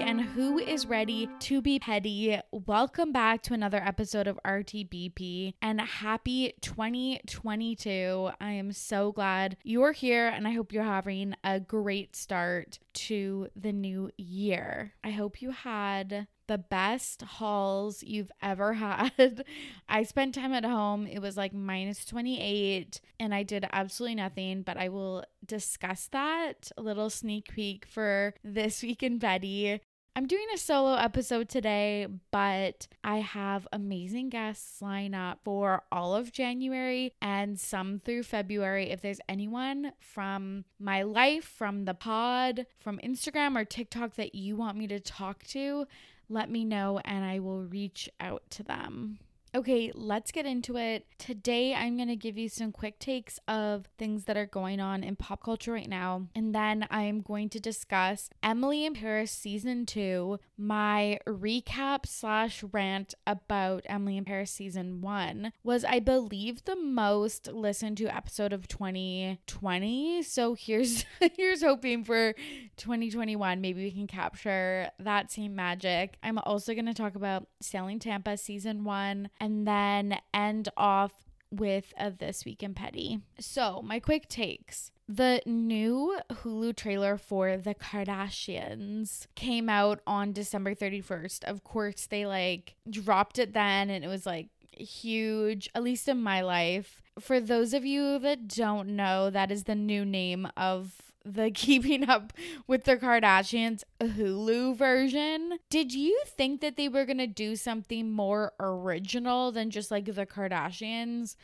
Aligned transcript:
And 0.00 0.20
who 0.20 0.58
is 0.58 0.86
ready 0.86 1.28
to 1.40 1.60
be 1.60 1.80
petty? 1.80 2.38
Welcome 2.52 3.10
back 3.10 3.42
to 3.42 3.54
another 3.54 3.78
episode 3.78 4.28
of 4.28 4.38
RTBP 4.44 5.54
and 5.60 5.80
happy 5.80 6.54
2022. 6.60 8.30
I 8.40 8.52
am 8.52 8.72
so 8.72 9.10
glad 9.10 9.56
you're 9.64 9.92
here 9.92 10.28
and 10.28 10.46
I 10.46 10.52
hope 10.52 10.72
you're 10.72 10.84
having 10.84 11.34
a 11.42 11.58
great 11.58 12.14
start 12.14 12.78
to 12.94 13.48
the 13.56 13.72
new 13.72 14.10
year. 14.16 14.92
I 15.02 15.10
hope 15.10 15.42
you 15.42 15.50
had 15.50 16.28
the 16.48 16.58
best 16.58 17.22
hauls 17.22 18.02
you've 18.02 18.32
ever 18.42 18.72
had. 18.74 19.44
I 19.88 20.02
spent 20.02 20.34
time 20.34 20.52
at 20.52 20.64
home. 20.64 21.06
It 21.06 21.20
was 21.20 21.36
like 21.36 21.52
minus 21.52 22.04
28 22.04 23.00
and 23.20 23.34
I 23.34 23.42
did 23.42 23.66
absolutely 23.72 24.16
nothing, 24.16 24.62
but 24.62 24.76
I 24.76 24.88
will 24.88 25.24
discuss 25.46 26.08
that. 26.12 26.72
A 26.76 26.82
little 26.82 27.10
sneak 27.10 27.52
peek 27.52 27.86
for 27.86 28.34
this 28.42 28.82
week 28.82 29.02
in 29.02 29.20
Petty. 29.20 29.80
I'm 30.18 30.26
doing 30.26 30.48
a 30.52 30.58
solo 30.58 30.96
episode 30.96 31.48
today, 31.48 32.08
but 32.32 32.88
I 33.04 33.18
have 33.18 33.68
amazing 33.72 34.30
guests 34.30 34.82
line 34.82 35.14
up 35.14 35.38
for 35.44 35.84
all 35.92 36.16
of 36.16 36.32
January 36.32 37.14
and 37.22 37.56
some 37.56 38.00
through 38.04 38.24
February. 38.24 38.90
If 38.90 39.00
there's 39.00 39.20
anyone 39.28 39.92
from 40.00 40.64
my 40.80 41.02
life, 41.02 41.44
from 41.44 41.84
the 41.84 41.94
pod, 41.94 42.66
from 42.80 42.98
Instagram 42.98 43.56
or 43.56 43.64
TikTok 43.64 44.16
that 44.16 44.34
you 44.34 44.56
want 44.56 44.76
me 44.76 44.88
to 44.88 44.98
talk 44.98 45.44
to, 45.50 45.86
let 46.28 46.50
me 46.50 46.64
know 46.64 47.00
and 47.04 47.24
I 47.24 47.38
will 47.38 47.62
reach 47.62 48.10
out 48.18 48.42
to 48.50 48.64
them. 48.64 49.20
Okay, 49.54 49.90
let's 49.94 50.30
get 50.30 50.44
into 50.44 50.76
it. 50.76 51.06
Today, 51.16 51.74
I'm 51.74 51.96
going 51.96 52.08
to 52.08 52.16
give 52.16 52.36
you 52.36 52.50
some 52.50 52.70
quick 52.70 52.98
takes 52.98 53.40
of 53.48 53.86
things 53.96 54.24
that 54.24 54.36
are 54.36 54.46
going 54.46 54.78
on 54.78 55.02
in 55.02 55.16
pop 55.16 55.42
culture 55.42 55.72
right 55.72 55.88
now. 55.88 56.26
And 56.34 56.54
then 56.54 56.86
I'm 56.90 57.22
going 57.22 57.48
to 57.50 57.60
discuss 57.60 58.28
Emily 58.42 58.84
in 58.84 58.92
Paris 58.92 59.32
season 59.32 59.86
two, 59.86 60.38
my 60.58 61.18
recap 61.26 62.04
slash 62.04 62.62
rant 62.72 63.14
about 63.26 63.84
Emily 63.86 64.18
in 64.18 64.24
Paris 64.26 64.50
season 64.50 65.00
one 65.00 65.52
was, 65.64 65.82
I 65.82 66.00
believe, 66.00 66.64
the 66.64 66.76
most 66.76 67.48
listened 67.50 67.96
to 67.98 68.14
episode 68.14 68.52
of 68.52 68.68
2020. 68.68 70.22
So 70.24 70.54
here's 70.54 71.06
here's 71.36 71.62
hoping 71.62 72.04
for 72.04 72.34
2021. 72.76 73.60
Maybe 73.62 73.84
we 73.84 73.92
can 73.92 74.06
capture 74.06 74.90
that 74.98 75.32
same 75.32 75.56
magic. 75.56 76.18
I'm 76.22 76.38
also 76.38 76.74
going 76.74 76.86
to 76.86 76.94
talk 76.94 77.14
about 77.14 77.48
Selling 77.60 77.98
Tampa 77.98 78.36
season 78.36 78.84
one 78.84 79.30
and 79.40 79.66
then 79.66 80.18
end 80.32 80.68
off 80.76 81.12
with 81.50 81.92
a 81.98 82.10
This 82.10 82.44
Week 82.44 82.62
in 82.62 82.74
Petty. 82.74 83.20
So, 83.38 83.82
my 83.82 84.00
quick 84.00 84.28
takes. 84.28 84.90
The 85.08 85.40
new 85.46 86.18
Hulu 86.30 86.76
trailer 86.76 87.16
for 87.16 87.56
The 87.56 87.74
Kardashians 87.74 89.26
came 89.34 89.70
out 89.70 90.00
on 90.06 90.32
December 90.32 90.74
31st. 90.74 91.44
Of 91.44 91.64
course, 91.64 92.06
they 92.06 92.26
like 92.26 92.74
dropped 92.90 93.38
it 93.38 93.54
then 93.54 93.88
and 93.88 94.04
it 94.04 94.08
was 94.08 94.26
like 94.26 94.48
huge, 94.72 95.68
at 95.74 95.82
least 95.82 96.08
in 96.08 96.22
my 96.22 96.42
life. 96.42 97.00
For 97.18 97.40
those 97.40 97.72
of 97.72 97.86
you 97.86 98.18
that 98.18 98.48
don't 98.48 98.90
know, 98.96 99.30
that 99.30 99.50
is 99.50 99.64
the 99.64 99.74
new 99.74 100.04
name 100.04 100.46
of 100.56 101.07
the 101.34 101.50
Keeping 101.54 102.08
Up 102.08 102.32
with 102.66 102.84
the 102.84 102.96
Kardashians 102.96 103.82
Hulu 104.00 104.76
version. 104.76 105.58
Did 105.70 105.92
you 105.92 106.20
think 106.26 106.60
that 106.60 106.76
they 106.76 106.88
were 106.88 107.04
going 107.04 107.18
to 107.18 107.26
do 107.26 107.56
something 107.56 108.10
more 108.10 108.52
original 108.60 109.52
than 109.52 109.70
just 109.70 109.90
like 109.90 110.06
the 110.06 110.26
Kardashians? 110.26 111.36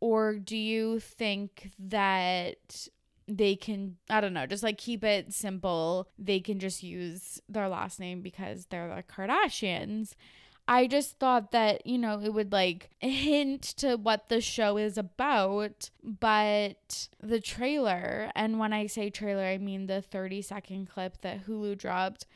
Or 0.00 0.34
do 0.34 0.56
you 0.56 1.00
think 1.00 1.70
that 1.78 2.88
they 3.26 3.56
can, 3.56 3.96
I 4.08 4.20
don't 4.20 4.32
know, 4.32 4.46
just 4.46 4.62
like 4.62 4.78
keep 4.78 5.02
it 5.04 5.32
simple? 5.32 6.08
They 6.18 6.40
can 6.40 6.58
just 6.58 6.82
use 6.82 7.40
their 7.48 7.68
last 7.68 7.98
name 8.00 8.20
because 8.20 8.66
they're 8.66 8.88
the 8.88 9.02
Kardashians. 9.02 10.14
I 10.70 10.86
just 10.86 11.18
thought 11.18 11.52
that, 11.52 11.86
you 11.86 11.96
know, 11.96 12.20
it 12.20 12.34
would 12.34 12.52
like 12.52 12.90
hint 12.98 13.62
to 13.78 13.96
what 13.96 14.28
the 14.28 14.42
show 14.42 14.76
is 14.76 14.98
about, 14.98 15.88
but 16.02 17.08
the 17.22 17.40
trailer, 17.40 18.30
and 18.34 18.58
when 18.58 18.74
I 18.74 18.86
say 18.86 19.08
trailer, 19.08 19.44
I 19.44 19.56
mean 19.56 19.86
the 19.86 20.02
30 20.02 20.42
second 20.42 20.90
clip 20.90 21.22
that 21.22 21.46
Hulu 21.46 21.78
dropped 21.78 22.26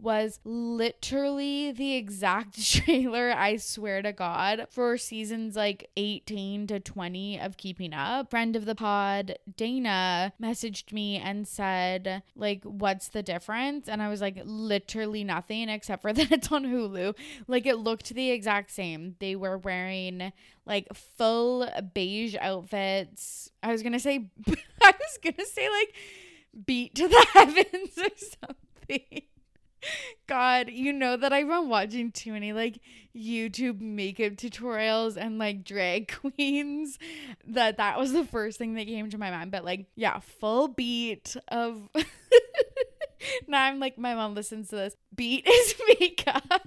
was 0.00 0.40
literally 0.44 1.72
the 1.72 1.94
exact 1.94 2.62
trailer, 2.84 3.32
I 3.32 3.56
swear 3.56 4.02
to 4.02 4.12
God, 4.12 4.66
for 4.70 4.96
seasons 4.96 5.56
like 5.56 5.90
18 5.96 6.66
to 6.68 6.80
20 6.80 7.40
of 7.40 7.56
Keeping 7.56 7.92
Up. 7.92 8.30
Friend 8.30 8.54
of 8.54 8.64
the 8.64 8.74
pod, 8.74 9.38
Dana, 9.56 10.32
messaged 10.40 10.92
me 10.92 11.16
and 11.16 11.46
said, 11.46 12.22
like, 12.36 12.62
what's 12.64 13.08
the 13.08 13.22
difference? 13.22 13.88
And 13.88 14.00
I 14.02 14.08
was 14.08 14.20
like, 14.20 14.40
literally 14.44 15.24
nothing 15.24 15.68
except 15.68 16.02
for 16.02 16.12
that 16.14 16.30
it's 16.30 16.52
on 16.52 16.64
Hulu. 16.64 17.14
Like, 17.46 17.66
it 17.66 17.76
looked 17.76 18.14
the 18.14 18.30
exact 18.30 18.70
same. 18.70 19.16
They 19.18 19.36
were 19.36 19.58
wearing 19.58 20.32
like 20.68 20.86
full 20.94 21.68
beige 21.94 22.36
outfits. 22.40 23.50
I 23.62 23.72
was 23.72 23.82
gonna 23.82 23.98
say, 23.98 24.30
I 24.82 24.92
was 24.92 25.18
gonna 25.24 25.46
say, 25.46 25.68
like, 25.68 25.94
beat 26.66 26.94
to 26.96 27.08
the 27.08 27.26
heavens 27.32 27.98
or 27.98 28.10
something. 28.16 29.22
God, 30.26 30.70
you 30.70 30.92
know 30.92 31.16
that 31.16 31.32
I've 31.32 31.48
been 31.48 31.68
watching 31.68 32.12
too 32.12 32.32
many 32.32 32.52
like 32.52 32.80
YouTube 33.16 33.80
makeup 33.80 34.34
tutorials 34.34 35.16
and 35.16 35.38
like 35.38 35.64
drag 35.64 36.12
queens 36.20 36.98
that 37.46 37.76
that 37.78 37.98
was 37.98 38.12
the 38.12 38.24
first 38.24 38.58
thing 38.58 38.74
that 38.74 38.86
came 38.86 39.10
to 39.10 39.18
my 39.18 39.30
mind. 39.30 39.50
But 39.50 39.64
like, 39.64 39.86
yeah, 39.94 40.20
full 40.20 40.68
beat 40.68 41.36
of. 41.48 41.88
now 43.48 43.64
I'm 43.64 43.80
like, 43.80 43.98
my 43.98 44.14
mom 44.14 44.34
listens 44.34 44.68
to 44.68 44.76
this. 44.76 44.96
Beat 45.14 45.46
is 45.46 45.74
makeup 46.00 46.62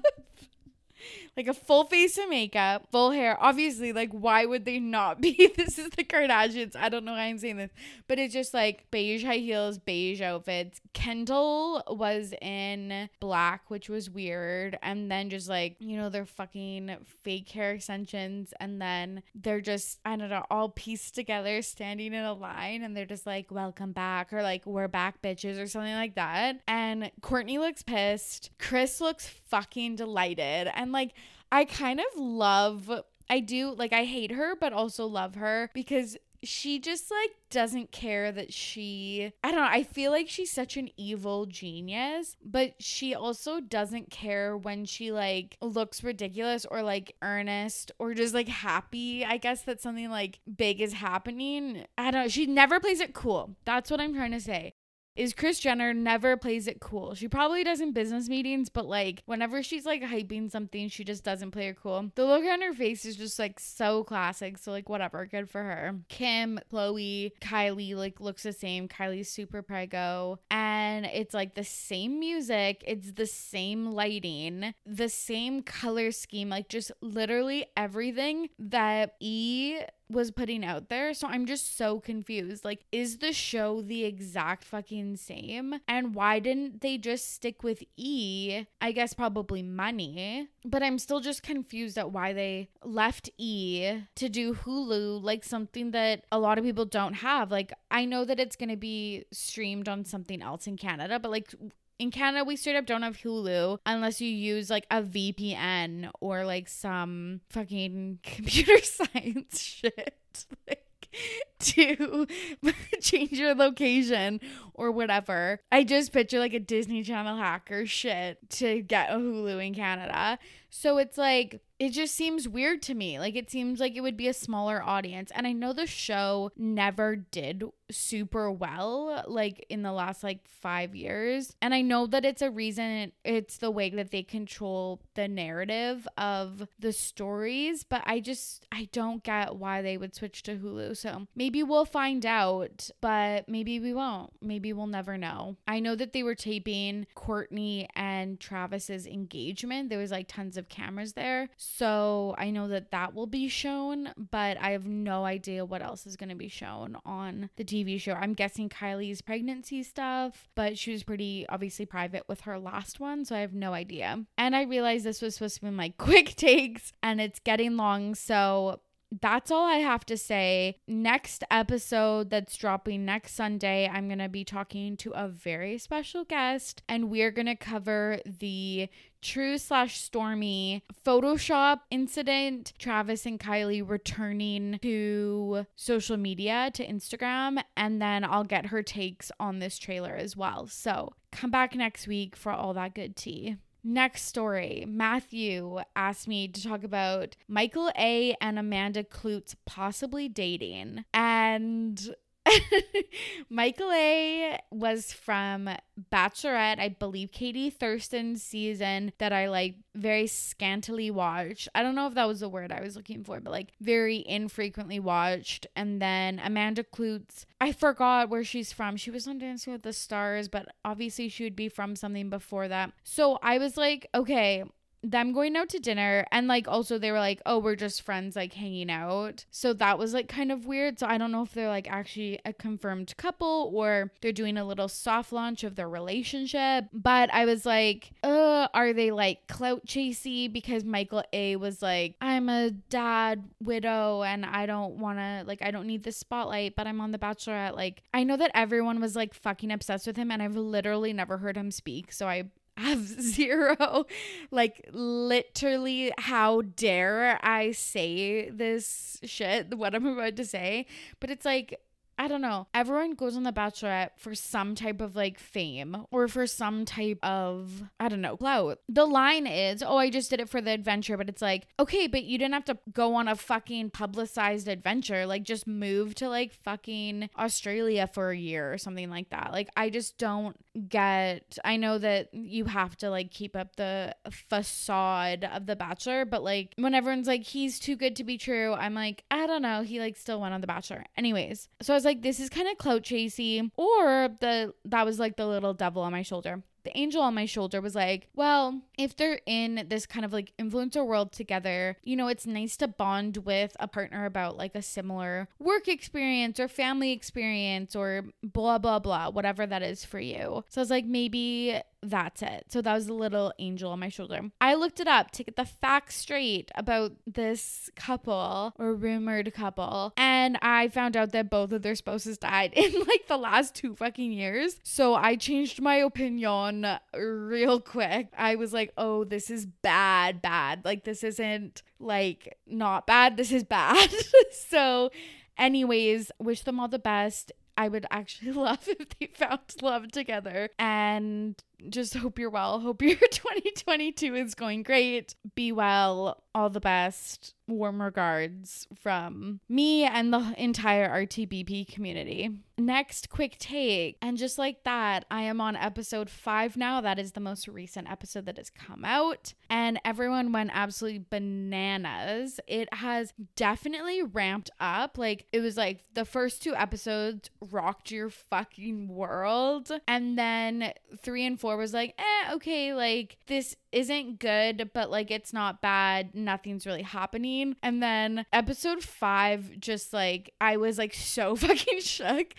like 1.38 1.48
a 1.48 1.54
full 1.54 1.86
face 1.86 2.18
of 2.18 2.30
makeup, 2.30 2.88
full 2.92 3.12
hair. 3.12 3.38
Obviously, 3.40 3.94
like, 3.94 4.12
why 4.12 4.46
would 4.46 4.66
they 4.66 4.80
not 4.80 5.22
be? 5.22 5.52
this 5.58 5.80
is 5.80 5.90
the 5.92 6.04
Kardashians. 6.04 6.76
I 6.76 6.90
don't 6.90 7.06
know 7.06 7.14
why 7.14 7.24
I'm 7.24 7.38
saying 7.38 7.58
this, 7.58 7.72
but 8.08 8.20
it's 8.20 8.34
just 8.34 8.54
like 8.54 8.92
beige 8.92 9.24
high 9.24 9.38
heels, 9.38 9.78
beige 9.78 10.22
outfits. 10.22 10.82
Kendall 10.94 11.84
was 11.88 12.34
in 12.42 13.10
black, 13.22 13.70
which 13.70 13.88
was 13.88 14.10
weird. 14.10 14.78
And 14.84 15.10
then 15.10 15.30
just 15.30 15.48
like, 15.48 15.78
you 15.80 15.96
know, 15.96 16.10
they're 16.10 16.26
fucking 16.26 16.98
fake 17.24 17.50
hair 17.50 17.72
extensions. 17.72 18.54
And 18.60 18.82
then 18.82 19.24
they're 19.34 19.62
just, 19.62 20.00
I 20.04 20.18
don't 20.18 20.30
know, 20.30 20.46
all 20.52 20.70
pieced 20.70 21.16
together, 21.16 21.62
standing 21.62 22.14
in 22.14 22.24
a 22.26 22.34
line. 22.34 22.84
And 22.84 22.96
they're 22.96 23.06
just 23.06 23.26
like, 23.26 23.52
welcome 23.52 23.94
back, 23.94 24.34
or 24.34 24.44
like, 24.44 24.66
we're 24.66 24.90
back, 24.90 25.22
bitches, 25.22 25.62
or 25.62 25.68
something 25.68 25.96
like 25.96 26.16
that. 26.16 26.60
And 26.68 27.10
Kourtney 27.22 27.58
looks 27.58 27.84
pissed. 27.84 28.50
Kris 28.60 29.00
looks 29.00 29.28
fucking 29.28 29.96
delighted. 29.96 30.70
And 30.76 30.92
like, 30.92 31.14
I 31.52 31.66
kind 31.66 32.00
of 32.00 32.20
love, 32.20 32.90
I 33.30 33.40
do, 33.40 33.74
like, 33.74 33.94
I 33.94 34.06
hate 34.06 34.32
her, 34.32 34.56
but 34.56 34.74
also 34.74 35.06
love 35.06 35.36
her 35.36 35.70
because 35.74 36.18
she 36.44 36.80
just 36.80 37.12
like 37.12 37.32
doesn't 37.50 37.92
care 37.92 38.32
that 38.32 38.52
she 38.54 39.32
I 39.44 39.52
don't 39.52 39.60
know, 39.60 39.68
I 39.70 39.84
feel 39.84 40.12
like 40.12 40.28
she's 40.28 40.52
such 40.52 40.78
an 40.78 40.90
evil 40.98 41.46
genius, 41.46 42.36
but 42.44 42.74
she 42.80 43.14
also 43.14 43.60
doesn't 43.60 44.10
care 44.10 44.58
when 44.58 44.86
she 44.86 45.12
like 45.12 45.58
looks 45.62 46.04
ridiculous 46.04 46.66
or 46.66 46.82
like 46.82 47.16
earnest 47.22 47.92
or 48.00 48.14
just 48.14 48.34
like 48.34 48.48
happy. 48.48 49.24
I 49.24 49.38
guess 49.38 49.62
that 49.64 49.82
something 49.82 50.10
like 50.10 50.40
big 50.58 50.82
is 50.82 50.94
happening. 50.94 51.86
I 51.98 52.12
don't 52.12 52.24
know, 52.24 52.28
she 52.28 52.48
never 52.48 52.80
plays 52.80 53.02
it 53.02 53.14
cool. 53.14 53.56
That's 53.66 53.92
what 53.92 54.02
I'm 54.02 54.16
trying 54.16 54.32
to 54.32 54.40
say 54.40 54.74
is 55.16 55.34
Kris 55.34 55.60
Jenner 55.60 55.94
never 55.94 56.38
plays 56.38 56.68
it 56.68 56.80
cool. 56.80 57.14
She 57.16 57.28
probably 57.28 57.64
does 57.64 57.82
in 57.82 57.92
business 57.92 58.30
meetings, 58.30 58.70
but 58.70 58.86
like 58.86 59.24
whenever 59.26 59.62
she's 59.62 59.86
like 59.86 60.02
hyping 60.02 60.50
something, 60.50 60.88
she 60.88 61.04
just 61.04 61.24
doesn't 61.24 61.52
play 61.52 61.68
it 61.68 61.78
cool. 61.82 62.12
The 62.16 62.26
look 62.26 62.46
on 62.46 62.62
her 62.62 62.74
face 62.74 63.06
is 63.06 63.16
just 63.16 63.38
like 63.38 63.60
so 63.60 64.04
classic. 64.04 64.58
So 64.58 64.72
like 64.72 64.90
whatever, 64.90 65.26
good 65.26 65.50
for 65.50 65.62
her. 65.62 65.96
Kim, 66.08 66.60
Khloé, 66.72 67.32
Kylie 67.42 67.96
like 67.96 68.20
looks 68.20 68.44
the 68.44 68.54
same. 68.54 68.88
Kylie's 68.88 69.30
super 69.30 69.62
prego. 69.62 70.40
And 70.50 71.06
it's 71.06 71.34
like 71.34 71.56
the 71.56 71.64
same 71.64 72.20
music, 72.20 72.84
it's 72.88 73.14
the 73.14 73.26
same 73.26 73.92
lighting, 73.92 74.74
the 74.86 75.10
same 75.10 75.62
color 75.64 76.12
scheme, 76.12 76.50
like 76.50 76.70
just 76.70 76.92
literally 77.02 77.66
everything 77.76 78.50
that 78.60 79.16
E 79.20 79.80
was 80.12 80.32
putting 80.32 80.64
out 80.64 80.90
there. 80.90 81.14
So 81.14 81.28
I'm 81.28 81.46
just 81.46 81.78
so 81.78 82.00
confused. 82.00 82.66
Like, 82.66 82.86
is 82.92 83.18
the 83.18 83.34
show 83.34 83.82
the 83.82 84.04
exact 84.04 84.64
fucking 84.64 85.01
same? 85.16 85.76
And 85.88 86.16
why 86.16 86.40
didn't 86.40 86.82
they 86.82 86.98
just 86.98 87.34
stick 87.34 87.64
with 87.64 87.84
E? 87.98 88.66
I 88.80 88.92
guess 88.92 89.14
probably 89.14 89.62
money. 89.64 90.50
But 90.66 90.84
I'm 90.84 91.00
still 91.00 91.20
just 91.20 91.44
confused 91.44 91.98
at 91.98 92.12
why 92.12 92.34
they 92.34 92.70
left 92.84 93.30
E 93.38 94.02
to 94.16 94.30
do 94.30 94.54
Hulu, 94.54 95.24
like 95.24 95.44
something 95.44 95.92
that 95.92 96.26
a 96.32 96.40
lot 96.40 96.58
of 96.58 96.64
people 96.64 96.86
don't 96.86 97.16
have. 97.16 97.52
Like, 97.52 97.74
I 97.90 98.06
know 98.06 98.26
that 98.26 98.40
it's 98.40 98.56
going 98.56 98.70
to 98.70 98.78
be 98.78 99.26
streamed 99.32 99.88
on 99.90 100.06
something 100.06 100.42
else 100.42 100.68
in 100.68 100.78
Canada, 100.78 101.20
but 101.20 101.32
like, 101.32 101.54
in 102.02 102.10
Canada, 102.10 102.44
we 102.44 102.56
straight 102.56 102.76
up 102.76 102.88
don't 102.88 103.04
have 103.04 103.18
Hulu 103.18 103.78
unless 103.86 104.20
you 104.22 104.28
use 104.28 104.72
like 104.72 104.88
a 104.90 105.04
VPN 105.04 106.10
or 106.20 106.46
like 106.46 106.68
some 106.68 107.42
fucking 107.52 108.20
computer 108.24 108.78
science 108.84 109.62
shit. 109.62 110.46
like, 110.68 110.84
to 111.60 112.28
change 113.02 113.34
your 113.34 113.56
location 113.56 114.40
or 114.74 114.92
whatever. 114.92 115.60
I 115.72 115.84
just 115.84 116.12
picture 116.12 116.40
like 116.40 116.54
a 116.54 116.60
Disney 116.60 117.04
Channel 117.04 117.38
hacker 117.38 117.86
shit 117.86 118.38
to 118.52 118.82
get 118.82 119.10
a 119.10 119.16
Hulu 119.16 119.66
in 119.66 119.74
Canada. 119.74 120.40
So 120.70 120.98
it's 120.98 121.18
like 121.18 121.62
it 121.82 121.94
just 121.94 122.14
seems 122.14 122.48
weird 122.48 122.84
to 122.84 122.94
me. 122.94 123.18
Like 123.18 123.36
it 123.36 123.50
seems 123.50 123.80
like 123.80 123.96
it 123.96 124.02
would 124.02 124.16
be 124.16 124.28
a 124.28 124.36
smaller 124.36 124.84
audience. 124.84 125.32
And 125.34 125.48
I 125.48 125.52
know 125.52 125.74
the 125.74 125.88
show 125.88 126.52
never 126.56 127.16
did 127.16 127.64
super 127.90 128.52
well 128.52 129.26
like 129.28 129.66
in 129.68 129.82
the 129.82 129.92
last 129.92 130.24
like 130.24 130.48
5 130.48 130.96
years. 130.96 131.56
And 131.60 131.74
I 131.74 131.82
know 131.82 132.06
that 132.06 132.24
it's 132.24 132.44
a 132.44 132.52
reason 132.52 133.12
it's 133.26 133.58
the 133.58 133.72
way 133.72 133.90
that 133.90 134.12
they 134.12 134.22
control 134.22 135.02
the 135.16 135.28
narrative 135.28 136.08
of 136.20 136.68
the 136.78 136.94
stories, 136.94 137.84
but 137.84 138.04
I 138.06 138.20
just 138.20 138.68
I 138.72 138.88
don't 138.92 139.24
get 139.24 139.56
why 139.56 139.82
they 139.82 139.98
would 139.98 140.14
switch 140.14 140.44
to 140.44 140.58
Hulu. 140.58 140.96
So 140.96 141.26
maybe 141.36 141.64
we'll 141.64 141.86
find 141.86 142.28
out, 142.28 142.92
but 143.02 143.50
maybe 143.50 143.80
we 143.80 143.92
won't. 143.92 144.34
Maybe 144.40 144.72
we'll 144.72 144.86
never 144.86 145.18
know. 145.18 145.58
I 145.68 145.80
know 145.80 145.96
that 145.96 146.14
they 146.14 146.22
were 146.22 146.36
taping 146.36 147.08
Kourtney 147.16 147.88
and 147.96 148.40
Travis's 148.40 149.08
engagement. 149.08 149.90
There 149.90 149.98
was 149.98 150.12
like 150.12 150.28
tons 150.28 150.58
of 150.58 150.70
cameras 150.70 151.14
there. 151.14 151.50
So 151.58 151.71
I 151.80 152.52
know 152.52 152.68
that 152.68 152.92
that 152.92 153.14
will 153.14 153.28
be 153.28 153.48
shown, 153.48 154.10
but 154.32 154.58
I 154.58 154.72
have 154.72 154.88
no 154.88 155.26
idea 155.26 155.66
what 155.66 155.82
else 155.82 156.06
is 156.06 156.16
going 156.16 156.30
to 156.30 156.36
be 156.36 156.48
shown 156.48 156.98
on 157.06 157.50
the 157.56 157.64
TV 157.64 158.00
show. 158.00 158.14
I'm 158.14 158.34
guessing 158.34 158.70
Kylie's 158.70 159.22
pregnancy 159.22 159.84
stuff, 159.84 160.50
but 160.56 160.78
she 160.78 160.92
was 160.92 161.04
pretty 161.04 161.46
obviously 161.50 161.86
private 161.86 162.28
with 162.28 162.42
her 162.42 162.60
last 162.60 163.00
one, 163.00 163.26
so 163.26 163.36
I 163.36 163.40
have 163.40 163.54
no 163.54 163.74
idea. 163.74 164.24
And 164.38 164.56
I 164.56 164.64
realized 164.64 165.06
this 165.06 165.22
was 165.22 165.36
supposed 165.36 165.56
to 165.56 165.62
be 165.62 165.72
my 165.72 165.90
quick 165.98 166.36
takes 166.36 166.94
and 167.02 167.22
it's 167.22 167.40
getting 167.40 167.78
long, 167.78 168.16
so 168.16 168.82
that's 169.20 169.52
all 169.52 169.66
I 169.66 169.78
have 169.78 170.06
to 170.06 170.18
say. 170.18 170.78
Next 170.88 171.44
episode 171.52 172.30
that's 172.30 172.56
dropping 172.56 173.06
next 173.06 173.34
Sunday, 173.34 173.90
I'm 173.92 174.08
going 174.08 174.20
to 174.20 174.30
be 174.30 174.46
talking 174.46 174.96
to 174.98 175.12
a 175.12 175.28
very 175.28 175.78
special 175.78 176.24
guest 176.24 176.82
and 176.88 177.10
we're 177.10 177.32
going 177.32 177.48
to 177.48 177.56
cover 177.56 178.20
the 178.26 178.90
True 179.22 179.60
slash 179.60 180.10
Stormi 180.10 180.82
Photoshop 181.06 181.82
incident. 181.92 182.74
Travis 182.80 183.28
and 183.28 183.40
Kylie 183.40 183.88
returning 183.88 184.80
to 184.82 185.68
social 185.76 186.18
media, 186.18 186.72
to 186.74 186.86
Instagram, 186.86 187.62
and 187.78 188.02
then 188.02 188.24
I'll 188.24 188.44
get 188.44 188.68
her 188.68 188.82
takes 188.82 189.32
on 189.40 189.60
this 189.60 189.78
trailer 189.78 190.16
as 190.16 190.36
well. 190.36 190.66
So 190.66 191.14
come 191.32 191.52
back 191.52 191.76
next 191.76 192.08
week 192.08 192.36
for 192.36 192.52
all 192.52 192.74
that 192.74 192.96
good 192.96 193.16
tea. 193.16 193.58
Next 193.84 194.24
story. 194.26 194.86
Matthew 194.88 195.80
asked 195.96 196.28
me 196.28 196.48
to 196.48 196.64
talk 196.64 196.84
about 196.84 197.36
Michael 197.48 197.92
A. 197.98 198.36
and 198.40 198.60
Amanda 198.60 199.04
Kloots 199.04 199.56
possibly 199.66 200.30
dating. 200.30 201.06
And 201.14 202.16
Michael 203.50 203.92
A 203.92 204.60
was 204.72 205.14
from 205.14 205.70
Bachelorette, 206.12 206.80
I 206.80 206.90
believe 206.90 207.32
Katie 207.32 207.70
Thurston's 207.70 208.42
season 208.42 209.14
that 209.20 209.32
I 209.32 209.50
like 209.50 209.76
very 209.96 210.28
scantily 210.28 211.12
watched. 211.12 211.70
I 211.76 211.84
don't 211.84 211.96
know 211.96 212.08
if 212.08 212.16
that 212.16 212.28
was 212.28 212.40
the 212.40 212.50
word 212.50 212.72
I 212.72 212.82
was 212.82 212.96
looking 212.96 213.24
for, 213.24 213.40
but 213.40 213.52
like 213.52 213.74
very 213.80 214.24
infrequently 214.28 215.00
watched. 215.00 215.68
And 215.76 216.02
then 216.02 216.42
Amanda 216.44 216.84
Kloots, 216.84 217.46
I 217.60 217.72
forgot 217.72 218.30
where 218.30 218.44
she's 218.44 218.74
from. 218.74 218.98
She 218.98 219.12
was 219.12 219.28
on 219.28 219.38
Dancing 219.38 219.74
with 219.74 219.84
the 219.84 219.94
Stars, 219.94 220.48
but 220.48 220.68
obviously 220.84 221.30
she 221.30 221.44
would 221.44 221.56
be 221.56 221.70
from 221.70 221.96
something 221.96 222.30
before 222.30 222.68
that. 222.68 222.92
So 223.04 223.38
I 223.42 223.58
was 223.58 223.78
like, 223.78 224.08
okay, 224.16 224.64
them 225.04 225.34
going 225.34 225.56
out 225.56 225.70
to 225.70 225.80
dinner 225.80 226.26
and 226.32 226.48
like 226.48 226.68
also 226.68 227.00
they 227.00 227.12
were 227.12 227.20
like 227.20 227.42
oh 227.46 227.58
we're 227.58 227.76
just 227.76 228.02
friends 228.02 228.36
like 228.36 228.54
hanging 228.54 228.90
out. 228.90 229.46
So 229.50 229.74
that 229.74 229.98
was 229.98 230.14
like 230.14 230.28
kind 230.28 230.52
of 230.52 230.66
weird. 230.66 231.00
So 231.00 231.08
i 231.08 231.18
don't 231.18 231.32
know 231.32 231.42
if 231.42 231.54
they're 231.54 231.68
like 231.68 231.90
actually 231.90 232.40
a 232.46 232.54
confirmed 232.54 233.16
couple 233.18 233.72
or 233.74 234.12
they're 234.22 234.32
doing 234.32 234.58
a 234.58 234.66
little 234.66 234.88
soft 234.88 235.34
launch 235.34 235.64
of 235.64 235.76
their 235.76 235.90
relationship. 235.90 236.86
But 236.94 237.34
i 237.34 237.46
was 237.46 237.66
like 237.66 238.12
uh 238.24 238.68
are 238.74 238.94
they 238.94 239.12
like 239.12 239.48
clout 239.48 239.86
chasey? 239.86 240.52
Because 240.52 240.84
michael 240.84 241.24
a 241.34 241.56
was 241.56 241.82
like 241.82 242.16
i'm 242.22 242.50
a 242.50 242.72
dad 242.72 243.44
widow 243.60 244.24
and 244.24 244.46
i 244.46 244.66
don't 244.66 244.96
want 244.96 245.18
to 245.18 245.44
like 245.48 245.62
i 245.62 245.72
don't 245.72 245.88
need 245.88 246.04
the 246.04 246.12
spotlight 246.12 246.76
but 246.76 246.88
i'm 246.88 247.02
on 247.02 247.12
the 247.12 247.18
bachelorette. 247.18 247.76
Like 247.76 248.04
i 248.14 248.24
know 248.24 248.38
that 248.38 248.52
everyone 248.54 249.02
was 249.02 249.16
like 249.16 249.34
fucking 249.34 249.72
obsessed 249.72 250.06
with 250.06 250.18
him 250.18 250.30
and 250.30 250.44
i've 250.44 250.56
literally 250.56 251.14
never 251.14 251.40
heard 251.40 251.58
him 251.58 251.72
speak. 251.72 252.12
So 252.12 252.28
i 252.28 252.44
have 252.82 253.00
zero 253.22 254.06
like 254.52 254.90
literally 254.92 256.12
how 256.18 256.62
dare 256.62 257.40
i 257.44 257.72
say 257.72 258.50
this 258.50 259.20
shit 259.24 259.76
what 259.78 259.96
i'm 259.96 260.06
about 260.06 260.36
to 260.36 260.46
say. 260.46 260.86
But 261.20 261.30
it's 261.30 261.46
like 261.46 261.80
I 262.22 262.28
don't 262.28 262.42
know. 262.42 262.68
Everyone 262.76 263.16
goes 263.16 263.36
on 263.36 263.42
The 263.42 263.52
Bachelorette 263.52 264.12
for 264.18 264.36
some 264.36 264.76
type 264.76 265.02
of 265.02 265.16
like 265.16 265.40
fame 265.40 266.06
or 266.12 266.28
for 266.28 266.46
some 266.46 266.86
type 266.86 267.18
of, 267.24 267.82
I 268.00 268.10
don't 268.10 268.22
know, 268.22 268.38
clout. 268.38 268.78
The 268.88 269.06
line 269.06 269.48
is, 269.48 269.82
oh, 269.82 269.98
I 269.98 270.12
just 270.12 270.30
did 270.30 270.40
it 270.40 270.48
for 270.48 270.62
the 270.62 270.70
adventure, 270.70 271.18
but 271.18 271.30
it's 271.30 271.42
like, 271.42 271.66
okay, 271.80 272.06
but 272.06 272.24
you 272.24 272.38
didn't 272.38 272.54
have 272.54 272.66
to 272.66 272.78
go 272.94 273.16
on 273.16 273.28
a 273.28 273.36
fucking 273.36 273.90
publicized 273.90 274.68
adventure. 274.68 275.26
Like, 275.26 275.42
just 275.42 275.66
move 275.66 276.14
to 276.16 276.30
like 276.30 276.54
fucking 276.54 277.32
Australia 277.40 278.06
for 278.06 278.30
a 278.30 278.38
year 278.38 278.72
or 278.72 278.78
something 278.78 279.10
like 279.10 279.32
that. 279.32 279.52
Like, 279.52 279.70
I 279.76 279.90
just 279.90 280.20
don't 280.20 280.56
get, 280.88 281.58
I 281.66 281.76
know 281.78 281.98
that 281.98 282.32
you 282.36 282.66
have 282.66 282.96
to 282.98 283.10
like 283.10 283.32
keep 283.32 283.56
up 283.56 283.78
the 283.78 284.16
facade 284.30 285.44
of 285.44 285.66
The 285.66 285.76
Bachelor, 285.76 286.26
but 286.26 286.44
like 286.44 286.76
when 286.76 286.94
everyone's 286.94 287.28
like, 287.28 287.46
he's 287.46 287.80
too 287.80 287.96
good 287.96 288.16
to 288.18 288.24
be 288.24 288.38
true, 288.38 288.74
I'm 288.74 288.94
like, 288.94 289.24
I 289.32 289.48
don't 289.48 289.64
know. 289.64 289.82
He 289.82 290.00
like 290.00 290.18
still 290.18 290.40
went 290.40 290.54
on 290.54 290.62
The 290.62 290.68
Bachelor. 290.68 291.04
Anyways, 291.18 291.68
so 291.82 291.94
I 291.94 291.98
was 291.98 292.06
like, 292.06 292.11
like, 292.12 292.22
this 292.22 292.40
is 292.40 292.50
kind 292.50 292.68
of 292.68 292.78
clout 292.78 293.04
chasey. 293.04 293.72
Or 293.76 294.30
the 294.40 294.74
that 294.86 295.06
was 295.06 295.20
like 295.20 295.38
the 295.38 295.48
little 295.48 295.74
devil 295.74 296.02
on 296.02 296.12
my 296.12 296.22
shoulder 296.22 296.64
the 296.84 296.98
angel 296.98 297.22
on 297.22 297.34
my 297.34 297.46
shoulder 297.46 297.82
was 297.82 297.96
like, 297.96 298.28
well, 298.36 298.82
if 298.98 299.16
they're 299.16 299.40
in 299.46 299.86
this 299.90 300.06
kind 300.06 300.26
of 300.26 300.34
like 300.34 300.54
influencer 300.58 301.06
world 301.06 301.32
together, 301.32 301.98
you 302.04 302.16
know, 302.16 302.28
it's 302.28 302.48
nice 302.48 302.78
to 302.78 302.88
bond 302.88 303.38
with 303.38 303.76
a 303.80 303.88
partner 303.88 304.26
about 304.26 304.58
like 304.58 304.76
a 304.76 304.82
similar 304.82 305.48
work 305.60 305.88
experience 305.88 306.60
or 306.60 306.68
family 306.68 307.12
experience 307.12 307.96
or 307.96 308.26
blah, 308.44 308.78
blah, 308.78 309.00
blah, 309.00 309.30
whatever 309.30 309.66
that 309.66 309.84
is 309.84 310.06
for 310.06 310.20
you. 310.20 310.64
So 310.70 310.82
I 310.82 310.84
was 310.84 310.90
like, 310.90 311.06
maybe 311.06 311.80
that's 312.04 312.42
it. 312.42 312.66
So 312.70 312.82
that 312.82 312.94
was 312.94 313.08
a 313.08 313.14
little 313.14 313.54
angel 313.60 313.92
on 313.92 314.00
my 314.00 314.10
shoulder. 314.10 314.52
I 314.60 314.74
looked 314.76 315.00
it 315.00 315.08
up 315.08 315.32
to 315.32 315.44
get 315.44 315.56
the 315.56 315.66
facts 315.66 316.16
straight 316.16 316.72
about 316.76 317.14
this 317.28 317.90
couple 317.96 318.74
or 318.78 318.94
rumored 318.94 319.54
couple, 319.54 320.14
and 320.18 320.58
I 320.62 320.88
found 320.88 321.16
out 321.16 321.32
that 321.32 321.50
both 321.50 321.72
of 321.72 321.82
their 321.82 321.96
spouses 321.96 322.38
died 322.38 322.74
in 322.76 322.92
like 323.02 323.28
the 323.28 323.38
last 323.38 323.76
two 323.76 323.96
fucking 323.96 324.32
years. 324.32 324.78
So 324.84 325.16
I 325.16 325.36
changed 325.36 325.82
my 325.82 325.96
opinion 325.96 326.88
real 327.14 327.80
quick. 327.80 328.30
I 328.38 328.56
was 328.56 328.74
like, 328.74 328.92
oh, 328.98 329.24
this 329.24 329.50
is 329.50 329.66
bad, 329.66 330.42
bad. 330.42 330.84
Like, 330.86 331.04
this 331.04 331.24
isn't 331.24 331.84
like 332.00 332.58
not 332.66 333.06
bad. 333.06 333.38
This 333.38 333.52
is 333.52 333.64
bad. 333.64 334.10
so, 334.52 335.12
anyways, 335.58 336.32
wish 336.40 336.62
them 336.62 336.80
all 336.80 336.88
the 336.88 337.00
best. 337.00 337.52
I 337.78 337.88
would 337.88 338.06
actually 338.12 338.52
love 338.68 338.88
if 338.88 339.10
they 339.20 339.28
found 339.28 339.60
love 339.82 340.12
together 340.12 340.70
and 340.78 341.56
just 341.90 342.14
hope 342.18 342.40
you're 342.40 342.50
well. 342.50 342.80
Hope 342.80 343.02
your 343.02 343.16
2022 343.32 344.36
is 344.36 344.56
going 344.56 344.84
great. 344.84 345.36
Be 345.56 345.72
well. 345.72 346.44
All 346.54 346.70
the 346.70 346.82
best. 346.82 347.54
Warm 347.68 348.02
regards 348.02 348.86
from 349.00 349.62
me 349.70 350.04
and 350.04 350.34
the 350.34 350.54
entire 350.58 351.26
RTBP 351.26 351.88
community. 351.88 352.50
Next, 352.78 353.30
quick 353.30 353.58
take. 353.58 354.18
And 354.22 354.38
just 354.38 354.58
like 354.58 354.84
that, 354.84 355.24
I 355.32 355.44
am 355.44 355.62
on 355.62 355.78
episode 355.78 356.30
five 356.30 356.76
now. 356.76 357.00
That 357.00 357.20
is 357.20 357.32
the 357.32 357.40
most 357.40 357.70
recent 357.70 358.10
episode 358.10 358.48
that 358.48 358.58
has 358.58 358.70
come 358.70 359.06
out. 359.06 359.54
And 359.70 360.00
everyone 360.04 360.52
went 360.52 360.72
absolutely 360.74 361.26
bananas. 361.30 362.60
It 362.68 362.94
has 362.96 363.34
definitely 363.56 364.24
ramped 364.24 364.72
up. 364.82 365.18
Like, 365.18 365.46
it 365.54 365.62
was 365.62 365.78
like 365.78 366.04
the 366.14 366.26
first 366.26 366.62
two 366.62 366.76
episodes 366.76 367.50
rocked 367.62 368.12
your 368.12 368.30
fucking 368.30 369.08
world. 369.08 369.92
And 370.08 370.38
then 370.38 370.92
three 371.22 371.46
and 371.46 371.58
four 371.60 371.71
was 371.76 371.94
like, 371.94 372.16
eh, 372.18 372.54
okay, 372.54 372.94
like 372.94 373.38
this 373.48 373.76
isn't 373.92 374.40
good, 374.40 374.92
but 374.94 375.10
like 375.12 375.32
it's 375.32 375.54
not 375.54 375.82
bad. 375.82 376.34
Nothing's 376.36 376.86
really 376.86 377.02
happening. 377.02 377.76
And 377.84 378.02
then 378.02 378.46
episode 378.54 379.04
five, 379.04 379.80
just 379.80 380.14
like 380.14 380.54
I 380.60 380.78
was 380.78 380.98
like 380.98 381.14
so 381.14 381.56
fucking 381.58 382.02
shook. 382.02 382.54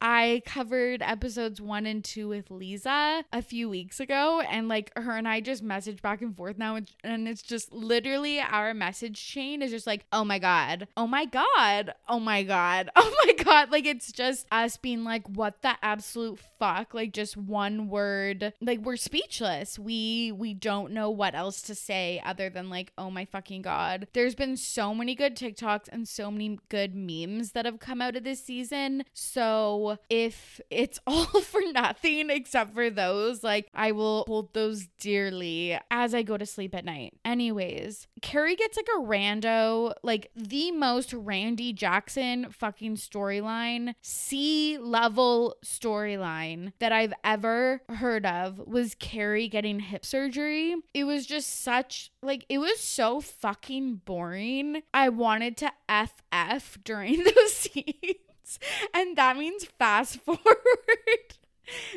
I 0.00 0.42
covered 0.44 1.02
episodes 1.02 1.60
one 1.60 1.86
and 1.86 2.04
two 2.04 2.28
with 2.28 2.50
Lisa 2.50 3.24
a 3.32 3.42
few 3.42 3.68
weeks 3.68 3.98
ago, 4.00 4.40
and 4.40 4.68
like 4.68 4.92
her 4.96 5.12
and 5.12 5.26
I 5.26 5.40
just 5.40 5.62
message 5.62 6.02
back 6.02 6.20
and 6.20 6.36
forth 6.36 6.58
now, 6.58 6.78
and 7.02 7.28
it's 7.28 7.42
just 7.42 7.72
literally 7.72 8.40
our 8.40 8.74
message 8.74 9.24
chain 9.24 9.62
is 9.62 9.70
just 9.70 9.86
like, 9.86 10.04
oh 10.12 10.24
my 10.24 10.38
God, 10.38 10.88
oh 10.96 11.06
my 11.06 11.24
God, 11.24 11.94
oh 12.08 12.20
my 12.20 12.42
God, 12.42 12.90
oh 12.96 13.14
my 13.24 13.32
God. 13.32 13.72
Like 13.72 13.86
it's 13.86 14.12
just 14.12 14.46
us 14.52 14.76
being 14.76 15.04
like, 15.04 15.26
what 15.28 15.62
the 15.62 15.74
absolute 15.82 16.38
fuck? 16.58 16.92
Like 16.92 17.12
just 17.12 17.36
one 17.36 17.88
word. 17.88 18.52
Like 18.60 18.80
we're 18.80 18.96
speechless. 18.96 19.78
We 19.78 20.32
we 20.32 20.52
don't 20.54 20.92
know 20.92 21.10
what 21.10 21.34
else 21.34 21.62
to 21.62 21.74
say 21.74 22.20
other 22.24 22.50
than 22.50 22.68
like, 22.68 22.92
oh 22.98 23.10
my 23.10 23.24
fucking 23.24 23.62
God. 23.62 24.08
There's 24.12 24.34
been 24.34 24.56
so 24.56 24.94
many 24.94 25.14
good 25.14 25.36
TikToks 25.36 25.88
and 25.90 26.06
so 26.06 26.30
many 26.30 26.58
good 26.68 26.94
memes 26.94 27.52
that 27.52 27.64
have 27.64 27.78
come 27.78 28.02
out 28.02 28.16
of 28.16 28.24
this 28.24 28.44
season. 28.44 29.04
So 29.14 29.85
if 30.08 30.60
it's 30.70 30.98
all 31.06 31.26
for 31.26 31.60
nothing 31.72 32.30
except 32.30 32.74
for 32.74 32.90
those, 32.90 33.42
like 33.42 33.68
I 33.74 33.92
will 33.92 34.24
hold 34.26 34.54
those 34.54 34.86
dearly 34.98 35.78
as 35.90 36.14
I 36.14 36.22
go 36.22 36.36
to 36.36 36.46
sleep 36.46 36.74
at 36.74 36.84
night. 36.84 37.14
Anyways, 37.24 38.06
Carrie 38.22 38.56
gets 38.56 38.76
like 38.76 38.88
a 38.96 39.00
rando, 39.02 39.92
like 40.02 40.30
the 40.34 40.72
most 40.72 41.12
Randy 41.12 41.72
Jackson 41.72 42.50
fucking 42.50 42.96
storyline, 42.96 43.94
C 44.02 44.78
level 44.80 45.56
storyline 45.64 46.72
that 46.78 46.92
I've 46.92 47.14
ever 47.24 47.82
heard 47.88 48.26
of 48.26 48.58
was 48.66 48.94
Carrie 48.94 49.48
getting 49.48 49.80
hip 49.80 50.04
surgery. 50.04 50.74
It 50.94 51.04
was 51.04 51.26
just 51.26 51.62
such 51.62 52.10
like 52.22 52.44
it 52.48 52.58
was 52.58 52.80
so 52.80 53.20
fucking 53.20 54.02
boring. 54.04 54.82
I 54.92 55.08
wanted 55.08 55.56
to 55.58 55.72
FF 55.88 56.78
during 56.84 57.24
those 57.36 57.52
scenes. 57.52 58.16
And 58.94 59.16
that 59.16 59.36
means 59.36 59.64
fast 59.64 60.20
forward. 60.24 60.40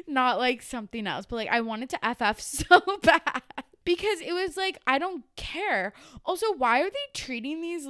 Not 0.08 0.40
like 0.40 0.62
something 0.62 1.06
else, 1.06 1.26
but 1.26 1.36
like 1.36 1.50
I 1.50 1.62
wanted 1.62 1.90
to 1.92 2.00
FF 2.16 2.42
so 2.42 2.82
bad 3.02 3.44
because 3.90 4.22
it 4.22 4.34
was 4.34 4.58
like 4.58 4.80
I 4.86 4.98
don't 5.00 5.24
care. 5.36 5.94
Also, 6.26 6.54
why 6.54 6.82
are 6.82 6.90
they 6.90 7.08
treating 7.14 7.62
these 7.62 7.88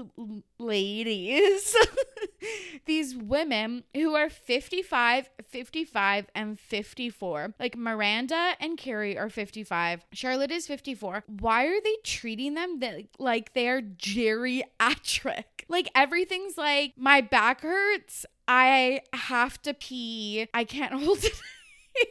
ladies, 0.57 1.75
these 2.85 3.15
women 3.15 3.83
who 3.93 4.15
are 4.15 4.29
55, 4.29 5.29
55 5.45 6.27
and 6.35 6.59
54? 6.59 7.53
Like 7.59 7.77
Miranda 7.77 8.55
and 8.59 8.77
Carrie 8.77 9.17
are 9.17 9.29
55. 9.29 10.05
Charlotte 10.13 10.51
is 10.51 10.67
54. 10.67 11.23
Why 11.27 11.65
are 11.65 11.81
they 11.81 11.95
treating 12.03 12.53
them 12.53 12.79
that 12.79 13.05
like 13.19 13.53
they're 13.53 13.81
geriatric? 13.81 15.58
Like 15.69 15.89
everything's 15.95 16.57
like 16.57 16.93
my 16.97 17.21
back 17.21 17.61
hurts. 17.61 18.25
I 18.47 19.01
have 19.13 19.61
to 19.61 19.73
pee. 19.73 20.47
I 20.53 20.63
can't 20.63 20.93
hold 21.01 21.23
it. 21.23 21.33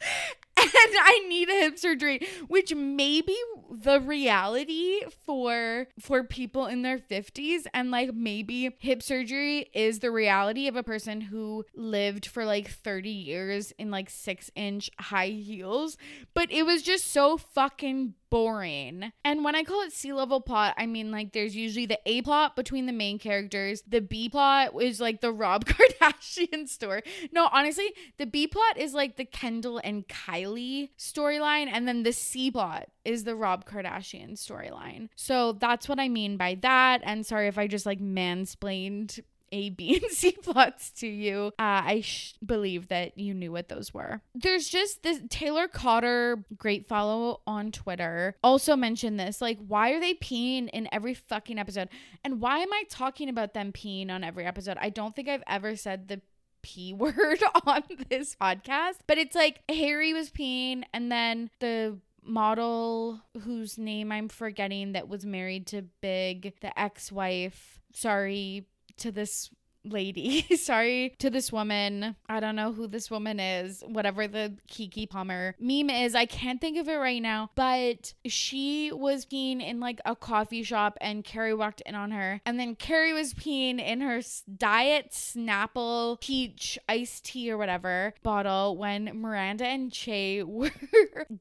and 0.00 0.70
I 0.76 1.24
need 1.28 1.48
a 1.48 1.52
hip 1.52 1.78
surgery, 1.78 2.26
which 2.48 2.74
may 2.74 3.22
be 3.22 3.36
the 3.70 4.00
reality 4.00 5.00
for 5.26 5.86
for 6.00 6.24
people 6.24 6.66
in 6.66 6.82
their 6.82 6.98
50s 6.98 7.66
and 7.74 7.90
like 7.90 8.14
maybe 8.14 8.74
hip 8.80 9.02
surgery 9.02 9.68
is 9.74 9.98
the 9.98 10.10
reality 10.10 10.68
of 10.68 10.76
a 10.76 10.82
person 10.82 11.20
who 11.20 11.64
lived 11.74 12.26
for 12.26 12.44
like 12.44 12.68
30 12.68 13.10
years 13.10 13.72
in 13.78 13.90
like 13.90 14.08
6 14.10 14.50
inch 14.54 14.90
high 14.98 15.28
heels 15.28 15.96
but 16.34 16.50
it 16.50 16.64
was 16.64 16.82
just 16.82 17.08
so 17.12 17.36
fucking 17.36 18.14
boring. 18.30 19.12
And 19.24 19.44
when 19.44 19.54
I 19.54 19.62
call 19.62 19.82
it 19.82 19.92
C 19.92 20.12
level 20.12 20.40
plot, 20.40 20.74
I 20.76 20.86
mean 20.86 21.10
like 21.10 21.32
there's 21.32 21.56
usually 21.56 21.86
the 21.86 21.98
A 22.06 22.22
plot 22.22 22.56
between 22.56 22.86
the 22.86 22.92
main 22.92 23.18
characters. 23.18 23.82
The 23.86 24.00
B 24.00 24.28
plot 24.28 24.70
is 24.80 25.00
like 25.00 25.20
the 25.20 25.32
Rob 25.38 25.64
Kardashian 25.64 26.68
story. 26.68 27.02
No, 27.32 27.48
honestly, 27.52 27.92
the 28.18 28.26
B 28.26 28.46
plot 28.46 28.76
is 28.76 28.94
like 28.94 29.16
the 29.16 29.24
Kendall 29.24 29.80
and 29.82 30.06
Kylie 30.08 30.90
storyline. 30.98 31.68
And 31.72 31.86
then 31.86 32.02
the 32.02 32.12
C 32.12 32.50
plot 32.50 32.88
is 33.08 33.24
the 33.24 33.34
Rob 33.34 33.64
Kardashian 33.64 34.32
storyline. 34.32 35.08
So 35.16 35.52
that's 35.52 35.88
what 35.88 35.98
I 35.98 36.08
mean 36.08 36.36
by 36.36 36.58
that. 36.60 37.00
And 37.04 37.24
sorry 37.24 37.48
if 37.48 37.56
I 37.56 37.66
just 37.66 37.86
like 37.86 38.00
mansplained 38.00 39.20
a, 39.50 39.70
B, 39.70 39.98
and 40.02 40.12
C 40.12 40.32
plots 40.42 40.90
to 40.92 41.06
you. 41.06 41.46
Uh, 41.58 41.80
I 41.84 42.00
sh- 42.02 42.34
believe 42.44 42.88
that 42.88 43.16
you 43.16 43.32
knew 43.32 43.50
what 43.50 43.70
those 43.70 43.94
were. 43.94 44.20
There's 44.34 44.68
just 44.68 45.02
this 45.02 45.22
Taylor 45.30 45.68
Cotter, 45.68 46.44
great 46.58 46.86
follow 46.86 47.40
on 47.46 47.72
Twitter, 47.72 48.36
also 48.44 48.76
mentioned 48.76 49.18
this. 49.18 49.40
Like, 49.40 49.58
why 49.66 49.92
are 49.92 50.00
they 50.00 50.12
peeing 50.12 50.68
in 50.68 50.86
every 50.92 51.14
fucking 51.14 51.58
episode? 51.58 51.88
And 52.22 52.42
why 52.42 52.58
am 52.58 52.72
I 52.74 52.84
talking 52.90 53.30
about 53.30 53.54
them 53.54 53.72
peeing 53.72 54.10
on 54.10 54.22
every 54.22 54.44
episode? 54.44 54.76
I 54.80 54.90
don't 54.90 55.16
think 55.16 55.28
I've 55.28 55.44
ever 55.46 55.76
said 55.76 56.08
the 56.08 56.20
P 56.62 56.92
word 56.92 57.42
on 57.64 57.82
this 58.08 58.36
podcast, 58.40 58.96
but 59.06 59.18
it's 59.18 59.34
like 59.34 59.62
Harry 59.70 60.12
was 60.12 60.30
peeing 60.30 60.84
and 60.92 61.10
then 61.10 61.50
the 61.60 61.98
model 62.28 63.20
whose 63.42 63.78
name 63.78 64.12
I'm 64.12 64.28
forgetting 64.28 64.92
that 64.92 65.08
was 65.08 65.24
married 65.24 65.66
to 65.68 65.82
Big, 66.00 66.54
the 66.60 66.78
ex 66.78 67.10
wife. 67.10 67.80
Sorry, 67.92 68.66
to 68.98 69.10
this 69.10 69.50
lady. 69.90 70.42
Sorry 70.56 71.14
to 71.18 71.30
this 71.30 71.52
woman. 71.52 72.16
I 72.28 72.40
don't 72.40 72.56
know 72.56 72.72
who 72.72 72.86
this 72.86 73.10
woman 73.10 73.40
is. 73.40 73.82
Whatever 73.86 74.26
the 74.26 74.56
Keke 74.70 75.08
Palmer 75.08 75.54
meme 75.58 75.90
is, 75.90 76.14
I 76.14 76.26
can't 76.26 76.60
think 76.60 76.78
of 76.78 76.88
it 76.88 76.96
right 76.96 77.22
now. 77.22 77.50
But 77.54 78.14
she 78.26 78.92
was 78.92 79.26
peeing 79.26 79.62
in 79.62 79.80
like 79.80 80.00
a 80.04 80.14
coffee 80.14 80.62
shop 80.62 80.96
and 81.00 81.24
Carrie 81.24 81.54
walked 81.54 81.80
in 81.82 81.94
on 81.94 82.10
her. 82.10 82.40
And 82.44 82.58
then 82.58 82.74
Carrie 82.74 83.12
was 83.12 83.34
peeing 83.34 83.80
in 83.80 84.00
her 84.00 84.20
diet 84.56 85.10
Snapple 85.10 86.20
peach 86.20 86.78
iced 86.88 87.24
tea 87.24 87.50
or 87.50 87.58
whatever 87.58 88.14
bottle 88.22 88.76
when 88.76 89.10
Miranda 89.14 89.66
and 89.66 89.92
Che 89.92 90.42
were 90.42 90.70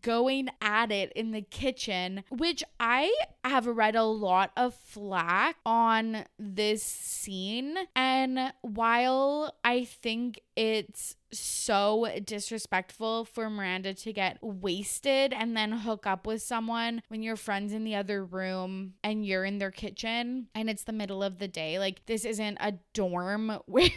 going 0.02 0.50
at 0.62 0.92
it 0.92 1.12
in 1.14 1.32
the 1.32 1.42
kitchen, 1.42 2.24
which 2.30 2.64
I 2.80 3.14
have 3.44 3.66
read 3.68 3.96
a 3.96 4.04
lot 4.04 4.52
of 4.58 4.74
flack 4.74 5.58
on 5.66 6.26
this 6.38 6.84
scene. 6.84 7.76
And 7.96 8.37
while 8.62 9.56
I 9.64 9.86
think 9.86 10.42
it's 10.58 11.16
so 11.32 12.08
disrespectful 12.24 13.26
for 13.26 13.50
Miranda 13.50 13.94
to 13.94 14.14
get 14.14 14.38
wasted 14.42 15.34
and 15.34 15.56
then 15.56 15.72
hook 15.72 16.08
up 16.08 16.26
with 16.26 16.42
someone 16.42 17.02
when 17.10 17.22
your 17.22 17.36
friend's 17.36 17.74
in 17.74 17.84
the 17.84 17.96
other 17.96 18.24
room 18.24 18.94
and 19.04 19.26
you're 19.26 19.46
in 19.46 19.58
their 19.58 19.72
kitchen 19.72 20.48
and 20.56 20.70
it's 20.70 20.84
the 20.84 20.94
middle 20.94 21.22
of 21.22 21.38
the 21.38 21.48
day. 21.48 21.78
Like, 21.80 22.06
this 22.06 22.26
isn't 22.26 22.58
a 22.60 22.74
dorm 22.94 23.60
where 23.66 23.90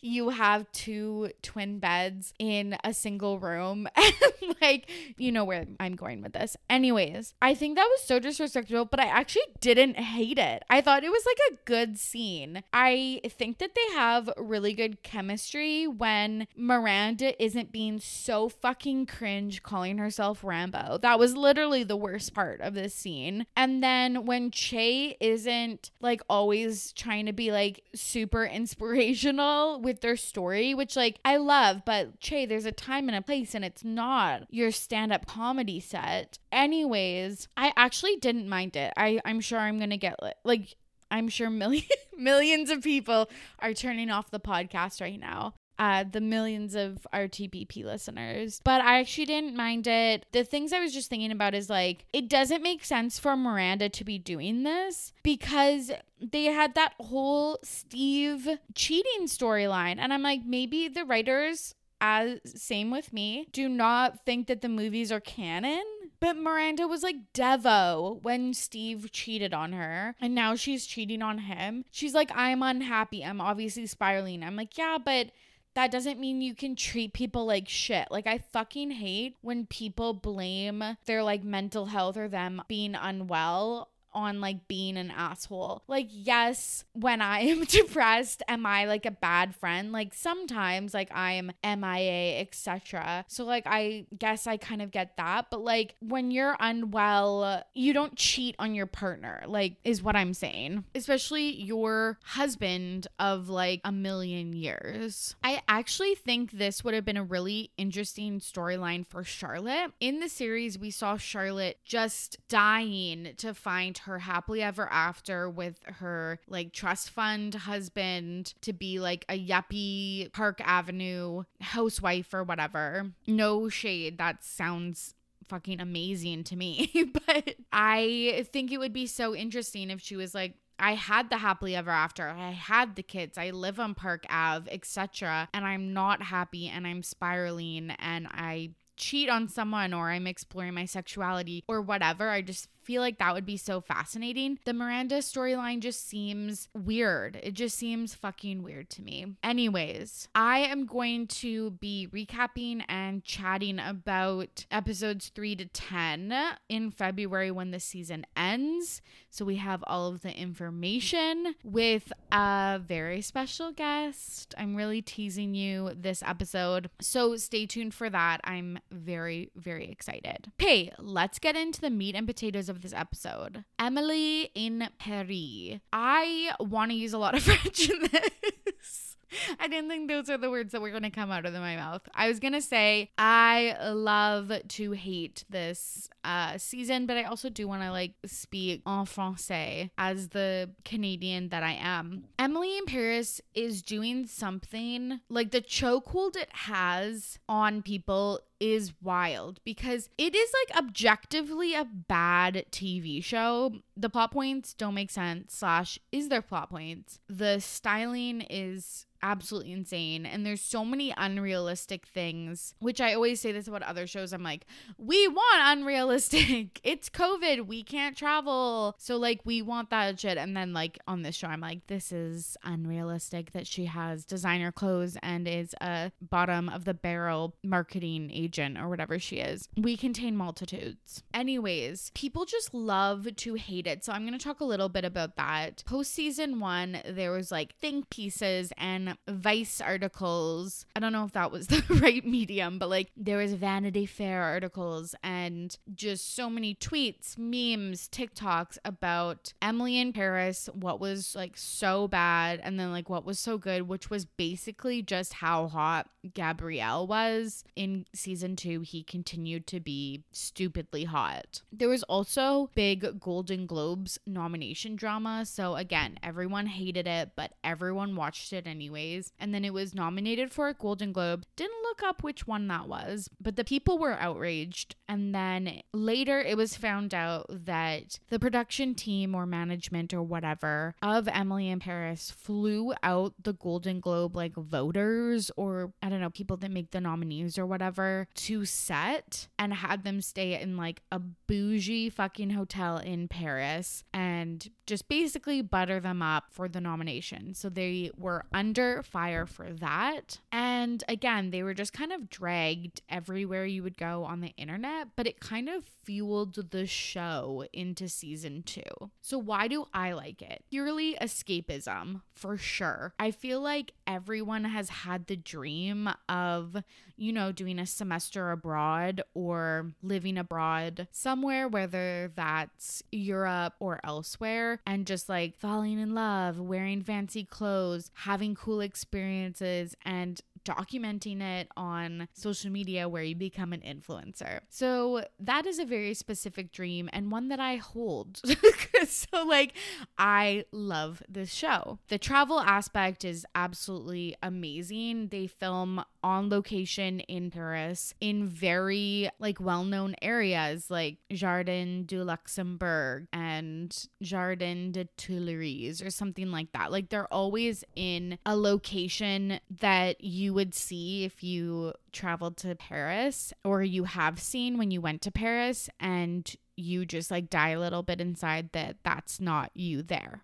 you 0.00 0.30
have 0.30 0.70
two 0.72 1.30
twin 1.42 1.80
beds 1.80 2.32
in 2.38 2.76
a 2.82 2.92
single 2.92 3.38
room. 3.38 3.88
And, 4.44 4.54
like, 4.60 4.90
you 5.16 5.32
know 5.32 5.44
where 5.44 5.66
I'm 5.80 5.96
going 5.96 6.22
with 6.22 6.34
this. 6.34 6.56
Anyways, 6.68 7.34
I 7.40 7.54
think 7.54 7.76
that 7.76 7.88
was 7.90 8.02
so 8.02 8.18
disrespectful, 8.18 8.84
but 8.84 9.00
I 9.00 9.06
actually 9.06 9.42
didn't 9.60 9.96
hate 9.96 10.38
it. 10.38 10.62
I 10.68 10.80
thought 10.80 11.04
it 11.04 11.10
was 11.10 11.24
like 11.26 11.38
a 11.50 11.58
good 11.64 11.98
scene. 11.98 12.62
I 12.72 13.20
think 13.28 13.58
that 13.58 13.74
they 13.74 13.94
have 13.94 14.30
really 14.36 14.74
good 14.74 15.02
chemistry 15.02 15.73
when 15.82 16.46
Miranda 16.56 17.42
isn't 17.42 17.72
being 17.72 17.98
so 17.98 18.48
fucking 18.48 19.06
cringe 19.06 19.62
calling 19.62 19.98
herself 19.98 20.44
Rambo. 20.44 20.98
That 21.02 21.18
was 21.18 21.36
literally 21.36 21.84
the 21.84 21.96
worst 21.96 22.34
part 22.34 22.60
of 22.60 22.74
this 22.74 22.94
scene. 22.94 23.46
And 23.56 23.82
then 23.82 24.24
when 24.24 24.50
Che 24.50 25.16
isn't 25.20 25.90
like 26.00 26.22
always 26.28 26.92
trying 26.92 27.26
to 27.26 27.32
be 27.32 27.50
like 27.52 27.82
super 27.94 28.44
inspirational 28.44 29.80
with 29.80 30.00
their 30.00 30.16
story, 30.16 30.74
which 30.74 30.96
like 30.96 31.18
I 31.24 31.36
love, 31.36 31.82
but 31.84 32.20
Che, 32.20 32.46
there's 32.46 32.66
a 32.66 32.72
time 32.72 33.08
and 33.08 33.16
a 33.16 33.22
place 33.22 33.54
and 33.54 33.64
it's 33.64 33.84
not 33.84 34.46
your 34.50 34.70
stand 34.70 35.12
up 35.12 35.26
comedy 35.26 35.80
set. 35.80 36.38
Anyways, 36.52 37.48
I 37.56 37.72
actually 37.76 38.16
didn't 38.16 38.48
mind 38.48 38.76
it. 38.76 38.92
I, 38.96 39.20
I'm 39.24 39.40
sure 39.40 39.58
I'm 39.58 39.78
gonna 39.78 39.96
get 39.96 40.16
like 40.44 40.76
I'm 41.10 41.28
sure 41.28 41.50
million, 41.50 41.84
millions 42.18 42.70
of 42.70 42.82
people 42.82 43.30
are 43.60 43.72
turning 43.72 44.10
off 44.10 44.30
the 44.30 44.40
podcast 44.40 45.00
right 45.00 45.18
now 45.18 45.54
uh, 45.78 46.04
the 46.10 46.20
millions 46.20 46.74
of 46.74 47.06
RTBP 47.12 47.84
listeners. 47.84 48.60
But 48.64 48.80
I 48.80 49.00
actually 49.00 49.26
didn't 49.26 49.56
mind 49.56 49.86
it. 49.86 50.26
The 50.32 50.44
things 50.44 50.72
I 50.72 50.80
was 50.80 50.92
just 50.92 51.10
thinking 51.10 51.32
about 51.32 51.54
is 51.54 51.68
like, 51.70 52.06
it 52.12 52.28
doesn't 52.28 52.62
make 52.62 52.84
sense 52.84 53.18
for 53.18 53.36
Miranda 53.36 53.88
to 53.88 54.04
be 54.04 54.18
doing 54.18 54.62
this 54.62 55.12
because 55.22 55.90
they 56.20 56.44
had 56.44 56.74
that 56.74 56.94
whole 57.00 57.58
Steve 57.62 58.48
cheating 58.74 59.26
storyline. 59.26 59.96
And 59.98 60.12
I'm 60.12 60.22
like, 60.22 60.44
maybe 60.46 60.88
the 60.88 61.04
writers, 61.04 61.74
as 62.00 62.40
same 62.44 62.90
with 62.90 63.12
me, 63.12 63.48
do 63.52 63.68
not 63.68 64.24
think 64.24 64.46
that 64.46 64.60
the 64.60 64.68
movies 64.68 65.10
are 65.10 65.20
canon. 65.20 65.82
But 66.20 66.38
Miranda 66.38 66.88
was 66.88 67.02
like 67.02 67.16
Devo 67.34 68.22
when 68.22 68.54
Steve 68.54 69.10
cheated 69.12 69.52
on 69.52 69.72
her, 69.72 70.14
and 70.22 70.34
now 70.34 70.54
she's 70.54 70.86
cheating 70.86 71.20
on 71.20 71.36
him. 71.38 71.84
She's 71.90 72.14
like, 72.14 72.30
I'm 72.34 72.62
unhappy. 72.62 73.22
I'm 73.22 73.42
obviously 73.42 73.86
spiraling. 73.86 74.42
I'm 74.42 74.56
like, 74.56 74.78
yeah, 74.78 74.96
but 75.04 75.32
that 75.74 75.90
doesn't 75.90 76.20
mean 76.20 76.40
you 76.40 76.54
can 76.54 76.76
treat 76.76 77.12
people 77.12 77.46
like 77.46 77.68
shit. 77.68 78.08
Like, 78.10 78.26
I 78.26 78.38
fucking 78.38 78.92
hate 78.92 79.36
when 79.42 79.66
people 79.66 80.14
blame 80.14 80.82
their 81.06 81.22
like 81.22 81.42
mental 81.42 81.86
health 81.86 82.16
or 82.16 82.28
them 82.28 82.62
being 82.68 82.94
unwell 82.94 83.90
on 84.14 84.40
like 84.40 84.68
being 84.68 84.96
an 84.96 85.10
asshole. 85.10 85.82
Like, 85.88 86.08
yes, 86.10 86.84
when 86.92 87.20
I 87.20 87.40
am 87.40 87.64
depressed, 87.68 88.42
am 88.48 88.66
I 88.66 88.86
like 88.86 89.06
a 89.06 89.10
bad 89.10 89.54
friend? 89.54 89.92
Like, 89.92 90.14
sometimes, 90.14 90.94
like, 90.94 91.10
I 91.14 91.32
am 91.32 91.52
MIA, 91.62 92.40
etc. 92.40 93.24
So, 93.28 93.44
like, 93.44 93.64
I 93.66 94.06
guess 94.16 94.46
I 94.46 94.56
kind 94.56 94.82
of 94.82 94.90
get 94.90 95.16
that. 95.16 95.46
But, 95.50 95.62
like, 95.62 95.96
when 96.00 96.30
you're 96.30 96.56
unwell, 96.60 97.64
you 97.74 97.92
don't 97.92 98.16
cheat 98.16 98.54
on 98.58 98.74
your 98.74 98.86
partner, 98.86 99.42
like, 99.46 99.76
is 99.84 100.02
what 100.02 100.16
I'm 100.16 100.34
saying, 100.34 100.84
especially 100.94 101.60
your 101.62 102.18
husband 102.24 103.06
of 103.18 103.48
like 103.48 103.80
a 103.84 103.92
million 103.92 104.52
years. 104.52 105.34
I 105.42 105.62
actually 105.68 106.14
think 106.14 106.52
this 106.52 106.84
would 106.84 106.94
have 106.94 107.04
been 107.04 107.16
a 107.16 107.24
really 107.24 107.70
interesting 107.76 108.40
storyline 108.40 109.06
for 109.06 109.24
Charlotte. 109.24 109.92
In 110.00 110.20
the 110.20 110.28
series, 110.28 110.78
we 110.78 110.90
saw 110.90 111.16
Charlotte 111.16 111.78
just 111.84 112.38
dying 112.48 113.34
to 113.38 113.54
find 113.54 113.96
her 114.04 114.20
happily 114.20 114.62
ever 114.62 114.86
after 114.90 115.48
with 115.48 115.78
her 115.84 116.38
like 116.48 116.72
trust 116.72 117.10
fund 117.10 117.54
husband 117.54 118.54
to 118.62 118.72
be 118.72 119.00
like 119.00 119.24
a 119.28 119.38
yuppie 119.38 120.32
Park 120.32 120.60
Avenue 120.64 121.44
housewife 121.60 122.32
or 122.32 122.44
whatever. 122.44 123.12
No 123.26 123.68
shade. 123.68 124.18
That 124.18 124.44
sounds 124.44 125.14
fucking 125.48 125.80
amazing 125.80 126.44
to 126.44 126.56
me. 126.56 126.90
but 127.26 127.54
I 127.72 128.46
think 128.52 128.72
it 128.72 128.78
would 128.78 128.92
be 128.92 129.06
so 129.06 129.34
interesting 129.34 129.90
if 129.90 130.00
she 130.00 130.16
was 130.16 130.34
like, 130.34 130.54
I 130.78 130.94
had 130.94 131.30
the 131.30 131.38
happily 131.38 131.76
ever 131.76 131.90
after. 131.90 132.28
I 132.28 132.50
had 132.50 132.96
the 132.96 133.02
kids. 133.02 133.38
I 133.38 133.50
live 133.50 133.78
on 133.78 133.94
Park 133.94 134.26
Ave, 134.28 134.70
etc. 134.72 135.48
And 135.54 135.64
I'm 135.64 135.92
not 135.92 136.22
happy 136.22 136.68
and 136.68 136.86
I'm 136.86 137.02
spiraling 137.02 137.90
and 138.00 138.26
I 138.30 138.70
cheat 138.96 139.28
on 139.28 139.48
someone 139.48 139.92
or 139.92 140.10
I'm 140.10 140.26
exploring 140.26 140.74
my 140.74 140.84
sexuality 140.84 141.64
or 141.68 141.80
whatever. 141.80 142.28
I 142.28 142.42
just 142.42 142.68
feel 142.84 143.00
like 143.02 143.18
that 143.18 143.34
would 143.34 143.46
be 143.46 143.56
so 143.56 143.80
fascinating. 143.80 144.58
The 144.64 144.72
Miranda 144.72 145.16
storyline 145.18 145.80
just 145.80 146.08
seems 146.08 146.68
weird. 146.74 147.38
It 147.42 147.54
just 147.54 147.76
seems 147.76 148.14
fucking 148.14 148.62
weird 148.62 148.90
to 148.90 149.02
me. 149.02 149.34
Anyways, 149.42 150.28
I 150.34 150.60
am 150.60 150.86
going 150.86 151.26
to 151.28 151.72
be 151.72 152.08
recapping 152.12 152.84
and 152.88 153.24
chatting 153.24 153.78
about 153.78 154.66
episodes 154.70 155.30
3 155.34 155.56
to 155.56 155.66
10 155.66 156.34
in 156.68 156.90
February 156.90 157.50
when 157.50 157.70
the 157.70 157.80
season 157.80 158.26
ends. 158.36 159.02
So 159.30 159.44
we 159.44 159.56
have 159.56 159.82
all 159.86 160.08
of 160.08 160.22
the 160.22 160.32
information 160.32 161.54
with 161.64 162.12
a 162.30 162.80
very 162.86 163.20
special 163.20 163.72
guest. 163.72 164.54
I'm 164.56 164.76
really 164.76 165.02
teasing 165.02 165.54
you 165.54 165.90
this 165.96 166.22
episode. 166.22 166.90
So 167.00 167.36
stay 167.36 167.66
tuned 167.66 167.94
for 167.94 168.08
that. 168.10 168.40
I'm 168.44 168.78
very, 168.92 169.50
very 169.56 169.90
excited. 169.90 170.52
Okay, 170.60 170.92
let's 170.98 171.38
get 171.38 171.56
into 171.56 171.80
the 171.80 171.90
meat 171.90 172.14
and 172.14 172.26
potatoes 172.26 172.68
of 172.68 172.73
this 172.82 172.92
episode. 172.92 173.64
Emily 173.78 174.50
in 174.54 174.88
Paris. 174.98 175.80
I 175.92 176.52
want 176.60 176.90
to 176.90 176.96
use 176.96 177.12
a 177.12 177.18
lot 177.18 177.34
of 177.34 177.42
French 177.44 177.88
in 177.88 178.08
this. 178.10 179.14
I 179.58 179.68
didn't 179.68 179.88
think 179.88 180.08
those 180.08 180.30
are 180.30 180.38
the 180.38 180.50
words 180.50 180.72
that 180.72 180.80
were 180.80 180.90
going 180.90 181.02
to 181.02 181.10
come 181.10 181.30
out 181.30 181.46
of 181.46 181.52
my 181.54 181.76
mouth. 181.76 182.02
I 182.14 182.28
was 182.28 182.40
going 182.40 182.52
to 182.52 182.60
say 182.60 183.10
I 183.18 183.76
love 183.92 184.52
to 184.68 184.92
hate 184.92 185.44
this 185.48 186.08
uh, 186.24 186.58
season, 186.58 187.06
but 187.06 187.16
I 187.16 187.24
also 187.24 187.48
do 187.48 187.68
want 187.68 187.82
to 187.82 187.90
like 187.90 188.14
speak 188.26 188.82
en 188.86 189.04
français 189.04 189.90
as 189.98 190.28
the 190.28 190.70
Canadian 190.84 191.48
that 191.50 191.62
I 191.62 191.72
am. 191.80 192.24
Emily 192.38 192.78
in 192.78 192.86
Paris 192.86 193.40
is 193.54 193.82
doing 193.82 194.26
something 194.26 195.20
like 195.28 195.50
the 195.50 195.60
chokehold 195.60 196.36
it 196.36 196.48
has 196.52 197.38
on 197.48 197.82
people 197.82 198.40
is 198.64 198.94
wild 199.02 199.60
because 199.62 200.08
it 200.16 200.34
is 200.34 200.50
like 200.66 200.78
objectively 200.78 201.74
a 201.74 201.84
bad 201.84 202.64
TV 202.70 203.22
show. 203.22 203.74
The 203.94 204.08
plot 204.08 204.32
points 204.32 204.72
don't 204.72 204.94
make 204.94 205.10
sense, 205.10 205.54
slash, 205.54 205.98
is 206.10 206.30
there 206.30 206.40
plot 206.40 206.70
points? 206.70 207.20
The 207.28 207.60
styling 207.60 208.40
is 208.40 209.04
absolutely 209.24 209.72
insane. 209.72 210.26
And 210.26 210.44
there's 210.44 210.60
so 210.60 210.84
many 210.84 211.12
unrealistic 211.16 212.06
things, 212.06 212.74
which 212.78 213.00
I 213.00 213.14
always 213.14 213.40
say 213.40 213.52
this 213.52 213.66
about 213.66 213.82
other 213.82 214.06
shows. 214.06 214.32
I'm 214.32 214.42
like, 214.42 214.66
we 214.98 215.26
want 215.26 215.78
unrealistic. 215.78 216.80
it's 216.84 217.08
COVID. 217.08 217.66
We 217.66 217.82
can't 217.82 218.16
travel. 218.16 218.94
So, 218.98 219.16
like, 219.16 219.40
we 219.44 219.62
want 219.62 219.90
that 219.90 220.20
shit. 220.20 220.36
And 220.36 220.54
then, 220.54 220.74
like, 220.74 220.98
on 221.08 221.22
this 221.22 221.34
show, 221.34 221.48
I'm 221.48 221.62
like, 221.62 221.86
this 221.86 222.12
is 222.12 222.56
unrealistic 222.62 223.52
that 223.52 223.66
she 223.66 223.86
has 223.86 224.26
designer 224.26 224.70
clothes 224.70 225.16
and 225.22 225.48
is 225.48 225.74
a 225.80 226.12
bottom 226.20 226.68
of 226.68 226.84
the 226.84 226.94
barrel 226.94 227.56
marketing 227.64 228.30
or 228.58 228.88
whatever 228.88 229.18
she 229.18 229.36
is. 229.36 229.68
We 229.76 229.96
contain 229.96 230.36
multitudes. 230.36 231.22
Anyways, 231.32 232.10
people 232.14 232.44
just 232.44 232.72
love 232.74 233.26
to 233.36 233.54
hate 233.54 233.86
it. 233.86 234.04
So, 234.04 234.12
I'm 234.12 234.26
going 234.26 234.38
to 234.38 234.44
talk 234.44 234.60
a 234.60 234.64
little 234.64 234.88
bit 234.88 235.04
about 235.04 235.36
that. 235.36 235.82
Post 235.86 236.12
season 236.12 236.60
one, 236.60 236.98
there 237.08 237.32
was 237.32 237.50
like 237.50 237.74
think 237.80 238.10
pieces 238.10 238.72
and 238.78 239.16
Vice 239.28 239.80
articles. 239.80 240.86
I 240.94 241.00
don't 241.00 241.12
know 241.12 241.24
if 241.24 241.32
that 241.32 241.50
was 241.50 241.66
the 241.68 241.82
right 242.00 242.24
medium, 242.24 242.78
but 242.78 242.88
like 242.88 243.10
there 243.16 243.38
was 243.38 243.54
Vanity 243.54 244.06
Fair 244.06 244.42
articles 244.42 245.14
and 245.22 245.76
just 245.94 246.34
so 246.34 246.48
many 246.48 246.74
tweets, 246.74 247.36
memes, 247.36 248.08
TikToks 248.08 248.78
about 248.84 249.52
Emily 249.60 249.98
in 249.98 250.12
Paris, 250.12 250.68
what 250.72 251.00
was 251.00 251.34
like 251.34 251.56
so 251.56 252.08
bad 252.08 252.60
and 252.62 252.78
then 252.78 252.92
like 252.92 253.08
what 253.10 253.24
was 253.24 253.38
so 253.38 253.58
good, 253.58 253.82
which 253.82 254.10
was 254.10 254.24
basically 254.24 255.02
just 255.02 255.34
how 255.34 255.68
hot 255.68 256.08
Gabriel 256.34 257.06
was 257.06 257.64
in 257.76 258.06
season 258.14 258.33
2. 258.34 258.80
He 258.80 259.02
continued 259.02 259.66
to 259.68 259.80
be 259.80 260.24
stupidly 260.32 261.04
hot. 261.04 261.62
There 261.72 261.88
was 261.88 262.02
also 262.04 262.70
big 262.74 263.20
Golden 263.20 263.66
Globes 263.66 264.18
nomination 264.26 264.96
drama, 264.96 265.44
so 265.46 265.76
again, 265.76 266.18
everyone 266.22 266.66
hated 266.66 267.06
it, 267.06 267.32
but 267.36 267.52
everyone 267.62 268.16
watched 268.16 268.52
it 268.52 268.66
anyways. 268.66 269.32
And 269.38 269.54
then 269.54 269.64
it 269.64 269.72
was 269.72 269.94
nominated 269.94 270.52
for 270.52 270.68
a 270.68 270.74
Golden 270.74 271.12
Globe. 271.12 271.44
Didn't 271.56 271.82
look 271.82 272.02
up 272.02 272.22
which 272.22 272.46
one 272.46 272.68
that 272.68 272.88
was, 272.88 273.28
but 273.40 273.56
the 273.56 273.64
people 273.64 273.98
were 273.98 274.18
outraged. 274.18 274.96
And 275.08 275.34
then 275.34 275.82
later 275.92 276.40
it 276.40 276.56
was 276.56 276.76
found 276.76 277.14
out 277.14 277.46
that 277.48 278.18
the 278.30 278.38
production 278.38 278.94
team 278.94 279.34
or 279.34 279.46
management 279.46 280.14
or 280.14 280.22
whatever 280.22 280.94
of 281.02 281.28
Emily 281.28 281.68
in 281.68 281.80
Paris 281.80 282.30
flew 282.30 282.92
out 283.02 283.34
the 283.42 283.52
Golden 283.52 284.00
Globe 284.00 284.34
like 284.34 284.54
voters 284.54 285.50
or 285.56 285.92
I 286.02 286.08
don't 286.08 286.20
know, 286.20 286.30
people 286.30 286.56
that 286.58 286.70
make 286.70 286.90
the 286.90 287.00
nominees 287.00 287.58
or 287.58 287.66
whatever 287.66 288.23
to 288.34 288.64
set 288.64 289.48
and 289.58 289.74
had 289.74 290.04
them 290.04 290.20
stay 290.20 290.60
in 290.60 290.76
like 290.76 291.02
a 291.10 291.18
bougie 291.18 292.10
fucking 292.10 292.50
hotel 292.50 292.98
in 292.98 293.28
Paris 293.28 294.04
and 294.12 294.68
just 294.86 295.08
basically 295.08 295.62
butter 295.62 296.00
them 296.00 296.22
up 296.22 296.44
for 296.50 296.68
the 296.68 296.80
nomination. 296.80 297.54
So 297.54 297.68
they 297.68 298.10
were 298.16 298.44
under 298.52 299.02
fire 299.02 299.46
for 299.46 299.72
that. 299.72 300.40
And 300.52 301.02
again, 301.08 301.50
they 301.50 301.62
were 301.62 301.74
just 301.74 301.92
kind 301.92 302.12
of 302.12 302.28
dragged 302.28 303.02
everywhere 303.08 303.64
you 303.64 303.82
would 303.82 303.96
go 303.96 304.24
on 304.24 304.40
the 304.40 304.54
internet, 304.56 305.08
but 305.16 305.26
it 305.26 305.40
kind 305.40 305.68
of 305.68 305.84
fueled 305.84 306.70
the 306.70 306.86
show 306.86 307.64
into 307.72 308.08
season 308.08 308.62
two. 308.62 308.82
So, 309.20 309.38
why 309.38 309.68
do 309.68 309.86
I 309.92 310.12
like 310.12 310.42
it? 310.42 310.64
Purely 310.70 311.16
escapism, 311.20 312.22
for 312.32 312.56
sure. 312.56 313.14
I 313.18 313.30
feel 313.30 313.60
like 313.60 313.92
everyone 314.06 314.64
has 314.64 314.88
had 314.88 315.26
the 315.26 315.36
dream 315.36 316.10
of, 316.28 316.76
you 317.16 317.32
know, 317.32 317.52
doing 317.52 317.78
a 317.78 317.86
semester 317.86 318.13
abroad 318.50 319.22
or 319.34 319.92
living 320.02 320.38
abroad 320.38 321.08
somewhere, 321.10 321.68
whether 321.68 322.32
that's 322.34 323.02
Europe 323.10 323.74
or 323.80 324.00
elsewhere, 324.04 324.80
and 324.86 325.06
just 325.06 325.28
like 325.28 325.56
falling 325.58 325.98
in 325.98 326.14
love, 326.14 326.58
wearing 326.58 327.02
fancy 327.02 327.44
clothes, 327.44 328.10
having 328.14 328.54
cool 328.54 328.80
experiences, 328.80 329.94
and 330.04 330.40
documenting 330.64 331.40
it 331.40 331.68
on 331.76 332.28
social 332.32 332.70
media 332.70 333.08
where 333.08 333.22
you 333.22 333.36
become 333.36 333.72
an 333.72 333.80
influencer. 333.80 334.60
So 334.68 335.24
that 335.38 335.66
is 335.66 335.78
a 335.78 335.84
very 335.84 336.14
specific 336.14 336.72
dream 336.72 337.08
and 337.12 337.30
one 337.30 337.48
that 337.48 337.60
I 337.60 337.76
hold. 337.76 338.40
so, 339.06 339.44
like, 339.44 339.74
I 340.18 340.64
love 340.72 341.22
this 341.28 341.52
show. 341.52 341.98
The 342.08 342.18
travel 342.18 342.60
aspect 342.60 343.24
is 343.24 343.46
absolutely 343.54 344.36
amazing. 344.42 345.28
They 345.28 345.46
film 345.46 346.04
on 346.22 346.48
location 346.48 347.20
in 347.20 347.50
Paris 347.50 348.14
in 348.18 348.48
very 348.48 349.28
like 349.38 349.60
well-known 349.60 350.14
areas 350.22 350.90
like 350.90 351.18
Jardin 351.30 352.04
du 352.06 352.24
Luxembourg 352.24 353.26
and 353.30 354.08
Jardin 354.22 354.90
de 354.90 355.04
Tuileries 355.18 356.00
or 356.00 356.08
something 356.08 356.50
like 356.50 356.72
that. 356.72 356.90
Like 356.90 357.10
they're 357.10 357.32
always 357.32 357.84
in 357.94 358.38
a 358.46 358.56
location 358.56 359.60
that 359.80 360.24
you 360.24 360.53
would 360.54 360.74
see 360.74 361.24
if 361.24 361.42
you 361.42 361.92
traveled 362.12 362.56
to 362.58 362.74
Paris 362.74 363.52
or 363.64 363.82
you 363.82 364.04
have 364.04 364.40
seen 364.40 364.78
when 364.78 364.90
you 364.90 365.00
went 365.00 365.20
to 365.22 365.30
Paris 365.30 365.90
and 366.00 366.54
you 366.76 367.04
just 367.04 367.30
like 367.30 367.50
die 367.50 367.70
a 367.70 367.80
little 367.80 368.02
bit 368.02 368.20
inside 368.20 368.70
that 368.72 368.96
that's 369.02 369.40
not 369.40 369.70
you 369.74 370.02
there. 370.02 370.42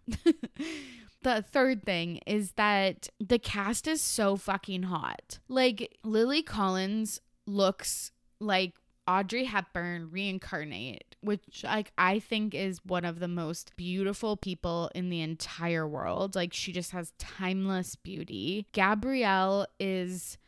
the 1.22 1.42
third 1.42 1.84
thing 1.84 2.20
is 2.26 2.52
that 2.52 3.08
the 3.18 3.38
cast 3.38 3.86
is 3.86 4.00
so 4.00 4.36
fucking 4.36 4.84
hot. 4.84 5.38
Like 5.48 5.98
Lily 6.04 6.42
Collins 6.42 7.20
looks 7.46 8.12
like 8.40 8.74
Audrey 9.06 9.44
Hepburn 9.44 10.10
reincarnate, 10.10 11.16
which 11.20 11.64
like 11.64 11.92
I 11.98 12.18
think 12.18 12.54
is 12.54 12.84
one 12.84 13.04
of 13.04 13.18
the 13.18 13.28
most 13.28 13.72
beautiful 13.76 14.36
people 14.36 14.90
in 14.94 15.10
the 15.10 15.20
entire 15.20 15.86
world. 15.86 16.34
Like 16.34 16.52
she 16.52 16.72
just 16.72 16.92
has 16.92 17.12
timeless 17.18 17.96
beauty. 17.96 18.66
Gabriel 18.72 19.66
is 19.78 20.38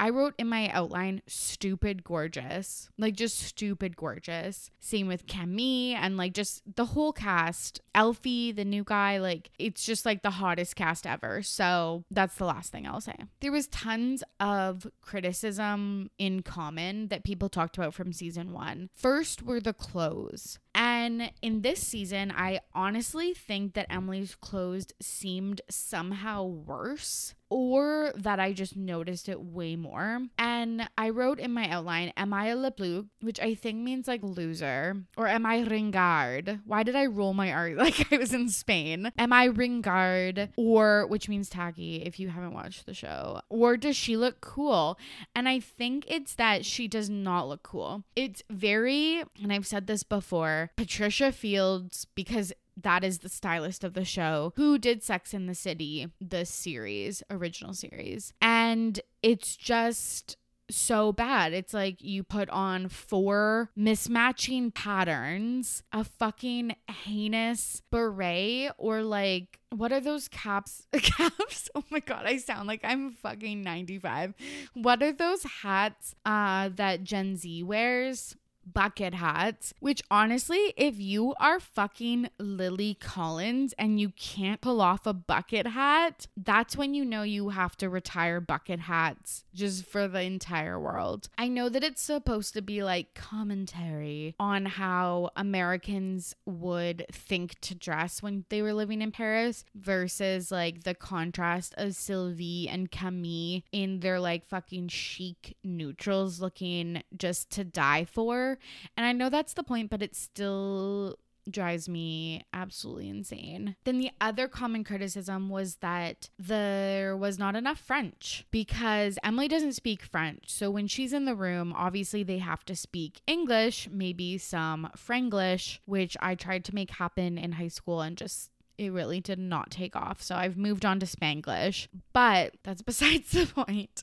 I 0.00 0.08
wrote 0.08 0.34
in 0.38 0.48
my 0.48 0.70
outline 0.70 1.20
stupid 1.26 2.02
gorgeous. 2.02 2.88
Like 2.96 3.14
just 3.14 3.38
stupid 3.38 3.98
gorgeous. 3.98 4.70
Same 4.80 5.06
with 5.06 5.26
Camille 5.26 5.94
and 5.94 6.16
like 6.16 6.32
just 6.32 6.62
the 6.74 6.86
whole 6.86 7.12
cast. 7.12 7.82
Alfie, 7.94 8.50
the 8.50 8.64
new 8.64 8.82
guy, 8.82 9.18
like 9.18 9.50
it's 9.58 9.84
just 9.84 10.06
like 10.06 10.22
the 10.22 10.30
hottest 10.30 10.74
cast 10.74 11.06
ever. 11.06 11.42
So 11.42 12.04
that's 12.10 12.36
the 12.36 12.46
last 12.46 12.72
thing 12.72 12.86
I'll 12.86 13.02
say. 13.02 13.16
There 13.40 13.52
was 13.52 13.66
tons 13.66 14.24
of 14.40 14.86
criticism 15.02 16.10
in 16.18 16.40
common 16.40 17.08
that 17.08 17.22
people 17.22 17.50
talked 17.50 17.76
about 17.76 17.92
from 17.92 18.14
season 18.14 18.52
1. 18.54 18.88
First 18.94 19.42
were 19.42 19.60
the 19.60 19.74
clothes. 19.74 20.58
And 20.74 21.32
in 21.42 21.62
this 21.62 21.80
season, 21.80 22.32
I 22.36 22.60
honestly 22.74 23.34
think 23.34 23.74
that 23.74 23.86
Emily's 23.90 24.34
clothes 24.34 24.86
seemed 25.00 25.60
somehow 25.68 26.44
worse 26.44 27.34
or 27.50 28.12
that 28.16 28.38
I 28.38 28.52
just 28.52 28.76
noticed 28.76 29.28
it 29.28 29.40
way 29.40 29.76
more. 29.76 30.22
And 30.38 30.88
I 30.96 31.10
wrote 31.10 31.40
in 31.40 31.52
my 31.52 31.68
outline, 31.68 32.12
Am 32.16 32.32
I 32.32 32.46
a 32.46 32.56
Le 32.56 32.70
Bleu? 32.70 33.06
Which 33.20 33.40
I 33.40 33.54
think 33.54 33.78
means 33.78 34.06
like 34.06 34.20
loser. 34.22 35.02
Or 35.16 35.26
am 35.26 35.44
I 35.44 35.62
ringard? 35.62 36.60
Why 36.64 36.84
did 36.84 36.94
I 36.94 37.06
roll 37.06 37.34
my 37.34 37.52
R 37.52 37.70
like 37.74 38.12
I 38.12 38.16
was 38.16 38.32
in 38.32 38.48
Spain? 38.48 39.12
Am 39.18 39.32
I 39.32 39.46
ringard? 39.46 40.50
Or 40.56 41.06
which 41.08 41.28
means 41.28 41.50
tacky 41.50 41.96
if 41.96 42.20
you 42.20 42.28
haven't 42.28 42.54
watched 42.54 42.86
the 42.86 42.94
show. 42.94 43.40
Or 43.48 43.76
does 43.76 43.96
she 43.96 44.16
look 44.16 44.40
cool? 44.40 44.96
And 45.34 45.48
I 45.48 45.58
think 45.58 46.04
it's 46.06 46.34
that 46.36 46.64
she 46.64 46.86
does 46.86 47.10
not 47.10 47.48
look 47.48 47.64
cool. 47.64 48.04
It's 48.14 48.42
very, 48.48 49.24
and 49.42 49.52
I've 49.52 49.66
said 49.66 49.88
this 49.88 50.04
before, 50.04 50.69
Patricia 50.76 51.32
Fields, 51.32 52.06
because 52.14 52.52
that 52.76 53.04
is 53.04 53.18
the 53.18 53.28
stylist 53.28 53.84
of 53.84 53.94
the 53.94 54.04
show 54.04 54.52
who 54.56 54.78
did 54.78 55.02
Sex 55.02 55.34
in 55.34 55.46
the 55.46 55.54
City, 55.54 56.08
the 56.20 56.44
series, 56.44 57.22
original 57.30 57.74
series. 57.74 58.32
And 58.40 59.00
it's 59.22 59.56
just 59.56 60.36
so 60.70 61.12
bad. 61.12 61.52
It's 61.52 61.74
like 61.74 62.02
you 62.02 62.22
put 62.22 62.48
on 62.50 62.88
four 62.88 63.70
mismatching 63.78 64.72
patterns, 64.72 65.82
a 65.92 66.04
fucking 66.04 66.76
heinous 66.88 67.82
beret, 67.90 68.72
or 68.78 69.02
like, 69.02 69.60
what 69.70 69.92
are 69.92 70.00
those 70.00 70.28
caps? 70.28 70.86
caps? 70.92 71.68
Oh 71.74 71.84
my 71.90 72.00
god, 72.00 72.24
I 72.26 72.38
sound 72.38 72.68
like 72.68 72.80
I'm 72.84 73.12
fucking 73.12 73.62
95. 73.62 74.34
What 74.74 75.02
are 75.02 75.12
those 75.12 75.42
hats 75.62 76.14
uh 76.24 76.70
that 76.76 77.04
Gen 77.04 77.36
Z 77.36 77.62
wears? 77.62 78.36
Bucket 78.66 79.14
hats, 79.14 79.74
which 79.80 80.02
honestly, 80.10 80.72
if 80.76 80.98
you 80.98 81.34
are 81.40 81.60
fucking 81.60 82.30
Lily 82.38 82.94
Collins 82.94 83.74
and 83.78 84.00
you 84.00 84.10
can't 84.10 84.60
pull 84.60 84.80
off 84.80 85.06
a 85.06 85.12
bucket 85.12 85.68
hat, 85.68 86.26
that's 86.36 86.76
when 86.76 86.94
you 86.94 87.04
know 87.04 87.22
you 87.22 87.50
have 87.50 87.76
to 87.78 87.88
retire 87.88 88.40
bucket 88.40 88.80
hats 88.80 89.44
just 89.54 89.84
for 89.84 90.08
the 90.08 90.22
entire 90.22 90.78
world. 90.78 91.28
I 91.38 91.48
know 91.48 91.68
that 91.68 91.84
it's 91.84 92.02
supposed 92.02 92.54
to 92.54 92.62
be 92.62 92.82
like 92.82 93.14
commentary 93.14 94.34
on 94.38 94.66
how 94.66 95.30
Americans 95.36 96.34
would 96.46 97.06
think 97.12 97.60
to 97.60 97.74
dress 97.74 98.22
when 98.22 98.44
they 98.48 98.62
were 98.62 98.74
living 98.74 99.02
in 99.02 99.12
Paris 99.12 99.64
versus 99.74 100.50
like 100.50 100.84
the 100.84 100.94
contrast 100.94 101.74
of 101.76 101.94
Sylvie 101.94 102.68
and 102.68 102.90
Camille 102.90 103.62
in 103.72 104.00
their 104.00 104.20
like 104.20 104.46
fucking 104.46 104.88
chic 104.88 105.56
neutrals 105.64 106.40
looking 106.40 107.02
just 107.16 107.50
to 107.50 107.64
die 107.64 108.04
for. 108.04 108.49
And 108.96 109.06
I 109.06 109.12
know 109.12 109.28
that's 109.28 109.54
the 109.54 109.62
point, 109.62 109.90
but 109.90 110.02
it 110.02 110.14
still 110.14 111.16
drives 111.48 111.88
me 111.88 112.42
absolutely 112.52 113.08
insane. 113.08 113.76
Then 113.84 113.98
the 113.98 114.10
other 114.20 114.48
common 114.48 114.84
criticism 114.84 115.48
was 115.48 115.76
that 115.76 116.28
there 116.38 117.16
was 117.16 117.38
not 117.38 117.56
enough 117.56 117.78
French 117.78 118.44
because 118.50 119.18
Emily 119.24 119.48
doesn't 119.48 119.72
speak 119.72 120.02
French. 120.02 120.44
So 120.46 120.70
when 120.70 120.86
she's 120.86 121.12
in 121.12 121.24
the 121.24 121.34
room, 121.34 121.72
obviously 121.76 122.22
they 122.22 122.38
have 122.38 122.64
to 122.66 122.76
speak 122.76 123.20
English, 123.26 123.88
maybe 123.90 124.38
some 124.38 124.90
Franglish, 124.96 125.78
which 125.86 126.16
I 126.20 126.34
tried 126.34 126.64
to 126.66 126.74
make 126.74 126.90
happen 126.90 127.38
in 127.38 127.52
high 127.52 127.68
school 127.68 128.00
and 128.00 128.16
just 128.16 128.50
it 128.78 128.92
really 128.92 129.20
did 129.20 129.38
not 129.38 129.70
take 129.70 129.94
off. 129.94 130.22
So 130.22 130.34
I've 130.34 130.56
moved 130.56 130.86
on 130.86 131.00
to 131.00 131.06
Spanglish, 131.06 131.88
but 132.14 132.54
that's 132.62 132.82
besides 132.90 133.32
the 133.32 133.46
point. 133.46 134.02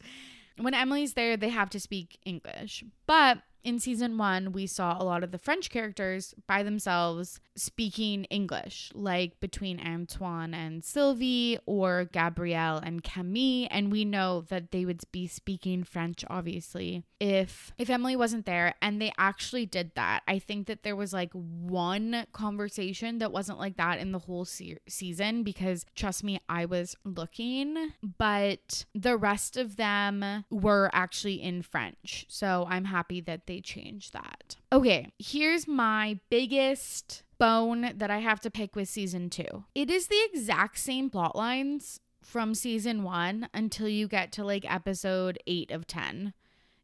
When 0.59 0.73
Emily's 0.73 1.13
there, 1.13 1.37
they 1.37 1.49
have 1.49 1.69
to 1.71 1.79
speak 1.79 2.19
English. 2.25 2.83
But 3.05 3.39
in 3.63 3.79
season 3.79 4.17
one, 4.17 4.51
we 4.51 4.67
saw 4.67 5.01
a 5.01 5.03
lot 5.03 5.23
of 5.23 5.31
the 5.31 5.37
French 5.37 5.69
characters 5.69 6.33
by 6.47 6.63
themselves 6.63 7.39
speaking 7.55 8.23
English, 8.25 8.91
like 8.93 9.39
between 9.39 9.79
Antoine 9.79 10.53
and 10.53 10.85
Sylvie 10.85 11.57
or 11.65 12.05
Gabriel 12.05 12.77
and 12.77 13.03
Camille. 13.03 13.67
And 13.71 13.91
we 13.91 14.05
know 14.05 14.41
that 14.49 14.71
they 14.71 14.85
would 14.85 15.01
be 15.11 15.27
speaking 15.27 15.83
French, 15.83 16.23
obviously, 16.29 17.03
if 17.19 17.71
if 17.77 17.89
Emily 17.89 18.15
wasn't 18.15 18.45
there. 18.45 18.75
And 18.81 19.01
they 19.01 19.11
actually 19.17 19.65
did 19.65 19.91
that. 19.95 20.23
I 20.27 20.39
think 20.39 20.67
that 20.67 20.83
there 20.83 20.95
was 20.95 21.13
like 21.13 21.31
one 21.33 22.25
conversation 22.31 23.17
that 23.17 23.31
wasn't 23.31 23.59
like 23.59 23.77
that 23.77 23.99
in 23.99 24.11
the 24.11 24.19
whole 24.19 24.45
se- 24.45 24.77
season 24.87 25.43
because 25.43 25.85
trust 25.95 26.23
me, 26.23 26.39
I 26.47 26.65
was 26.65 26.95
looking, 27.03 27.93
but 28.17 28.85
the 28.93 29.17
rest 29.17 29.57
of 29.57 29.75
them 29.75 30.45
were 30.49 30.89
actually 30.93 31.41
in 31.41 31.63
French. 31.63 32.25
So 32.29 32.65
I'm 32.69 32.85
happy 32.85 33.19
that 33.21 33.46
they 33.47 33.61
change 33.61 34.11
that. 34.11 34.57
Okay, 34.71 35.11
here's 35.17 35.67
my 35.67 36.19
biggest 36.29 37.23
bone 37.39 37.93
that 37.95 38.11
I 38.11 38.19
have 38.19 38.39
to 38.41 38.51
pick 38.51 38.75
with 38.75 38.89
season 38.89 39.29
two. 39.29 39.65
It 39.75 39.89
is 39.89 40.07
the 40.07 40.21
exact 40.31 40.79
same 40.79 41.09
plot 41.09 41.35
lines 41.35 41.99
from 42.21 42.53
season 42.53 43.03
one 43.03 43.47
until 43.53 43.87
you 43.87 44.07
get 44.07 44.31
to 44.33 44.43
like 44.43 44.71
episode 44.71 45.39
eight 45.47 45.71
of 45.71 45.87
10. 45.87 46.33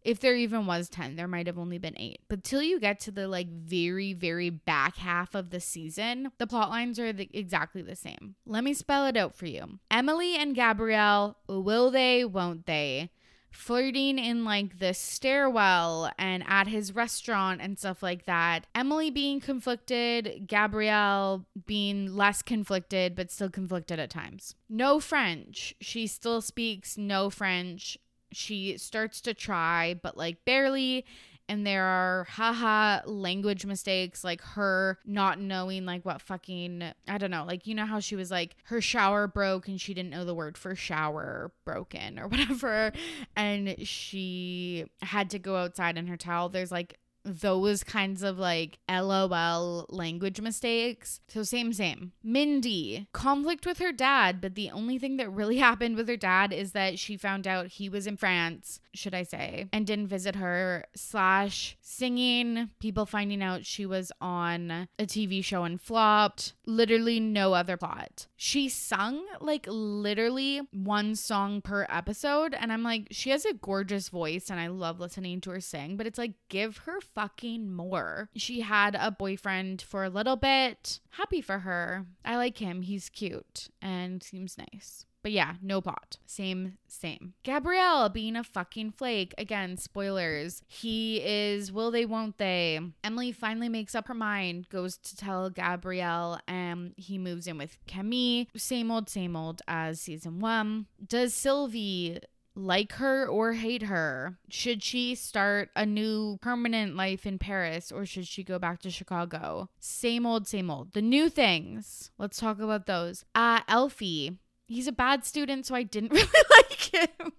If 0.01 0.19
there 0.19 0.35
even 0.35 0.65
was 0.65 0.89
10, 0.89 1.15
there 1.15 1.29
might 1.29 1.47
have 1.47 1.57
only 1.57 1.77
been 1.77 1.97
eight. 1.97 2.21
But 2.27 2.43
till 2.43 2.61
you 2.61 2.79
get 2.79 2.99
to 3.01 3.11
the 3.11 3.27
like 3.27 3.47
very, 3.47 4.13
very 4.13 4.49
back 4.49 4.97
half 4.97 5.33
of 5.33 5.49
the 5.49 5.59
season, 5.59 6.31
the 6.39 6.47
plot 6.47 6.69
lines 6.69 6.99
are 6.99 7.13
the, 7.13 7.29
exactly 7.33 7.81
the 7.81 7.95
same. 7.95 8.35
Let 8.45 8.63
me 8.63 8.73
spell 8.73 9.05
it 9.05 9.17
out 9.17 9.33
for 9.33 9.45
you 9.45 9.79
Emily 9.89 10.35
and 10.35 10.55
Gabriel, 10.55 11.37
will 11.47 11.91
they, 11.91 12.25
won't 12.25 12.65
they? 12.65 13.11
Flirting 13.53 14.17
in 14.17 14.43
like 14.43 14.79
the 14.79 14.93
stairwell 14.93 16.11
and 16.17 16.43
at 16.47 16.67
his 16.67 16.93
restaurant 16.93 17.61
and 17.61 17.77
stuff 17.77 18.01
like 18.03 18.25
that. 18.25 18.65
Emily 18.73 19.11
being 19.11 19.39
conflicted, 19.39 20.47
Gabriel 20.47 21.45
being 21.65 22.13
less 22.15 22.41
conflicted, 22.41 23.15
but 23.15 23.31
still 23.31 23.49
conflicted 23.49 23.99
at 23.99 24.09
times. 24.09 24.55
No 24.67 24.99
French. 24.99 25.75
She 25.79 26.07
still 26.07 26.41
speaks 26.41 26.97
no 26.97 27.29
French. 27.29 27.97
She 28.31 28.77
starts 28.77 29.21
to 29.21 29.33
try, 29.33 29.93
but 30.01 30.17
like 30.17 30.43
barely 30.43 31.05
and 31.49 31.67
there 31.67 31.83
are 31.83 32.25
haha 32.29 33.01
language 33.05 33.65
mistakes 33.65 34.23
like 34.23 34.41
her 34.41 34.97
not 35.05 35.39
knowing 35.39 35.85
like 35.85 36.05
what 36.05 36.21
fucking 36.21 36.83
I 37.07 37.17
don't 37.17 37.31
know 37.31 37.45
like 37.45 37.67
you 37.67 37.75
know 37.75 37.85
how 37.85 37.99
she 37.99 38.15
was 38.15 38.31
like 38.31 38.55
her 38.65 38.81
shower 38.81 39.27
broke 39.27 39.67
and 39.67 39.79
she 39.79 39.93
didn't 39.93 40.11
know 40.11 40.25
the 40.25 40.35
word 40.35 40.57
for 40.57 40.75
shower 40.75 41.51
broken 41.65 42.17
or 42.17 42.27
whatever 42.33 42.91
and 43.35 43.75
she 43.85 44.85
had 45.01 45.29
to 45.31 45.39
go 45.39 45.57
outside 45.57 45.97
in 45.97 46.07
her 46.07 46.17
towel. 46.17 46.49
There's 46.49 46.71
like 46.71 46.99
those 47.23 47.83
kinds 47.83 48.23
of 48.23 48.37
like 48.37 48.79
LOL 48.89 49.85
language 49.89 50.41
mistakes. 50.41 51.21
So, 51.27 51.43
same, 51.43 51.73
same. 51.73 52.11
Mindy, 52.23 53.07
conflict 53.13 53.65
with 53.65 53.79
her 53.79 53.91
dad, 53.91 54.41
but 54.41 54.55
the 54.55 54.71
only 54.71 54.97
thing 54.97 55.17
that 55.17 55.31
really 55.31 55.57
happened 55.63 55.95
with 55.95 56.07
her 56.07 56.17
dad 56.17 56.53
is 56.53 56.73
that 56.73 56.99
she 56.99 57.17
found 57.17 57.47
out 57.47 57.67
he 57.67 57.89
was 57.89 58.07
in 58.07 58.17
France, 58.17 58.79
should 58.93 59.13
I 59.13 59.23
say, 59.23 59.67
and 59.71 59.87
didn't 59.87 60.07
visit 60.07 60.35
her, 60.35 60.85
slash 60.95 61.77
singing, 61.81 62.69
people 62.79 63.05
finding 63.05 63.41
out 63.41 63.65
she 63.65 63.85
was 63.85 64.11
on 64.19 64.87
a 64.99 65.05
TV 65.05 65.43
show 65.43 65.63
and 65.63 65.81
flopped. 65.81 66.53
Literally 66.65 67.19
no 67.19 67.53
other 67.53 67.77
plot. 67.77 68.27
She 68.35 68.69
sung 68.69 69.25
like 69.39 69.65
literally 69.67 70.61
one 70.71 71.15
song 71.15 71.61
per 71.61 71.85
episode, 71.89 72.53
and 72.53 72.71
I'm 72.71 72.83
like, 72.83 73.07
she 73.11 73.29
has 73.29 73.45
a 73.45 73.53
gorgeous 73.53 74.09
voice, 74.09 74.49
and 74.49 74.59
I 74.59 74.67
love 74.67 74.99
listening 74.99 75.41
to 75.41 75.51
her 75.51 75.59
sing, 75.59 75.97
but 75.97 76.07
it's 76.07 76.17
like, 76.17 76.33
give 76.49 76.77
her 76.79 76.99
fucking 77.15 77.71
more. 77.71 78.29
She 78.35 78.61
had 78.61 78.95
a 78.99 79.11
boyfriend 79.11 79.81
for 79.81 80.03
a 80.03 80.09
little 80.09 80.35
bit. 80.35 80.99
Happy 81.11 81.41
for 81.41 81.59
her. 81.59 82.05
I 82.25 82.37
like 82.37 82.57
him. 82.57 82.81
He's 82.81 83.09
cute 83.09 83.69
and 83.81 84.21
seems 84.23 84.57
nice. 84.57 85.05
But 85.23 85.31
yeah, 85.31 85.53
no 85.61 85.79
plot. 85.79 86.17
Same, 86.25 86.77
same. 86.85 87.33
Gabriel 87.43 88.09
being 88.09 88.35
a 88.35 88.43
fucking 88.43 88.91
flake. 88.91 89.33
Again, 89.37 89.77
spoilers. 89.77 90.61
He 90.67 91.21
is 91.23 91.71
will 91.71 91.91
they, 91.91 92.05
won't 92.05 92.37
they. 92.37 92.81
Emily 93.05 93.31
finally 93.31 93.69
makes 93.69 93.95
up 93.95 94.09
her 94.09 94.13
mind, 94.13 94.67
goes 94.67 94.97
to 94.97 95.15
tell 95.15 95.49
Gabriel, 95.49 96.39
and 96.45 96.93
he 96.97 97.17
moves 97.17 97.47
in 97.47 97.57
with 97.57 97.77
Camille. 97.87 98.47
Same 98.57 98.91
old, 98.91 99.09
same 99.09 99.37
old 99.37 99.61
as 99.65 100.01
season 100.01 100.41
one. 100.41 100.87
Does 101.07 101.33
Sylvie 101.33 102.19
like 102.55 102.93
her 102.93 103.25
or 103.27 103.53
hate 103.53 103.83
her? 103.83 104.37
Should 104.49 104.83
she 104.83 105.15
start 105.15 105.69
a 105.75 105.85
new 105.85 106.37
permanent 106.41 106.95
life 106.95 107.25
in 107.25 107.39
Paris 107.39 107.91
or 107.91 108.05
should 108.05 108.27
she 108.27 108.43
go 108.43 108.59
back 108.59 108.81
to 108.81 108.89
Chicago? 108.91 109.69
Same 109.79 110.25
old, 110.25 110.47
same 110.47 110.69
old. 110.69 110.93
The 110.93 111.01
new 111.01 111.29
things. 111.29 112.11
Let's 112.17 112.39
talk 112.39 112.59
about 112.59 112.85
those. 112.85 113.25
Uh, 113.33 113.61
Alfie. 113.67 114.37
He's 114.67 114.87
a 114.87 114.93
bad 114.93 115.25
student, 115.25 115.65
so 115.65 115.75
I 115.75 115.83
didn't 115.83 116.11
really 116.13 116.29
like 116.57 116.93
him. 116.93 117.33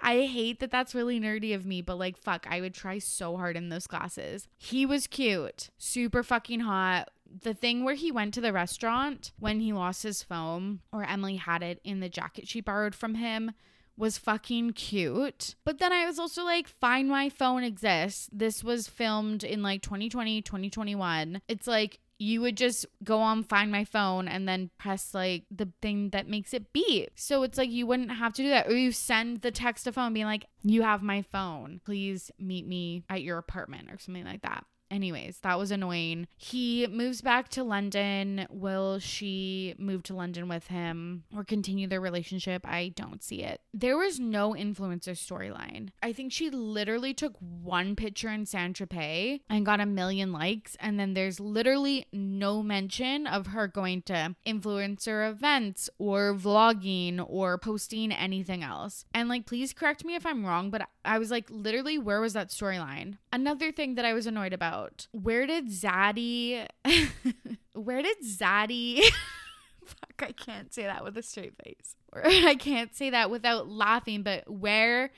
I 0.00 0.22
hate 0.22 0.60
that 0.60 0.70
that's 0.70 0.94
really 0.94 1.20
nerdy 1.20 1.54
of 1.54 1.64
me, 1.64 1.80
but 1.80 1.98
like, 1.98 2.16
fuck, 2.16 2.46
I 2.48 2.60
would 2.60 2.74
try 2.74 2.98
so 2.98 3.36
hard 3.36 3.56
in 3.56 3.68
those 3.68 3.86
classes. 3.86 4.48
He 4.56 4.84
was 4.84 5.06
cute, 5.06 5.70
super 5.78 6.22
fucking 6.22 6.60
hot. 6.60 7.10
The 7.42 7.54
thing 7.54 7.84
where 7.84 7.94
he 7.94 8.12
went 8.12 8.34
to 8.34 8.40
the 8.40 8.52
restaurant 8.52 9.32
when 9.38 9.60
he 9.60 9.72
lost 9.72 10.02
his 10.02 10.22
phone, 10.22 10.80
or 10.92 11.04
Emily 11.04 11.36
had 11.36 11.62
it 11.62 11.80
in 11.82 12.00
the 12.00 12.08
jacket 12.08 12.46
she 12.46 12.60
borrowed 12.60 12.94
from 12.94 13.16
him, 13.16 13.52
was 13.96 14.18
fucking 14.18 14.72
cute. 14.72 15.54
But 15.64 15.78
then 15.78 15.92
I 15.92 16.06
was 16.06 16.18
also 16.18 16.44
like, 16.44 16.68
Find 16.68 17.08
My 17.08 17.28
Phone 17.28 17.62
exists. 17.62 18.28
This 18.32 18.64
was 18.64 18.88
filmed 18.88 19.44
in 19.44 19.62
like 19.62 19.82
2020, 19.82 20.42
2021. 20.42 21.42
It's 21.48 21.66
like, 21.66 22.00
you 22.18 22.40
would 22.40 22.56
just 22.56 22.86
go 23.02 23.18
on 23.18 23.42
find 23.42 23.72
my 23.72 23.84
phone 23.84 24.28
and 24.28 24.48
then 24.48 24.70
press 24.78 25.14
like 25.14 25.44
the 25.50 25.68
thing 25.82 26.10
that 26.10 26.28
makes 26.28 26.54
it 26.54 26.72
beep. 26.72 27.10
So 27.16 27.42
it's 27.42 27.58
like 27.58 27.70
you 27.70 27.86
wouldn't 27.86 28.12
have 28.12 28.32
to 28.34 28.42
do 28.42 28.50
that. 28.50 28.68
Or 28.68 28.76
you 28.76 28.92
send 28.92 29.42
the 29.42 29.50
text 29.50 29.84
to 29.84 29.92
phone 29.92 30.14
being 30.14 30.26
like, 30.26 30.46
you 30.62 30.82
have 30.82 31.02
my 31.02 31.22
phone. 31.22 31.80
Please 31.84 32.30
meet 32.38 32.66
me 32.66 33.04
at 33.10 33.22
your 33.22 33.38
apartment 33.38 33.90
or 33.90 33.98
something 33.98 34.24
like 34.24 34.42
that. 34.42 34.64
Anyways, 34.90 35.38
that 35.40 35.58
was 35.58 35.70
annoying. 35.70 36.28
He 36.36 36.86
moves 36.86 37.20
back 37.20 37.48
to 37.50 37.64
London. 37.64 38.46
Will 38.50 38.98
she 38.98 39.74
move 39.78 40.02
to 40.04 40.14
London 40.14 40.48
with 40.48 40.68
him 40.68 41.24
or 41.34 41.42
continue 41.42 41.86
their 41.86 42.00
relationship? 42.00 42.66
I 42.66 42.92
don't 42.94 43.22
see 43.22 43.42
it. 43.42 43.60
There 43.72 43.96
was 43.96 44.20
no 44.20 44.52
influencer 44.52 45.14
storyline. 45.14 45.88
I 46.02 46.12
think 46.12 46.32
she 46.32 46.50
literally 46.50 47.14
took 47.14 47.34
one 47.38 47.96
picture 47.96 48.28
in 48.28 48.46
Saint 48.46 48.76
Tropez 48.76 49.40
and 49.50 49.66
got 49.66 49.80
a 49.80 49.86
million 49.86 50.32
likes. 50.32 50.76
And 50.80 51.00
then 51.00 51.14
there's 51.14 51.40
literally 51.40 52.06
no 52.12 52.62
mention 52.62 53.26
of 53.26 53.48
her 53.48 53.66
going 53.66 54.02
to 54.02 54.36
influencer 54.46 55.28
events 55.28 55.90
or 55.98 56.34
vlogging 56.34 57.24
or 57.28 57.58
posting 57.58 58.12
anything 58.12 58.62
else. 58.62 59.04
And 59.12 59.28
like, 59.28 59.46
please 59.46 59.72
correct 59.72 60.04
me 60.04 60.14
if 60.14 60.24
I'm 60.26 60.44
wrong, 60.44 60.70
but 60.70 60.88
I 61.04 61.18
was 61.18 61.30
like, 61.30 61.48
literally, 61.50 61.98
where 61.98 62.20
was 62.20 62.34
that 62.34 62.50
storyline? 62.50 63.18
Another 63.34 63.72
thing 63.72 63.96
that 63.96 64.04
I 64.04 64.12
was 64.12 64.28
annoyed 64.28 64.52
about 64.52 65.08
where 65.10 65.44
did 65.44 65.66
Zaddy, 65.66 66.68
where 67.72 68.00
did 68.00 68.18
Zaddy, 68.22 69.00
fuck, 69.84 70.22
I 70.22 70.30
can't 70.30 70.72
say 70.72 70.84
that 70.84 71.02
with 71.02 71.18
a 71.18 71.22
straight 71.24 71.54
face. 71.64 71.96
I 72.14 72.54
can't 72.54 72.94
say 72.94 73.10
that 73.10 73.32
without 73.32 73.68
laughing, 73.68 74.22
but 74.22 74.48
where 74.48 75.10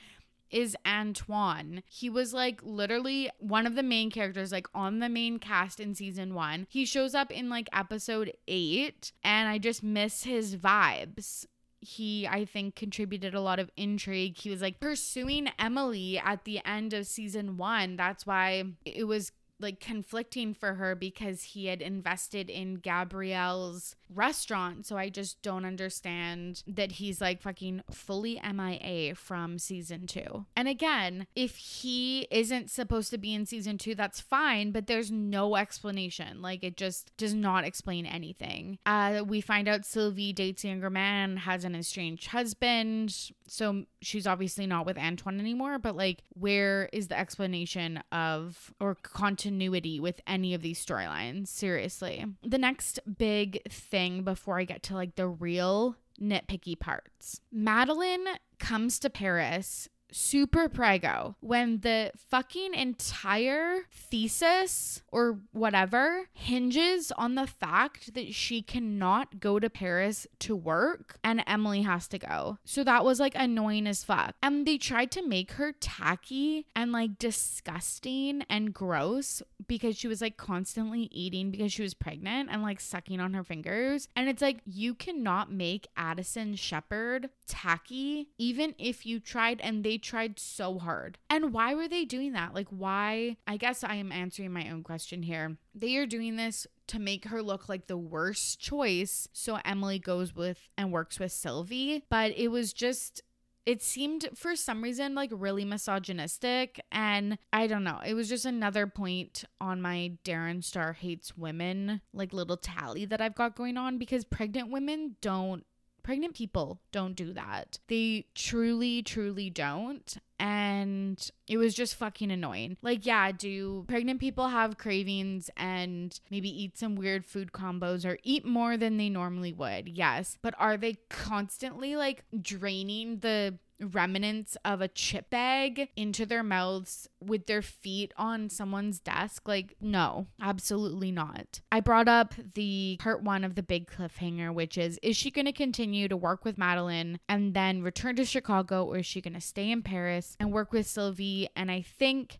is 0.50 0.74
Antoine. 0.86 1.82
He 1.90 2.08
was 2.08 2.32
like 2.32 2.62
literally 2.62 3.28
one 3.38 3.66
of 3.66 3.74
the 3.74 3.82
main 3.82 4.10
characters, 4.10 4.50
like 4.50 4.68
on 4.74 5.00
the 5.00 5.10
main 5.10 5.38
cast 5.38 5.78
in 5.78 5.94
season 5.94 6.32
one. 6.32 6.66
He 6.70 6.86
shows 6.86 7.14
up 7.14 7.30
in 7.30 7.50
like 7.50 7.68
episode 7.74 8.32
eight, 8.48 9.12
and 9.22 9.46
I 9.46 9.58
just 9.58 9.82
miss 9.82 10.24
his 10.24 10.56
vibes 10.56 11.44
he 11.86 12.26
i 12.26 12.44
think 12.44 12.74
contributed 12.74 13.34
a 13.34 13.40
lot 13.40 13.58
of 13.58 13.70
intrigue. 13.76 14.36
He 14.36 14.50
was 14.50 14.60
like 14.60 14.80
pursuing 14.80 15.48
emily 15.58 16.18
at 16.18 16.44
the 16.44 16.60
end 16.64 16.92
of 16.92 17.06
season 17.06 17.56
one. 17.56 17.96
That's 17.96 18.26
why 18.26 18.64
it 18.84 19.04
was 19.04 19.30
like 19.58 19.80
conflicting 19.80 20.54
for 20.54 20.74
her 20.74 20.94
because 20.94 21.42
he 21.42 21.66
had 21.66 21.80
invested 21.80 22.50
in 22.50 22.74
Gabriel's 22.76 23.96
restaurant. 24.14 24.86
So 24.86 24.96
I 24.96 25.08
just 25.08 25.40
don't 25.42 25.64
understand 25.64 26.62
that 26.66 26.92
he's 26.92 27.20
like 27.20 27.42
fucking 27.42 27.82
fully 27.90 28.40
MIA 28.44 29.14
from 29.14 29.58
season 29.58 30.06
two. 30.06 30.46
And 30.54 30.68
again, 30.68 31.26
if 31.34 31.56
he 31.56 32.28
isn't 32.30 32.70
supposed 32.70 33.10
to 33.10 33.18
be 33.18 33.34
in 33.34 33.46
season 33.46 33.78
two, 33.78 33.94
that's 33.94 34.20
fine, 34.20 34.70
but 34.72 34.86
there's 34.86 35.10
no 35.10 35.56
explanation. 35.56 36.42
Like 36.42 36.62
it 36.62 36.76
just 36.76 37.16
does 37.16 37.34
not 37.34 37.64
explain 37.64 38.06
anything. 38.06 38.78
Uh, 38.86 39.22
we 39.26 39.40
find 39.40 39.68
out 39.68 39.86
Sylvie 39.86 40.32
dates 40.32 40.64
younger 40.64 40.90
man, 40.90 41.38
has 41.38 41.64
an 41.64 41.74
estranged 41.74 42.28
husband. 42.28 43.32
So 43.48 43.84
she's 44.06 44.26
obviously 44.26 44.66
not 44.66 44.86
with 44.86 44.96
Antoine 44.96 45.40
anymore, 45.40 45.78
but 45.78 45.96
like, 45.96 46.22
where 46.30 46.88
is 46.92 47.08
the 47.08 47.18
explanation 47.18 48.02
of 48.12 48.72
or 48.80 48.94
continuity 48.94 49.98
with 49.98 50.20
any 50.26 50.54
of 50.54 50.62
these 50.62 50.84
storylines? 50.84 51.48
Seriously. 51.48 52.24
The 52.42 52.58
next 52.58 53.00
big 53.18 53.60
thing 53.68 54.22
before 54.22 54.58
I 54.58 54.64
get 54.64 54.84
to 54.84 54.94
like 54.94 55.16
the 55.16 55.26
real 55.28 55.96
nitpicky 56.20 56.78
parts 56.78 57.42
Madeline 57.52 58.26
comes 58.58 58.98
to 59.00 59.10
Paris 59.10 59.88
super 60.16 60.66
prego 60.66 61.36
when 61.40 61.80
the 61.80 62.10
fucking 62.30 62.72
entire 62.72 63.80
thesis 63.92 65.02
or 65.12 65.38
whatever 65.52 66.22
hinges 66.32 67.12
on 67.12 67.34
the 67.34 67.46
fact 67.46 68.14
that 68.14 68.32
she 68.34 68.62
cannot 68.62 69.38
go 69.40 69.58
to 69.58 69.68
Paris 69.68 70.26
to 70.38 70.56
work 70.56 71.18
and 71.22 71.44
Emily 71.46 71.82
has 71.82 72.08
to 72.08 72.18
go. 72.18 72.56
So 72.64 72.82
that 72.84 73.04
was 73.04 73.20
like 73.20 73.34
annoying 73.34 73.86
as 73.86 74.04
fuck. 74.04 74.34
And 74.42 74.66
they 74.66 74.78
tried 74.78 75.10
to 75.12 75.26
make 75.26 75.52
her 75.52 75.72
tacky 75.72 76.66
and 76.74 76.92
like 76.92 77.18
disgusting 77.18 78.42
and 78.48 78.72
gross 78.72 79.42
because 79.68 79.98
she 79.98 80.08
was 80.08 80.22
like 80.22 80.38
constantly 80.38 81.08
eating 81.12 81.50
because 81.50 81.72
she 81.72 81.82
was 81.82 81.92
pregnant 81.92 82.48
and 82.50 82.62
like 82.62 82.80
sucking 82.80 83.20
on 83.20 83.34
her 83.34 83.44
fingers. 83.44 84.08
And 84.16 84.30
it's 84.30 84.42
like 84.42 84.60
you 84.64 84.94
cannot 84.94 85.52
make 85.52 85.88
Addison 85.94 86.56
Shepherd 86.56 87.28
tacky 87.46 88.28
even 88.38 88.74
if 88.78 89.04
you 89.04 89.20
tried 89.20 89.60
and 89.60 89.84
they 89.84 89.98
tried 90.06 90.38
so 90.38 90.78
hard. 90.78 91.18
And 91.28 91.52
why 91.52 91.74
were 91.74 91.88
they 91.88 92.04
doing 92.04 92.32
that? 92.32 92.54
Like, 92.54 92.68
why? 92.70 93.36
I 93.46 93.56
guess 93.56 93.84
I 93.84 93.96
am 93.96 94.12
answering 94.12 94.52
my 94.52 94.70
own 94.70 94.82
question 94.82 95.22
here. 95.22 95.56
They 95.74 95.96
are 95.96 96.06
doing 96.06 96.36
this 96.36 96.66
to 96.88 96.98
make 96.98 97.26
her 97.26 97.42
look 97.42 97.68
like 97.68 97.86
the 97.86 97.98
worst 97.98 98.60
choice. 98.60 99.28
So 99.32 99.58
Emily 99.64 99.98
goes 99.98 100.34
with 100.34 100.68
and 100.78 100.92
works 100.92 101.18
with 101.18 101.32
Sylvie. 101.32 102.04
But 102.08 102.32
it 102.36 102.48
was 102.48 102.72
just 102.72 103.22
it 103.66 103.82
seemed 103.82 104.28
for 104.34 104.54
some 104.54 104.82
reason 104.82 105.14
like 105.14 105.30
really 105.32 105.64
misogynistic 105.64 106.80
and 106.92 107.36
i 107.52 107.66
don't 107.66 107.82
know 107.82 107.98
it 108.06 108.14
was 108.14 108.28
just 108.28 108.44
another 108.44 108.86
point 108.86 109.44
on 109.60 109.82
my 109.82 110.12
darren 110.24 110.62
star 110.62 110.92
hates 110.92 111.36
women 111.36 112.00
like 112.14 112.32
little 112.32 112.56
tally 112.56 113.04
that 113.04 113.20
i've 113.20 113.34
got 113.34 113.56
going 113.56 113.76
on 113.76 113.98
because 113.98 114.24
pregnant 114.24 114.70
women 114.70 115.16
don't 115.20 115.66
pregnant 116.06 116.34
people 116.34 116.78
don't 116.92 117.16
do 117.16 117.32
that. 117.32 117.80
They 117.88 118.26
truly, 118.36 119.02
truly 119.02 119.50
don't. 119.50 120.16
And 120.38 121.30
it 121.48 121.56
was 121.56 121.74
just 121.74 121.96
fucking 121.96 122.30
annoying. 122.30 122.76
Like, 122.80 123.04
yeah, 123.04 123.32
do 123.32 123.84
pregnant 123.88 124.20
people 124.20 124.46
have 124.46 124.78
cravings 124.78 125.50
and 125.56 126.18
maybe 126.30 126.48
eat 126.48 126.78
some 126.78 126.94
weird 126.94 127.26
food 127.26 127.50
combos 127.50 128.08
or 128.08 128.18
eat 128.22 128.44
more 128.44 128.76
than 128.76 128.98
they 128.98 129.08
normally 129.08 129.52
would? 129.52 129.88
Yes. 129.88 130.38
But 130.42 130.54
are 130.58 130.76
they 130.76 130.98
constantly 131.08 131.96
like 131.96 132.24
draining 132.40 133.18
the 133.18 133.58
remnants 133.80 134.56
of 134.64 134.80
a 134.80 134.88
chip 134.88 135.30
bag 135.30 135.88
into 135.96 136.26
their 136.26 136.42
mouths 136.42 137.08
with 137.20 137.46
their 137.46 137.62
feet 137.62 138.12
on 138.16 138.48
someone's 138.48 139.00
desk. 139.00 139.46
Like, 139.46 139.76
no, 139.80 140.26
absolutely 140.40 141.10
not. 141.10 141.60
I 141.70 141.80
brought 141.80 142.08
up 142.08 142.34
the 142.54 142.96
part 143.00 143.22
one 143.22 143.44
of 143.44 143.54
the 143.54 143.62
big 143.62 143.88
cliffhanger, 143.90 144.52
which 144.52 144.78
is 144.78 144.98
is 145.02 145.16
she 145.16 145.30
going 145.30 145.46
to 145.46 145.52
continue 145.52 146.08
to 146.08 146.16
work 146.16 146.44
with 146.44 146.58
Madeline 146.58 147.18
and 147.28 147.54
then 147.54 147.82
return 147.82 148.16
to 148.16 148.24
Chicago, 148.24 148.84
or 148.84 148.98
is 148.98 149.06
she 149.06 149.20
going 149.20 149.34
to 149.34 149.40
stay 149.40 149.70
in 149.70 149.82
Paris 149.82 150.36
and 150.40 150.52
work 150.52 150.72
with 150.72 150.86
Sylvie? 150.86 151.48
And 151.54 151.70
I 151.70 151.82
think 151.82 152.38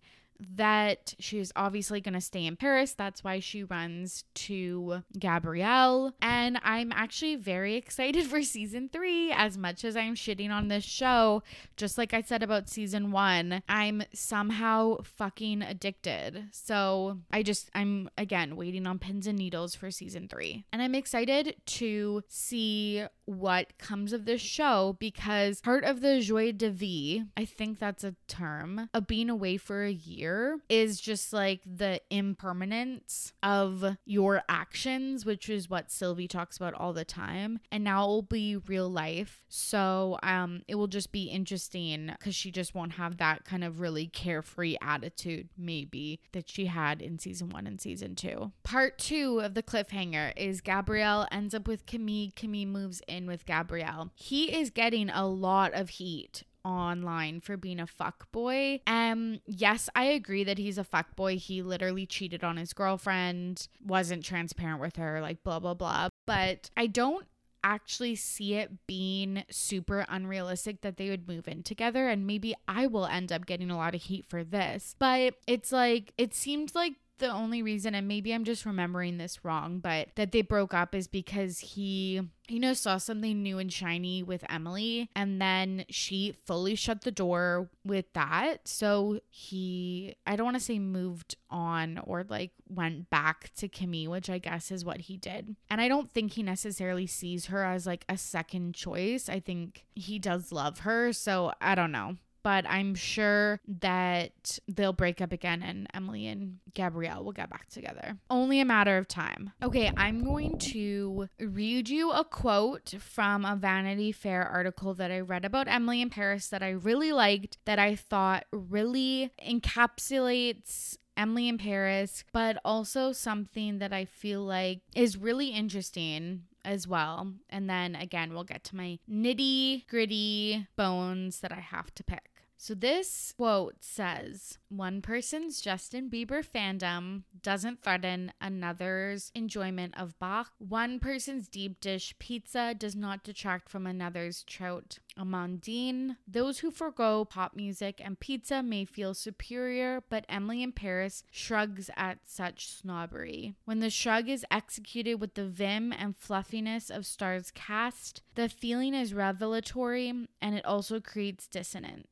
that 0.55 1.14
she's 1.18 1.53
obviously 1.57 2.01
going 2.01 2.14
to 2.14 2.20
stay 2.20 2.46
in 2.46 2.57
Paris. 2.57 2.94
That's 2.94 3.25
why 3.25 3.40
she 3.40 3.64
runs 3.64 4.25
to 4.35 5.03
Gabriel. 5.18 6.12
And 6.20 6.59
I'm 6.62 6.92
actually 6.92 7.37
very 7.37 7.75
excited 7.75 8.27
for 8.29 8.42
season 8.42 8.88
three. 8.92 9.33
As 9.33 9.57
much 9.59 9.85
as 9.85 9.96
I'm 9.96 10.14
shitting 10.14 10.51
on 10.51 10.68
this 10.68 10.85
show, 10.85 11.42
just 11.77 11.99
like 11.99 12.14
I 12.14 12.22
said 12.22 12.42
about 12.42 12.68
season 12.68 13.11
one, 13.11 13.62
I'm 13.68 14.03
somehow 14.12 14.99
fucking 15.03 15.62
addicted. 15.62 16.49
So 16.53 17.18
I 17.31 17.42
just, 17.42 17.70
I'm 17.75 18.09
again 18.18 18.57
waiting 18.57 18.87
on 18.87 18.99
pins 18.99 19.27
and 19.27 19.38
needles 19.38 19.75
for 19.75 19.90
season 19.90 20.29
three. 20.29 20.64
And 20.72 20.83
I'm 20.83 20.94
excited 20.94 21.57
to 21.66 22.22
see 22.29 23.05
what 23.26 23.76
comes 23.78 24.12
of 24.12 24.24
this 24.24 24.40
show 24.40 24.96
because 24.98 25.60
part 25.60 25.84
of 25.84 26.00
the 26.00 26.20
joie 26.20 26.52
de 26.52 26.70
vie, 26.70 27.24
I 27.36 27.44
think 27.44 27.78
that's 27.78 28.04
a 28.04 28.14
term, 28.28 28.88
of 28.94 29.06
being 29.06 29.28
away 29.28 29.56
for 29.56 29.84
a 29.84 29.92
year 29.92 30.58
is 30.68 31.00
just 31.00 31.32
like 31.32 31.60
the 31.66 32.00
impermanence 32.10 33.32
of 33.42 33.96
your 34.04 34.42
actions, 34.48 35.26
which 35.26 35.48
is 35.48 35.68
what 35.68 35.90
Sylvie 35.90 36.28
talks 36.28 36.56
about 36.56 36.74
all 36.74 36.92
the 36.92 37.04
time. 37.04 37.58
And 37.70 37.84
now 37.84 38.04
it 38.04 38.08
will 38.08 38.22
be 38.22 38.56
real 38.56 38.88
life. 38.88 39.44
So 39.48 40.18
um 40.22 40.62
it 40.68 40.76
will 40.76 40.86
just 40.86 41.12
be 41.12 41.24
interesting 41.24 42.12
because 42.18 42.34
she 42.34 42.50
just 42.50 42.74
won't 42.74 42.92
have 42.92 43.18
that 43.18 43.44
kind 43.44 43.64
of 43.64 43.80
really 43.80 44.06
carefree 44.06 44.76
attitude, 44.80 45.48
maybe, 45.58 46.20
that 46.32 46.48
she 46.48 46.66
had 46.66 47.02
in 47.02 47.18
season 47.18 47.50
one 47.50 47.66
and 47.66 47.80
season 47.80 48.14
two. 48.14 48.52
Part 48.62 48.98
two 48.98 49.40
of 49.40 49.54
the 49.54 49.62
cliffhanger 49.62 50.32
is 50.36 50.60
Gabriel 50.60 51.26
ends 51.32 51.54
up 51.54 51.66
with 51.66 51.86
Camille. 51.86 52.30
Camille 52.36 52.66
moves 52.66 53.02
in 53.08 53.15
in 53.16 53.26
with 53.26 53.46
Gabriel. 53.46 54.11
He 54.14 54.55
is 54.55 54.70
getting 54.70 55.11
a 55.11 55.26
lot 55.26 55.74
of 55.74 55.88
heat 55.90 56.44
online 56.64 57.40
for 57.40 57.57
being 57.57 57.81
a 57.81 57.87
fuck 57.87 58.31
boy. 58.33 58.81
Um, 58.87 59.40
yes, 59.46 59.88
I 59.94 60.05
agree 60.05 60.44
that 60.44 60.59
he's 60.59 60.79
a 60.79 60.85
fuck 60.85 61.14
boy. 61.16 61.38
He 61.38 61.62
literally 61.62 62.07
cheated 62.07 62.42
on 62.42 62.57
his 62.57 62.72
girlfriend, 62.72 63.68
wasn't 63.85 64.24
transparent 64.24 64.81
with 64.81 64.96
her, 64.96 65.20
like 65.20 65.42
blah 65.44 65.61
blah 65.61 65.74
blah. 65.74 66.09
But 66.26 66.70
I 66.76 66.88
don't 66.88 67.26
actually 67.64 68.14
see 68.14 68.55
it 68.55 68.87
being 68.87 69.42
super 69.50 70.07
unrealistic 70.09 70.83
that 70.83 70.96
they 70.96 71.09
would 71.09 71.26
move 71.26 71.48
in 71.48 71.64
together 71.64 72.09
and 72.09 72.24
maybe 72.24 72.55
I 72.68 72.87
will 72.87 73.07
end 73.07 73.33
up 73.33 73.44
getting 73.44 73.70
a 73.70 73.76
lot 73.76 73.94
of 73.94 74.02
heat 74.02 74.24
for 74.29 74.44
this. 74.44 74.94
But 74.98 75.35
it's 75.46 75.72
like 75.72 76.12
it 76.18 76.35
seemed 76.35 76.74
like 76.74 76.94
the 77.18 77.31
only 77.31 77.62
reason, 77.62 77.94
and 77.94 78.07
maybe 78.09 78.33
I'm 78.33 78.44
just 78.44 78.66
remembering 78.66 79.18
this 79.18 79.44
wrong, 79.44 79.79
but 79.79 80.09
that 80.16 80.33
they 80.33 80.42
broke 80.42 80.74
up 80.74 80.94
is 80.94 81.09
because 81.09 81.59
he, 81.59 82.20
you 82.48 82.61
know, 82.61 82.74
saw 82.74 82.98
something 82.98 83.42
new 83.42 83.59
and 83.59 83.72
shiny 83.72 84.22
with 84.22 84.44
Emily, 84.48 85.09
and 85.14 85.40
then 85.40 85.85
she 85.88 86.37
fully 86.44 86.74
shut 86.74 87.02
the 87.02 87.11
door 87.11 87.70
with 87.85 88.12
that. 88.14 88.68
So 88.68 89.20
he, 89.29 90.16
I 90.26 90.37
don't 90.37 90.44
want 90.44 90.57
to 90.57 90.62
say 90.62 90.79
moved 90.79 91.37
on 91.50 91.98
or 92.05 92.24
like 92.29 92.52
went 92.68 93.11
back 93.11 93.50
to 93.57 93.68
Kimmy, 93.68 94.09
which 94.09 94.29
I 94.29 94.38
guess 94.38 94.70
is 94.70 94.85
what 94.85 95.02
he 95.02 95.16
did. 95.16 95.57
And 95.70 95.81
I 95.81 95.88
don't 95.88 96.11
think 96.11 96.33
he 96.33 96.42
necessarily 96.42 97.07
sees 97.07 97.46
her 97.46 97.64
as 97.64 97.87
like 97.87 98.05
a 98.09 98.18
second 98.18 98.74
choice. 98.74 99.29
I 99.29 99.40
think 99.40 99.85
he 99.94 100.18
does 100.18 100.52
love 100.52 100.81
her. 100.81 101.12
So 101.12 101.52
I 101.61 101.74
don't 101.74 101.92
know 101.92 102.16
but 102.46 102.64
I'm 102.68 102.94
sure 102.94 103.61
that 103.66 104.61
they'll 104.68 104.92
break 104.92 105.20
up 105.20 105.32
again 105.32 105.64
and 105.64 105.88
Emily 105.92 106.28
and 106.28 106.59
Gabriel 106.74 107.24
will 107.24 107.32
get 107.32 107.50
back 107.50 107.68
together. 107.70 108.18
Only 108.30 108.61
a 108.61 108.64
matter 108.64 108.98
of 108.98 109.09
time. 109.09 109.50
Okay, 109.61 109.90
I'm 109.96 110.22
going 110.22 110.56
to 110.59 111.28
read 111.40 111.88
you 111.88 112.12
a 112.12 112.22
quote 112.22 112.94
from 113.00 113.44
a 113.44 113.56
Vanity 113.56 114.12
Fair 114.12 114.44
article 114.44 114.94
that 114.94 115.11
I 115.11 115.18
read 115.18 115.44
about 115.44 115.66
Emily 115.66 116.00
in 116.00 116.09
Paris 116.09 116.46
that 116.46 116.62
I 116.62 116.70
really 116.70 117.11
liked, 117.11 117.59
that 117.64 117.80
I 117.80 117.96
thought 117.96 118.44
really 118.52 119.32
encapsulates 119.44 120.98
Emily 121.16 121.48
in 121.48 121.59
Paris, 121.59 122.22
but 122.32 122.59
also 122.64 123.11
something 123.11 123.80
that 123.80 123.92
I 123.92 124.04
feel 124.04 124.42
like 124.42 124.82
is 124.94 125.16
really 125.16 125.48
interesting 125.48 126.42
as 126.64 126.87
well. 126.87 127.32
And 127.50 127.68
then 127.68 127.96
again, 127.96 128.35
we'll 128.35 128.44
get 128.44 128.62
to 128.64 128.76
my 128.76 129.00
nitty 129.11 129.88
gritty 129.88 130.68
bones 130.76 131.40
that 131.40 131.50
I 131.50 131.61
have 131.61 131.92
to 131.96 132.04
pick. 132.04 132.36
So 132.59 132.75
this 132.75 133.35
quote 133.37 133.77
says, 133.81 134.59
one 134.69 135.03
person's 135.03 135.61
Justin 135.61 136.11
Bieber 136.11 136.45
fandom 136.45 137.23
doesn't 137.42 137.83
threaten 137.83 138.33
another's 138.40 139.31
enjoyment 139.35 139.95
of 139.97 140.19
Bach. 140.19 140.53
One 140.59 140.99
person's 140.99 141.49
deep 141.49 141.81
dish 141.81 142.14
pizza 142.19 142.75
does 142.77 142.97
not 142.97 143.23
detract 143.23 143.69
from 143.69 143.87
another's 143.87 144.42
trout 144.42 144.99
amandine. 145.19 146.16
Those 146.27 146.59
who 146.59 146.71
forego 146.71 147.25
pop 147.25 147.55
music 147.55 148.01
and 148.03 148.19
pizza 148.19 148.62
may 148.62 148.85
feel 148.85 149.14
superior, 149.14 150.03
but 150.09 150.25
Emily 150.29 150.62
in 150.62 150.73
Paris 150.73 151.23
shrugs 151.31 151.90
at 151.97 152.19
such 152.25 152.69
snobbery. 152.69 153.55
When 153.64 153.81
the 153.81 153.90
shrug 153.90 154.29
is 154.29 154.45
executed 154.51 155.16
with 155.16 155.35
the 155.35 155.47
vim 155.47 155.92
and 155.92 156.16
fluffiness 156.16 156.90
of 156.90 157.07
Star's 157.07 157.51
cast, 157.51 158.23
the 158.35 158.49
feeling 158.49 158.95
is 158.95 159.14
revelatory 159.14 160.09
and 160.40 160.55
it 160.55 160.64
also 160.64 161.01
creates 161.01 161.47
dissonance 161.47 162.09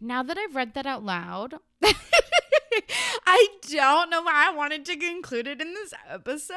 now 0.00 0.22
that 0.22 0.38
I've 0.38 0.54
read 0.54 0.74
that 0.74 0.86
out 0.86 1.04
loud, 1.04 1.54
I 3.26 3.48
don't 3.62 4.10
know 4.10 4.22
why 4.22 4.48
I 4.48 4.54
wanted 4.54 4.84
to 4.86 4.96
conclude 4.96 5.46
it 5.46 5.60
in 5.60 5.74
this 5.74 5.92
episode. 6.08 6.56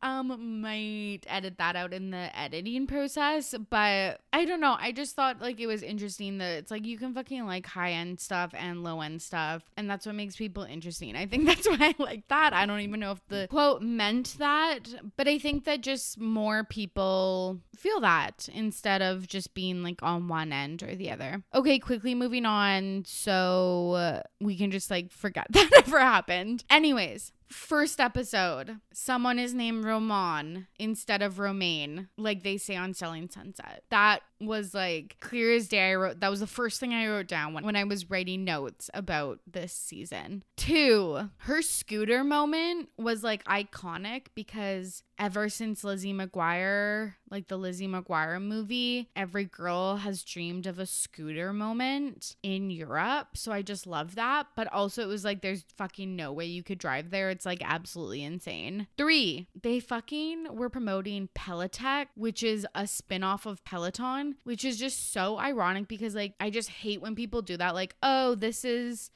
Um, 0.00 0.60
might 0.60 1.20
edit 1.26 1.58
that 1.58 1.74
out 1.74 1.92
in 1.92 2.10
the 2.10 2.30
editing 2.38 2.86
process, 2.86 3.54
but 3.70 4.20
I 4.32 4.44
don't 4.44 4.60
know. 4.60 4.76
I 4.78 4.92
just 4.92 5.16
thought 5.16 5.40
like 5.40 5.58
it 5.58 5.66
was 5.66 5.82
interesting 5.82 6.38
that 6.38 6.58
it's 6.58 6.70
like 6.70 6.86
you 6.86 6.98
can 6.98 7.14
fucking 7.14 7.46
like 7.46 7.66
high 7.66 7.92
end 7.92 8.20
stuff 8.20 8.52
and 8.54 8.84
low 8.84 9.00
end 9.00 9.22
stuff, 9.22 9.64
and 9.76 9.90
that's 9.90 10.06
what 10.06 10.14
makes 10.14 10.36
people 10.36 10.62
interesting. 10.62 11.16
I 11.16 11.26
think 11.26 11.46
that's 11.46 11.68
why 11.68 11.76
I 11.80 11.94
like 11.98 12.28
that. 12.28 12.52
I 12.52 12.66
don't 12.66 12.80
even 12.80 13.00
know 13.00 13.12
if 13.12 13.26
the 13.28 13.48
quote 13.50 13.82
meant 13.82 14.36
that, 14.38 14.88
but 15.16 15.26
I 15.26 15.38
think 15.38 15.64
that 15.64 15.80
just 15.80 16.18
more 16.20 16.64
people 16.64 17.60
feel 17.76 18.00
that 18.00 18.48
instead 18.52 19.02
of 19.02 19.26
just 19.26 19.54
being 19.54 19.82
like 19.82 20.02
on 20.02 20.28
one 20.28 20.52
end 20.52 20.82
or 20.82 20.94
the 20.94 21.10
other. 21.10 21.42
Okay, 21.54 21.78
quickly 21.78 22.14
moving 22.14 22.46
on 22.46 23.04
so 23.06 23.92
uh, 23.92 24.22
we 24.40 24.56
can 24.56 24.70
just 24.70 24.90
like 24.90 25.10
forget 25.10 25.46
that 25.50 25.70
ever 25.76 26.00
happened. 26.00 26.64
Anyways, 26.70 27.32
first 27.48 28.00
episode, 28.00 28.78
someone 28.92 29.38
is 29.38 29.54
named 29.54 29.84
Roman 29.84 30.66
instead 30.78 31.22
of 31.22 31.38
Romain, 31.38 32.08
like 32.16 32.42
they 32.42 32.56
say 32.56 32.76
on 32.76 32.94
Selling 32.94 33.28
Sunset. 33.28 33.82
That 33.90 34.20
was 34.40 34.74
like 34.74 35.16
clear 35.20 35.54
as 35.54 35.68
day. 35.68 35.90
I 35.90 35.94
wrote 35.94 36.20
that 36.20 36.30
was 36.30 36.40
the 36.40 36.46
first 36.46 36.80
thing 36.80 36.94
I 36.94 37.08
wrote 37.08 37.28
down 37.28 37.54
when, 37.54 37.64
when 37.64 37.76
I 37.76 37.84
was 37.84 38.10
writing 38.10 38.44
notes 38.44 38.90
about 38.94 39.40
this 39.46 39.72
season. 39.72 40.44
Two, 40.56 41.30
her 41.38 41.62
scooter 41.62 42.24
moment 42.24 42.88
was 42.96 43.22
like 43.22 43.44
iconic 43.44 44.26
because 44.34 45.02
ever 45.18 45.48
since 45.48 45.82
Lizzie 45.82 46.14
McGuire, 46.14 47.14
like 47.30 47.48
the 47.48 47.56
Lizzie 47.56 47.88
McGuire 47.88 48.40
movie, 48.40 49.10
every 49.16 49.44
girl 49.44 49.96
has 49.96 50.22
dreamed 50.22 50.66
of 50.66 50.78
a 50.78 50.86
scooter 50.86 51.52
moment 51.52 52.36
in 52.42 52.70
Europe. 52.70 53.36
So 53.36 53.52
I 53.52 53.62
just 53.62 53.86
love 53.86 54.14
that. 54.14 54.46
But 54.56 54.72
also, 54.72 55.02
it 55.02 55.06
was 55.06 55.24
like 55.24 55.42
there's 55.42 55.64
fucking 55.76 56.14
no 56.14 56.32
way 56.32 56.46
you 56.46 56.62
could 56.62 56.78
drive 56.78 57.10
there. 57.10 57.30
It's 57.30 57.46
like 57.46 57.62
absolutely 57.64 58.22
insane. 58.22 58.86
Three, 58.96 59.48
they 59.60 59.80
fucking 59.80 60.54
were 60.54 60.70
promoting 60.70 61.28
Pelotech, 61.34 62.06
which 62.14 62.42
is 62.42 62.66
a 62.74 62.86
spin 62.86 63.22
off 63.22 63.46
of 63.46 63.64
Peloton, 63.64 64.27
which 64.44 64.64
is 64.64 64.78
just 64.78 65.12
so 65.12 65.38
ironic 65.38 65.88
because, 65.88 66.14
like, 66.14 66.34
I 66.40 66.50
just 66.50 66.68
hate 66.68 67.00
when 67.00 67.14
people 67.14 67.42
do 67.42 67.56
that. 67.56 67.74
Like, 67.74 67.96
oh, 68.02 68.34
this 68.34 68.64
is. 68.64 69.10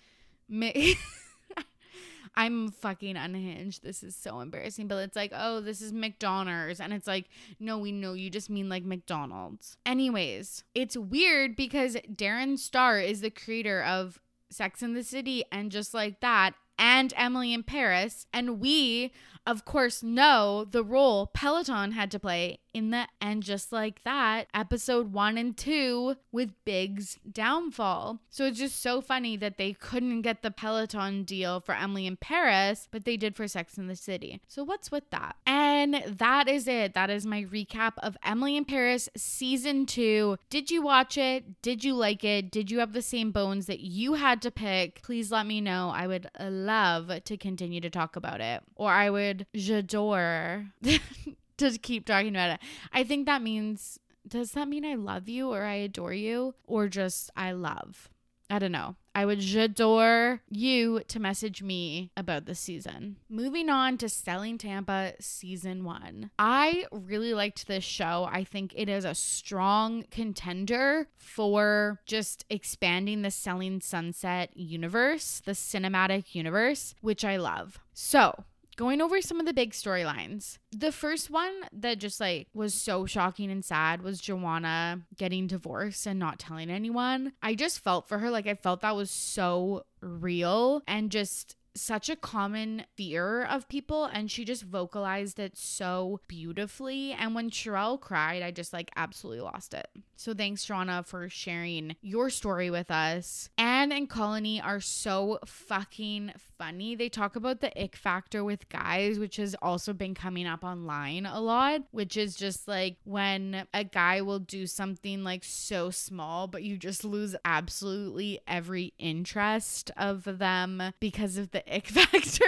Mi- 0.48 0.96
I'm 2.34 2.70
fucking 2.70 3.16
unhinged. 3.16 3.82
This 3.82 4.02
is 4.02 4.16
so 4.16 4.40
embarrassing. 4.40 4.88
But 4.88 4.96
it's 4.96 5.16
like, 5.16 5.32
oh, 5.34 5.60
this 5.60 5.82
is 5.82 5.92
McDonald's. 5.92 6.80
And 6.80 6.92
it's 6.92 7.06
like, 7.06 7.26
no, 7.60 7.78
we 7.78 7.92
know 7.92 8.14
you 8.14 8.30
just 8.30 8.48
mean 8.48 8.68
like 8.68 8.84
McDonald's. 8.84 9.76
Anyways, 9.84 10.64
it's 10.74 10.96
weird 10.96 11.56
because 11.56 11.96
Darren 12.10 12.58
Star 12.58 12.98
is 12.98 13.20
the 13.20 13.30
creator 13.30 13.82
of 13.82 14.20
Sex 14.50 14.82
in 14.82 14.94
the 14.94 15.04
City 15.04 15.44
and 15.52 15.70
just 15.70 15.92
like 15.92 16.20
that 16.20 16.54
and 16.78 17.12
Emily 17.16 17.52
in 17.52 17.62
Paris. 17.62 18.26
And 18.32 18.60
we, 18.60 19.12
of 19.46 19.64
course, 19.64 20.02
know 20.02 20.66
the 20.68 20.84
role 20.84 21.26
Peloton 21.26 21.92
had 21.92 22.10
to 22.12 22.18
play 22.18 22.60
in 22.74 22.90
the 22.90 23.06
And 23.20 23.42
Just 23.42 23.72
Like 23.72 24.02
That 24.04 24.46
episode 24.54 25.12
one 25.12 25.36
and 25.36 25.56
two 25.56 26.16
with 26.30 26.52
Big's 26.64 27.18
downfall. 27.30 28.20
So 28.30 28.46
it's 28.46 28.58
just 28.58 28.80
so 28.80 29.00
funny 29.00 29.36
that 29.36 29.58
they 29.58 29.72
couldn't 29.72 30.22
get 30.22 30.42
the 30.42 30.50
Peloton 30.50 31.24
deal 31.24 31.60
for 31.60 31.74
Emily 31.74 32.06
in 32.06 32.16
Paris, 32.16 32.88
but 32.90 33.04
they 33.04 33.16
did 33.16 33.36
for 33.36 33.48
Sex 33.48 33.78
in 33.78 33.86
the 33.86 33.96
City. 33.96 34.40
So 34.48 34.64
what's 34.64 34.90
with 34.90 35.10
that? 35.10 35.36
And 35.46 36.02
that 36.06 36.48
is 36.48 36.68
it. 36.68 36.94
That 36.94 37.10
is 37.10 37.26
my 37.26 37.44
recap 37.44 37.92
of 37.98 38.16
Emily 38.24 38.56
in 38.56 38.64
Paris 38.64 39.08
season 39.16 39.86
two. 39.86 40.38
Did 40.50 40.70
you 40.70 40.82
watch 40.82 41.18
it? 41.18 41.62
Did 41.62 41.84
you 41.84 41.94
like 41.94 42.24
it? 42.24 42.50
Did 42.50 42.70
you 42.70 42.78
have 42.78 42.92
the 42.92 43.02
same 43.02 43.30
bones 43.32 43.66
that 43.66 43.80
you 43.80 44.14
had 44.14 44.42
to 44.42 44.50
pick? 44.50 45.02
Please 45.02 45.30
let 45.30 45.46
me 45.46 45.60
know. 45.60 45.92
I 45.94 46.06
would 46.06 46.28
love 46.40 47.10
to 47.24 47.36
continue 47.36 47.80
to 47.80 47.90
talk 47.90 48.16
about 48.16 48.40
it. 48.40 48.62
Or 48.76 48.90
I 48.90 49.10
would 49.10 49.46
j'adore 49.54 50.72
to 51.62 51.78
keep 51.78 52.06
talking 52.06 52.34
about 52.34 52.50
it. 52.50 52.60
I 52.92 53.04
think 53.04 53.26
that 53.26 53.42
means 53.42 53.98
does 54.26 54.52
that 54.52 54.68
mean 54.68 54.84
I 54.84 54.94
love 54.94 55.28
you 55.28 55.52
or 55.52 55.64
I 55.64 55.74
adore 55.74 56.12
you 56.12 56.54
or 56.66 56.88
just 56.88 57.30
I 57.36 57.52
love? 57.52 58.08
I 58.52 58.58
don't 58.58 58.72
know. 58.72 58.96
I 59.14 59.24
would 59.24 59.42
adore 59.54 60.42
you 60.50 61.00
to 61.08 61.18
message 61.20 61.62
me 61.62 62.10
about 62.18 62.44
the 62.44 62.54
season. 62.54 63.16
Moving 63.30 63.70
on 63.70 63.96
to 63.98 64.10
Selling 64.10 64.58
Tampa 64.58 65.14
season 65.20 65.84
one. 65.84 66.30
I 66.38 66.84
really 66.92 67.32
liked 67.32 67.66
this 67.66 67.82
show. 67.82 68.28
I 68.30 68.44
think 68.44 68.74
it 68.76 68.90
is 68.90 69.06
a 69.06 69.14
strong 69.14 70.04
contender 70.10 71.08
for 71.16 72.00
just 72.04 72.44
expanding 72.50 73.22
the 73.22 73.30
Selling 73.30 73.80
Sunset 73.80 74.54
universe, 74.54 75.40
the 75.44 75.52
cinematic 75.52 76.34
universe, 76.34 76.94
which 77.00 77.24
I 77.24 77.38
love. 77.38 77.80
So, 77.94 78.44
going 78.82 79.00
over 79.00 79.22
some 79.22 79.38
of 79.38 79.46
the 79.46 79.54
big 79.54 79.70
storylines. 79.70 80.58
The 80.72 80.90
first 80.90 81.30
one 81.30 81.52
that 81.72 81.98
just 81.98 82.18
like 82.18 82.48
was 82.52 82.74
so 82.74 83.06
shocking 83.06 83.48
and 83.48 83.64
sad 83.64 84.02
was 84.02 84.20
Juawana 84.20 85.02
getting 85.16 85.46
divorced 85.46 86.04
and 86.04 86.18
not 86.18 86.40
telling 86.40 86.68
anyone. 86.68 87.32
I 87.40 87.54
just 87.54 87.78
felt 87.78 88.08
for 88.08 88.18
her 88.18 88.28
like 88.28 88.48
I 88.48 88.54
felt 88.54 88.80
that 88.80 88.96
was 88.96 89.08
so 89.08 89.84
real 90.00 90.82
and 90.88 91.12
just 91.12 91.54
such 91.74 92.08
a 92.08 92.16
common 92.16 92.84
fear 92.96 93.44
of 93.44 93.68
people 93.68 94.04
and 94.04 94.30
she 94.30 94.44
just 94.44 94.62
vocalized 94.62 95.38
it 95.38 95.56
so 95.56 96.20
beautifully 96.28 97.12
and 97.12 97.34
when 97.34 97.50
Sharelle 97.50 98.00
cried 98.00 98.42
I 98.42 98.50
just 98.50 98.72
like 98.72 98.90
absolutely 98.96 99.42
lost 99.42 99.74
it. 99.74 99.88
So 100.16 100.34
thanks 100.34 100.64
Shauna 100.64 101.06
for 101.06 101.28
sharing 101.28 101.96
your 102.00 102.30
story 102.30 102.70
with 102.70 102.90
us. 102.90 103.48
Anne 103.58 103.92
and 103.92 104.08
Colony 104.08 104.60
are 104.60 104.80
so 104.80 105.38
fucking 105.46 106.32
funny. 106.58 106.94
They 106.94 107.08
talk 107.08 107.36
about 107.36 107.60
the 107.60 107.82
ick 107.82 107.96
factor 107.96 108.44
with 108.44 108.68
guys 108.68 109.18
which 109.18 109.36
has 109.36 109.56
also 109.62 109.92
been 109.92 110.14
coming 110.14 110.46
up 110.46 110.64
online 110.64 111.26
a 111.26 111.40
lot, 111.40 111.82
which 111.90 112.16
is 112.16 112.36
just 112.36 112.68
like 112.68 112.96
when 113.04 113.66
a 113.74 113.84
guy 113.84 114.20
will 114.20 114.38
do 114.38 114.66
something 114.66 115.24
like 115.24 115.44
so 115.44 115.90
small 115.90 116.46
but 116.46 116.62
you 116.62 116.76
just 116.76 117.04
lose 117.04 117.34
absolutely 117.44 118.40
every 118.46 118.92
interest 118.98 119.90
of 119.96 120.38
them 120.38 120.92
because 121.00 121.36
of 121.36 121.50
the 121.50 121.61
ick 121.70 121.86
factor. 121.88 122.44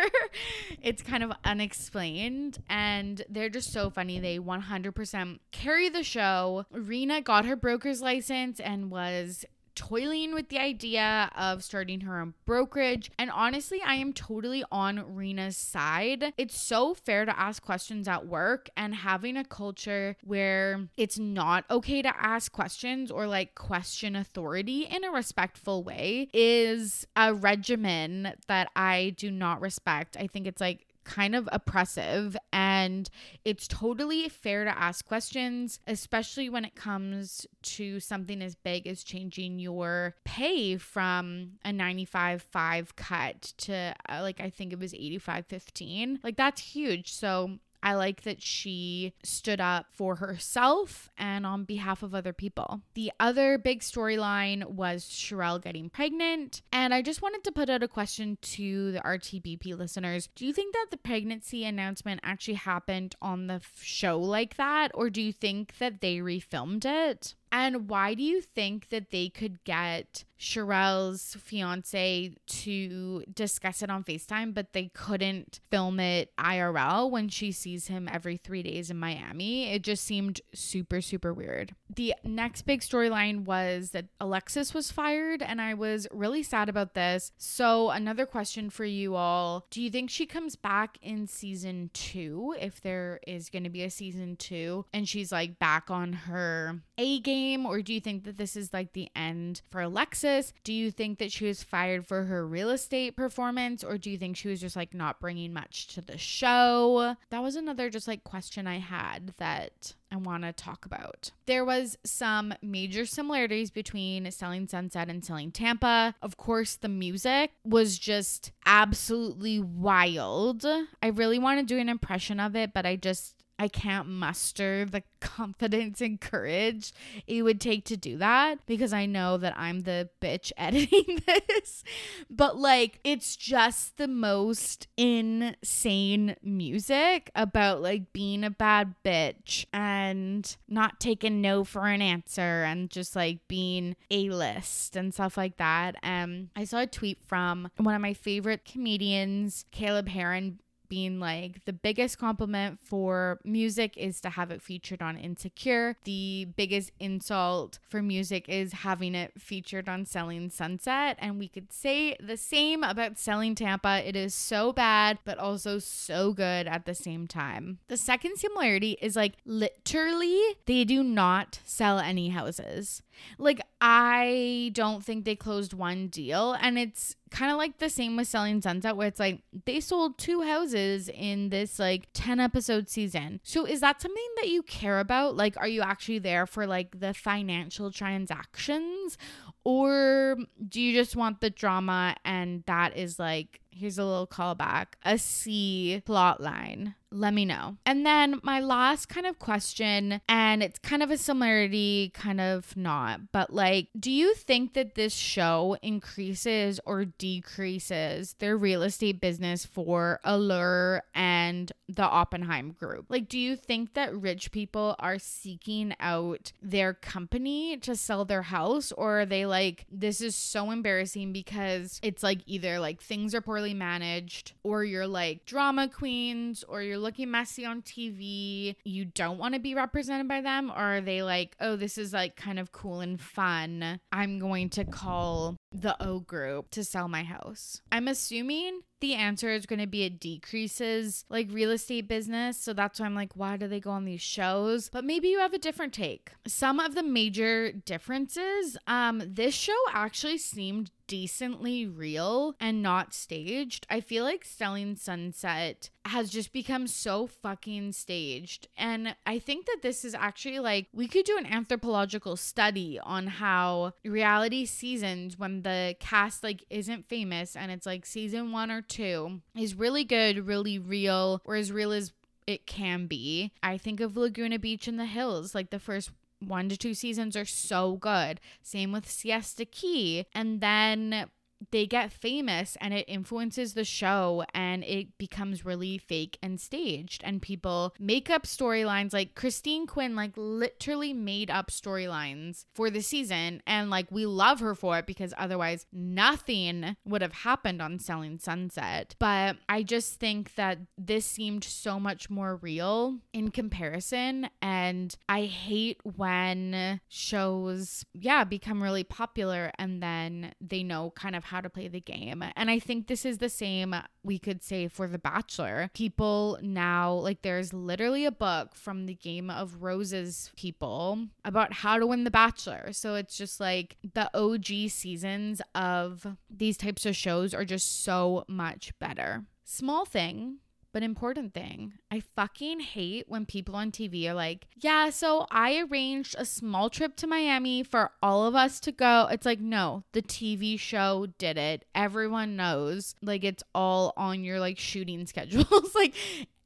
it's 0.83 1.03
kind 1.03 1.23
of 1.23 1.33
unexplained 1.45 2.59
and 2.69 3.23
they're 3.29 3.49
just 3.49 3.73
so 3.73 3.91
funny. 3.91 4.19
They 4.19 4.39
100% 4.39 5.39
carry 5.53 5.89
the 5.89 6.03
show. 6.03 6.67
Rena 6.71 7.21
got 7.21 7.45
her 7.45 7.57
broker's 7.57 8.01
license 8.01 8.61
and 8.61 8.91
was 8.91 9.45
toiling 9.75 10.35
with 10.35 10.49
the 10.49 10.59
idea 10.59 11.31
of 11.37 11.65
starting 11.65 12.01
her 12.01 12.21
own 12.21 12.35
brokerage. 12.47 13.11
And 13.19 13.31
honestly, 13.31 13.81
I 13.85 13.95
am 13.97 14.13
totally 14.13 14.65
on 14.71 15.15
Rena's 15.15 15.57
side. 15.57 16.33
It's 16.37 16.61
so 16.61 16.95
fair 16.95 17.25
to 17.25 17.39
ask 17.39 17.63
questions 17.63 18.09
at 18.09 18.27
work 18.27 18.71
and 18.77 18.95
having 18.95 19.37
a 19.37 19.45
culture 19.45 20.17
where 20.25 20.89
it's 20.97 21.19
not 21.19 21.65
okay 21.71 22.03
to 22.03 22.13
ask 22.17 22.53
questions 22.53 23.11
or 23.11 23.27
like 23.27 23.55
question 23.55 24.17
authority 24.17 24.83
in 24.83 25.05
a 25.05 25.11
respectful 25.11 25.83
way 25.83 26.29
is 26.33 27.07
a 27.17 27.35
regimen 27.35 28.33
that 28.47 28.71
I 28.77 29.15
do 29.17 29.31
not 29.31 29.61
respect. 29.61 30.17
I 30.19 30.27
think 30.27 30.47
it's 30.47 30.61
like 30.61 30.87
kind 31.05 31.35
of 31.35 31.49
oppressive 31.53 32.37
and 32.53 33.11
it's 33.45 33.69
totally 33.69 34.29
fair 34.29 34.65
to 34.65 34.79
ask 34.79 35.07
questions 35.07 35.79
especially 35.87 36.49
when 36.49 36.65
it 36.65 36.75
comes 36.75 37.47
to 37.63 38.01
something 38.01 38.43
as 38.43 38.55
big 38.55 38.87
as 38.87 39.05
changing 39.05 39.59
your 39.59 40.15
pay 40.25 40.77
from 40.77 41.53
a 41.65 41.71
95.5 41.71 42.97
cut 42.97 43.43
to 43.59 43.95
uh, 44.09 44.21
like 44.23 44.41
I 44.41 44.51
think 44.51 44.73
it 44.73 44.79
was 44.79 44.93
85.15 44.93 46.19
like 46.23 46.37
that's 46.37 46.61
huge. 46.61 47.13
So 47.13 47.59
I 47.85 47.95
like 47.95 48.23
that 48.23 48.41
she 48.41 49.13
stood 49.23 49.61
up 49.61 49.87
for 49.93 50.17
herself 50.17 51.11
and 51.19 51.45
on 51.45 51.65
behalf 51.65 52.03
of 52.03 52.15
other 52.15 52.33
people. 52.33 52.81
The 52.95 53.13
other 53.21 53.59
big 53.59 53.81
storyline 53.81 54.65
was 54.71 55.05
Sharelle 55.05 55.63
getting 55.63 55.91
pregnant. 55.91 56.63
And 56.73 56.95
I 56.95 57.03
just 57.03 57.21
wanted 57.21 57.45
to 57.45 57.53
put 57.53 57.69
out 57.69 57.83
a 57.83 57.89
question 57.89 58.39
to 58.41 58.93
the 58.93 59.01
RTBP 59.01 59.77
listeners. 59.77 60.31
Do 60.35 60.47
you 60.47 60.55
think 60.55 60.73
that 60.73 60.87
the 60.91 60.97
pregnancy 60.97 61.65
announcement 61.65 62.21
actually 62.25 62.55
happened 62.55 63.17
on 63.21 63.49
the 63.49 63.61
show 63.79 64.19
like 64.19 64.57
that? 64.57 64.91
Or 64.95 65.11
do 65.11 65.21
you 65.21 65.33
think 65.33 65.77
that 65.77 66.01
they 66.01 66.17
refilmed 66.17 66.87
it? 66.87 67.35
And 67.55 67.89
why 67.89 68.15
do 68.15 68.25
you 68.25 68.41
think 68.41 68.89
that 68.89 69.13
they 69.13 69.29
could 69.29 69.63
get 69.63 70.25
Sharelle's 70.41 71.37
fiance 71.41 72.35
to 72.47 73.25
discuss 73.33 73.81
it 73.81 73.91
on 73.91 74.03
FaceTime, 74.03 74.53
but 74.53 74.73
they 74.73 74.91
couldn't 74.93 75.61
film 75.71 76.01
it 76.01 76.33
IRL 76.37 77.09
when 77.13 77.29
she 77.29 77.53
sees 77.53 77.87
him 77.87 78.09
every 78.11 78.37
three 78.37 78.65
days 78.65 78.91
in 78.91 78.99
Miami? 78.99 79.73
It 79.73 79.83
just 79.83 80.05
seemed 80.05 80.41
super, 80.53 81.01
super 81.01 81.33
weird. 81.33 81.77
The 81.95 82.15
next 82.25 82.63
big 82.63 82.81
storyline 82.81 83.45
was 83.45 83.91
that 83.91 84.07
Alexis 84.21 84.75
was 84.75 84.91
fired, 84.91 85.41
and 85.41 85.63
I 85.63 85.75
was 85.75 86.09
really 86.11 86.43
sad 86.43 86.69
about 86.69 86.95
this. 86.95 87.31
So, 87.39 87.91
another 87.91 88.27
question 88.27 88.69
for 88.69 88.85
you 88.85 89.15
all 89.15 89.67
Do 89.71 89.81
you 89.81 89.91
think 89.91 90.11
she 90.11 90.27
comes 90.27 90.57
back 90.57 90.99
in 91.01 91.29
season 91.29 91.91
two, 91.95 92.57
if 92.61 92.81
there 92.81 93.21
is 93.29 93.49
going 93.49 93.65
to 93.65 93.71
be 93.71 93.85
a 93.85 93.91
season 93.91 94.35
two, 94.35 94.85
and 94.93 95.09
she's 95.09 95.31
like 95.31 95.61
back 95.61 95.89
on 95.89 96.13
her 96.13 96.83
A 96.99 97.21
game? 97.21 97.67
or 97.67 97.83
do 97.83 97.93
you 97.93 98.01
think 98.01 98.25
that 98.25 98.37
this 98.37 98.57
is 98.57 98.73
like 98.73 98.93
the 98.93 99.09
end 99.15 99.63
for 99.71 99.81
Alexis? 99.81 100.53
Do 100.63 100.73
you 100.73 100.91
think 100.91 101.19
that 101.19 101.33
she 101.33 101.47
was 101.47 101.63
fired 101.63 102.07
for 102.07 102.25
her 102.25 102.47
real 102.47 102.71
estate 102.71 103.17
performance 103.17 103.83
or 103.83 103.99
do 103.99 104.11
you 104.11 104.19
think 104.19 104.37
she 104.37 104.49
was 104.49 104.61
just 104.61 104.77
like 104.77 104.95
not 104.95 105.21
bringing 105.21 105.53
much 105.53 105.89
to 105.89 106.01
the 106.01 106.19
show? 106.19 107.17
That 107.31 107.43
was 107.43 107.57
another 107.57 107.91
just 107.91 108.09
like 108.09 108.25
question 108.25 108.67
I 108.67 108.79
had 108.79 109.35
that 109.39 109.95
I 110.13 110.17
want 110.17 110.45
to 110.45 110.53
talk 110.53 110.87
about. 110.87 111.33
There 111.47 111.65
was 111.65 111.99
some 112.05 112.55
major 112.63 113.05
similarities 113.05 113.71
between 113.71 114.31
Selling 114.31 114.69
Sunset 114.69 115.09
and 115.09 115.25
Selling 115.25 115.51
Tampa. 115.51 116.15
Of 116.23 116.37
course, 116.37 116.77
the 116.77 116.89
music 116.89 117.51
was 117.65 117.99
just 117.99 118.53
absolutely 118.65 119.59
wild. 119.59 120.65
I 121.03 121.09
really 121.09 121.39
want 121.39 121.61
to 121.61 121.67
do 121.67 121.81
an 121.81 121.89
impression 121.89 122.39
of 122.39 122.55
it, 122.55 122.73
but 122.73 122.87
I 122.87 122.95
just 122.97 123.44
I 123.59 123.69
can't 123.69 124.09
muster 124.09 124.85
the 124.85 125.03
confidence 125.21 126.01
and 126.01 126.21
courage 126.21 126.93
it 127.27 127.43
would 127.43 127.61
take 127.61 127.85
to 127.87 127.97
do 127.97 128.19
that 128.19 128.67
because 128.67 128.93
I 128.93 129.07
know 129.07 129.39
that 129.39 129.55
I'm 129.57 129.81
the 129.83 130.11
bitch 130.21 130.53
editing 130.57 131.23
this. 131.27 131.83
But 132.29 132.57
like, 132.59 133.01
it's 133.05 133.37
just 133.37 133.97
the 133.97 134.09
most 134.09 134.89
insane 134.97 136.37
music 136.43 137.31
about 137.35 137.81
like 137.81 138.13
being 138.13 138.45
a 138.45 138.51
bad 138.51 138.95
bitch 139.05 139.67
and 139.73 140.57
not 140.69 141.01
taking 141.01 141.41
no 141.41 141.65
for 141.65 141.87
an 141.87 142.03
answer 142.03 142.65
and 142.65 142.91
just 142.91 143.17
like 143.17 143.47
being 143.49 143.97
a 144.11 144.29
list 144.31 144.97
and 144.97 145.15
stuff 145.15 145.37
like 145.37 145.57
that. 145.59 145.97
Um, 146.03 146.51
I 146.57 146.65
saw 146.65 146.81
a 146.81 146.87
tweet 146.87 147.19
from 147.27 147.71
one 147.77 147.95
of 147.95 148.01
my 148.01 148.15
favorite 148.15 148.65
comedians, 148.65 149.65
Caleb 149.71 150.09
Hearon, 150.09 150.57
being 150.89 151.21
like 151.21 151.65
the 151.65 151.73
biggest 151.73 152.19
compliment 152.19 152.79
for 152.83 153.41
music 153.45 153.97
is 153.97 154.21
to 154.21 154.31
have 154.31 154.51
it 154.51 154.63
featured 154.63 155.03
on 155.03 155.17
Insecure. 155.17 155.97
The 156.05 156.49
biggest 156.57 156.93
insult 156.99 157.79
for 157.89 158.03
music 158.03 158.49
is 158.49 158.73
having 158.73 159.15
it 159.15 159.33
featured 159.39 159.89
on 159.89 160.07
Selling 160.07 160.51
Sunset. 160.51 161.17
And 161.21 161.39
we 161.39 161.49
could 161.49 161.73
say 161.73 162.17
the 162.21 162.37
same 162.37 162.83
about 162.83 163.19
Selling 163.19 163.55
Tampa. 163.55 164.03
It 164.07 164.17
is 164.17 164.35
so 164.35 164.73
bad, 164.73 165.19
but 165.25 165.39
also 165.39 165.79
so 165.79 166.33
good 166.33 166.67
at 166.67 166.87
the 166.87 166.95
same 166.95 167.27
time. 167.27 167.79
The 167.89 167.97
second 167.97 168.39
similarity 168.39 168.99
is 169.01 169.17
like 169.17 169.35
literally, 169.45 170.41
they 170.67 170.85
do 170.85 171.03
not 171.03 171.61
sell 171.65 171.99
any 171.99 172.31
houses. 172.31 173.03
Like, 173.39 173.61
I 173.81 174.71
don't 174.75 175.05
think 175.05 175.25
they 175.25 175.37
closed 175.37 175.73
one 175.73 176.09
deal. 176.09 176.57
And 176.61 176.79
it's 176.79 177.17
kind 177.31 177.51
of 177.51 177.59
like 177.59 177.79
the 177.79 177.91
same 177.91 178.17
with 178.17 178.29
Selling 178.29 178.61
Sunset, 178.61 178.97
where 178.97 179.09
it's 179.09 179.21
like 179.21 179.43
they 179.65 179.81
sold 179.81 180.19
two 180.19 180.43
houses 180.43 181.09
in 181.09 181.51
this 181.51 181.79
like 181.79 182.09
10 182.15 182.41
episode 182.41 182.89
season. 182.89 183.41
So, 183.43 183.67
is 183.67 183.81
that 183.81 184.01
something 184.01 184.29
that 184.37 184.49
you 184.49 184.63
care 184.63 185.01
about? 185.01 185.37
Like, 185.37 185.57
are 185.57 185.69
you 185.69 185.83
actually 185.83 186.21
there 186.21 186.47
for 186.47 186.67
like 186.67 187.01
the 187.01 187.13
financial 187.13 187.91
transactions? 187.91 189.19
Or 189.65 190.37
do 190.69 190.81
you 190.81 190.93
just 190.93 191.17
want 191.17 191.41
the 191.41 191.51
drama 191.51 192.17
and 192.25 192.63
that 192.67 192.97
is 192.97 193.19
like, 193.19 193.61
here's 193.75 193.99
a 193.99 194.05
little 194.05 194.27
callback, 194.27 194.87
a 195.05 195.19
C 195.19 196.03
plot 196.05 196.41
line? 196.41 196.95
let 197.15 197.33
me 197.33 197.45
know. 197.45 197.77
And 197.87 198.05
then 198.05 198.41
my 198.43 198.61
last 198.61 199.09
kind 199.09 199.27
of 199.27 199.39
question, 199.39 200.21
and 200.29 200.63
it's 200.63 200.79
kind 200.81 201.03
of 201.03 201.11
a 201.11 201.17
similarity, 201.17 202.11
kind 202.13 202.41
of 202.41 202.77
not, 202.77 203.33
but 203.33 203.53
like, 203.53 203.89
do 203.99 204.11
you 204.11 204.35
think 204.35 204.75
that 204.75 204.97
this 204.97 205.15
show 205.15 205.77
increases 205.81 206.81
or 206.85 207.05
decreases 207.05 208.35
their 208.41 208.57
real 208.57 208.83
estate 208.83 209.21
business 209.21 209.65
for 209.65 210.21
Allure 210.25 211.03
and 211.15 211.71
the 211.89 212.03
Oppenheim 212.03 212.73
group? 212.73 213.07
Like, 213.09 213.29
do 213.29 213.39
you 213.39 213.55
think 213.55 213.95
that 213.95 214.15
rich 214.15 214.51
people 214.51 214.97
are 214.99 215.19
seeking 215.19 215.95
out 216.01 216.53
their 216.61 216.93
company 216.93 217.77
to 217.79 217.95
sell 217.95 218.25
their 218.25 218.43
house, 218.43 218.91
or 218.91 219.21
are 219.21 219.27
they 219.27 219.47
like, 219.47 219.87
this 219.91 220.21
is 220.21 220.35
so 220.35 220.73
embarrassing 220.73 221.33
because 221.33 222.01
it's 222.03 222.25
like 222.25 222.41
either 222.47 222.81
like 222.81 223.01
things 223.01 223.35
are 223.35 223.41
poorly 223.41 223.64
managed, 223.73 224.53
or 224.63 224.85
you're 224.85 225.07
like 225.07 225.47
drama 225.47 225.89
queens, 225.89 226.65
or 226.69 226.83
you're 226.83 226.99
looking 226.99 227.31
messy 227.31 227.65
on 227.65 227.81
TV, 227.81 228.77
you 228.85 229.07
don't 229.07 229.39
want 229.39 229.55
to 229.55 229.61
be 229.61 229.75
represented 229.75 230.29
by 230.29 230.43
them? 230.43 230.71
Or 230.71 230.97
are 230.97 231.01
they 231.01 231.23
like, 231.23 231.57
oh, 231.61 231.77
this 231.77 231.97
is 231.97 232.13
like 232.13 232.37
kind 232.37 232.59
of 232.59 232.73
cool 232.73 233.01
and 233.01 233.19
fun? 233.19 234.01
I'm 234.13 234.39
going 234.39 234.69
to 234.71 234.85
call 234.85 235.57
the 235.75 236.01
O 236.03 236.21
group 236.21 236.71
to 236.71 236.85
sell 236.85 237.09
my 237.09 237.25
house? 237.25 237.83
I'm 237.91 238.09
assuming 238.09 238.83
the 239.01 239.15
answer 239.15 239.51
is 239.51 239.67
going 239.67 239.81
to 239.81 239.87
be 239.87 240.05
it 240.05 240.21
decreases 240.21 241.27
like 241.29 241.49
real 241.51 241.71
estate 241.71 242.09
business. 242.09 242.57
So 242.57 242.73
that's 242.73 242.99
why 242.99 243.07
I'm 243.07 243.15
like, 243.15 243.33
why 243.35 243.57
do 243.57 243.69
they 243.69 243.81
go 243.81 243.91
on 243.91 244.05
these 244.05 244.23
shows? 244.23 244.89
But 244.89 245.05
maybe 245.05 245.29
you 245.29 245.41
have 245.41 245.53
a 245.53 245.59
different 245.59 245.93
take. 245.93 246.31
Some 246.47 246.81
of 246.81 246.95
the 246.95 247.03
major 247.03 247.73
differences, 247.73 248.79
um, 248.87 249.23
this 249.27 249.55
show 249.55 249.77
actually 249.93 250.39
seemed 250.39 250.91
decently 251.07 251.87
real 251.87 252.55
and 252.59 252.83
not 252.83 253.13
staged. 253.13 253.87
I 253.91 254.01
feel 254.01 254.25
like 254.25 254.45
Selling 254.45 254.97
Sunset 254.97 255.91
has 256.07 256.31
just 256.31 256.53
become 256.53 256.87
so 256.87 257.27
fucking 257.27 257.93
staged. 257.93 258.69
And 258.77 259.17
I 259.27 259.39
think 259.39 259.67
that 259.67 259.79
this 259.83 260.05
is 260.05 260.15
actually 260.15 260.59
like 260.59 260.89
we 260.93 261.09
could 261.09 261.25
do 261.25 261.39
an 261.39 261.47
anthropological 261.47 262.37
study 262.37 262.99
on 263.03 263.27
how 263.27 263.95
reality 264.05 264.67
seasons 264.67 265.39
when 265.39 265.63
the 265.63 265.97
cast 266.01 266.43
like 266.43 266.65
isn't 266.69 267.09
famous 267.09 267.57
and 267.57 267.73
it's 267.73 267.87
like 267.87 268.05
season 268.05 268.53
one 268.53 268.71
or 268.71 268.83
two 268.83 269.41
is 269.57 269.75
really 269.75 270.05
good, 270.05 270.47
really 270.47 270.79
real, 270.79 271.41
or 271.45 271.55
as 271.55 271.73
real 271.73 271.93
as 271.93 272.13
it 272.47 272.67
can 272.67 273.07
be. 273.07 273.53
I 273.63 273.79
think 273.79 274.01
of 274.01 274.17
Laguna 274.17 274.59
Beach 274.59 274.87
in 274.87 274.97
the 274.97 275.07
Hills, 275.07 275.55
like 275.55 275.71
the 275.71 275.79
first 275.79 276.11
one 276.41 276.69
to 276.69 276.77
two 276.77 276.95
seasons 276.95 277.37
are 277.37 277.45
so 277.45 277.97
good. 277.97 278.41
Same 278.63 278.93
with 278.93 279.11
Siesta 279.11 279.65
Key. 279.65 280.27
And 280.35 280.61
then 280.61 281.31
they 281.71 281.87
get 281.87 282.13
famous 282.13 282.77
and 282.81 282.95
it 282.95 283.05
influences 283.09 283.75
the 283.75 283.85
show 283.85 284.45
and 284.55 284.85
it 284.85 285.17
becomes 285.19 285.65
really 285.65 285.99
fake 285.99 286.39
and 286.43 286.61
staged. 286.61 287.23
And 287.25 287.41
people 287.43 287.95
make 287.99 288.31
up 288.31 288.45
storylines 288.45 289.13
like 289.13 289.35
Christine 289.35 289.87
Quinn 289.87 290.17
like 290.17 290.33
literally 290.37 291.13
made 291.13 291.51
up 291.51 291.71
storylines 291.71 292.65
for 292.75 292.91
the 292.91 293.01
season. 293.01 293.63
And 293.67 293.91
like 293.91 294.11
we 294.11 294.27
love 294.27 294.61
her 294.61 294.75
for 294.75 294.99
it 294.99 295.07
because 295.07 295.35
otherwise 295.37 295.87
nothing 295.93 296.97
would 297.05 297.23
have 297.23 297.33
happened 297.33 297.81
on 297.81 297.99
Selling 297.99 298.39
Sunset. 298.39 299.15
But 299.19 299.57
I 299.69 299.83
just 299.83 300.21
think 300.21 300.55
that 300.55 300.79
this 300.99 301.27
seemed 301.27 301.65
so 301.65 301.99
much 301.99 302.31
more 302.31 302.57
real 302.57 303.19
in 303.33 303.51
comparison. 303.51 304.49
And 304.63 305.15
I 305.29 305.45
hate 305.45 306.01
when 306.03 307.01
shows 307.09 308.05
yeah 308.13 308.45
become 308.45 308.83
really 308.83 309.05
popular 309.05 309.71
and 309.79 310.03
then 310.03 310.53
they 310.61 310.83
know 310.83 311.13
kind 311.15 311.37
of 311.37 311.45
how 311.55 311.61
to 311.61 311.71
play 311.71 311.87
the 311.87 312.01
game. 312.01 312.45
And 312.57 312.69
I 312.69 312.81
think 312.81 313.07
this 313.07 313.25
is 313.25 313.39
the 313.39 313.49
same 313.49 313.95
we 314.25 314.41
could 314.41 314.65
say 314.65 314.89
for 314.89 315.07
The 315.07 315.21
Bachelor. 315.21 315.89
People 315.95 316.59
now, 316.61 317.13
like, 317.13 317.43
there's 317.43 317.73
literally 317.73 318.25
a 318.27 318.33
book 318.33 318.75
from 318.75 319.07
the 319.07 319.15
Game 319.15 319.51
of 319.51 319.81
Roses 319.81 320.51
people 320.57 321.29
about 321.45 321.73
how 321.73 321.97
to 321.99 322.09
win 322.09 322.25
The 322.25 322.31
Bachelor. 322.33 322.93
So 322.93 323.15
it's 323.15 323.37
just 323.37 323.61
like 323.61 323.97
the 324.15 324.29
OG 324.37 324.91
seasons 324.91 325.63
of 325.77 326.27
these 326.51 326.77
types 326.77 327.07
of 327.07 327.15
shows 327.15 327.55
are 327.55 327.65
just 327.65 328.03
so 328.03 328.45
much 328.49 328.93
better. 328.99 329.45
Small 329.65 330.05
thing, 330.05 330.59
but 330.95 331.03
important 331.03 331.53
thing. 331.53 331.95
I 332.09 332.21
fucking 332.21 332.79
hate 332.79 333.29
when 333.29 333.47
people 333.47 333.75
on 333.75 333.91
TV 333.91 334.29
are 334.29 334.35
like, 334.35 334.69
yeah, 334.77 335.11
so 335.11 335.45
I 335.51 335.81
arranged 335.81 336.37
a 336.39 336.45
small 336.45 336.89
trip 336.89 337.17
to 337.17 337.27
Miami 337.27 337.83
for 337.83 338.13
all 338.23 338.47
of 338.47 338.55
us 338.55 338.79
to 338.81 338.93
go. 338.93 339.27
It's 339.29 339.45
like, 339.45 339.59
no, 339.59 340.05
the 340.13 340.23
TV 340.23 340.79
show 340.79 341.27
did 341.37 341.59
it. 341.59 341.85
Everyone 341.97 342.55
knows. 342.55 343.17
Like, 343.21 343.43
it's 343.43 343.65
all 343.75 344.13
on 344.17 344.45
your 344.45 344.61
like 344.61 344.79
shooting 344.79 345.27
schedules. 345.27 345.97
like, 345.97 346.15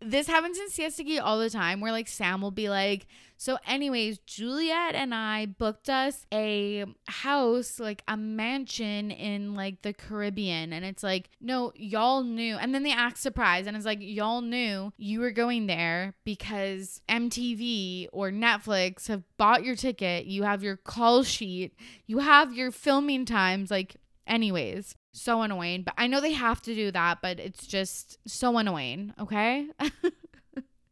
this 0.01 0.27
happens 0.27 0.59
in 0.59 0.71
Siesta 0.71 1.23
all 1.23 1.39
the 1.39 1.51
time 1.51 1.81
where 1.81 1.93
like 1.93 2.09
Sam 2.09 2.41
will 2.41 2.51
be 2.51 2.69
like, 2.69 3.07
so, 3.41 3.57
anyways, 3.69 4.19
Juliette 4.19 4.97
and 4.97 5.15
I 5.15 5.47
booked 5.47 5.89
us 5.89 6.27
a 6.35 6.85
house, 7.07 7.79
like 7.79 8.03
a 8.09 8.17
mansion 8.17 9.13
in 9.13 9.55
like 9.55 9.83
the 9.83 9.93
Caribbean. 9.93 10.73
And 10.73 10.85
it's 10.85 11.05
like, 11.05 11.31
no, 11.41 11.73
y'all 11.77 12.25
knew. 12.25 12.57
And 12.57 12.75
then 12.75 12.83
they 12.83 12.91
act 12.91 13.17
surprised. 13.17 13.69
And 13.69 13.77
it's 13.77 13.87
like, 13.87 14.01
y'all 14.01 14.41
knew 14.41 14.93
you 14.99 15.21
were 15.21 15.31
going 15.31 15.69
there 15.69 16.15
because 16.25 17.01
MTV 17.09 18.09
or 18.13 18.33
Netflix 18.33 19.07
have 19.07 19.23
bought 19.37 19.63
your 19.63 19.77
ticket. 19.77 20.27
You 20.27 20.43
have 20.43 20.65
your 20.65 20.77
call 20.77 21.23
sheet, 21.23 21.75
you 22.09 22.19
have 22.19 22.53
your 22.53 22.73
filming 22.73 23.25
times. 23.25 23.71
Like, 23.71 23.99
anyways, 24.27 24.97
so 25.13 25.43
annoying. 25.43 25.83
But 25.83 25.95
I 25.99 26.07
know 26.07 26.21
they 26.21 26.33
have 26.33 26.63
to 26.63 26.75
do 26.75 26.91
that, 26.93 27.19
but 27.23 27.39
it's 27.41 27.67
just 27.67 28.19
so 28.27 28.57
annoying. 28.59 29.15
Okay. 29.21 29.69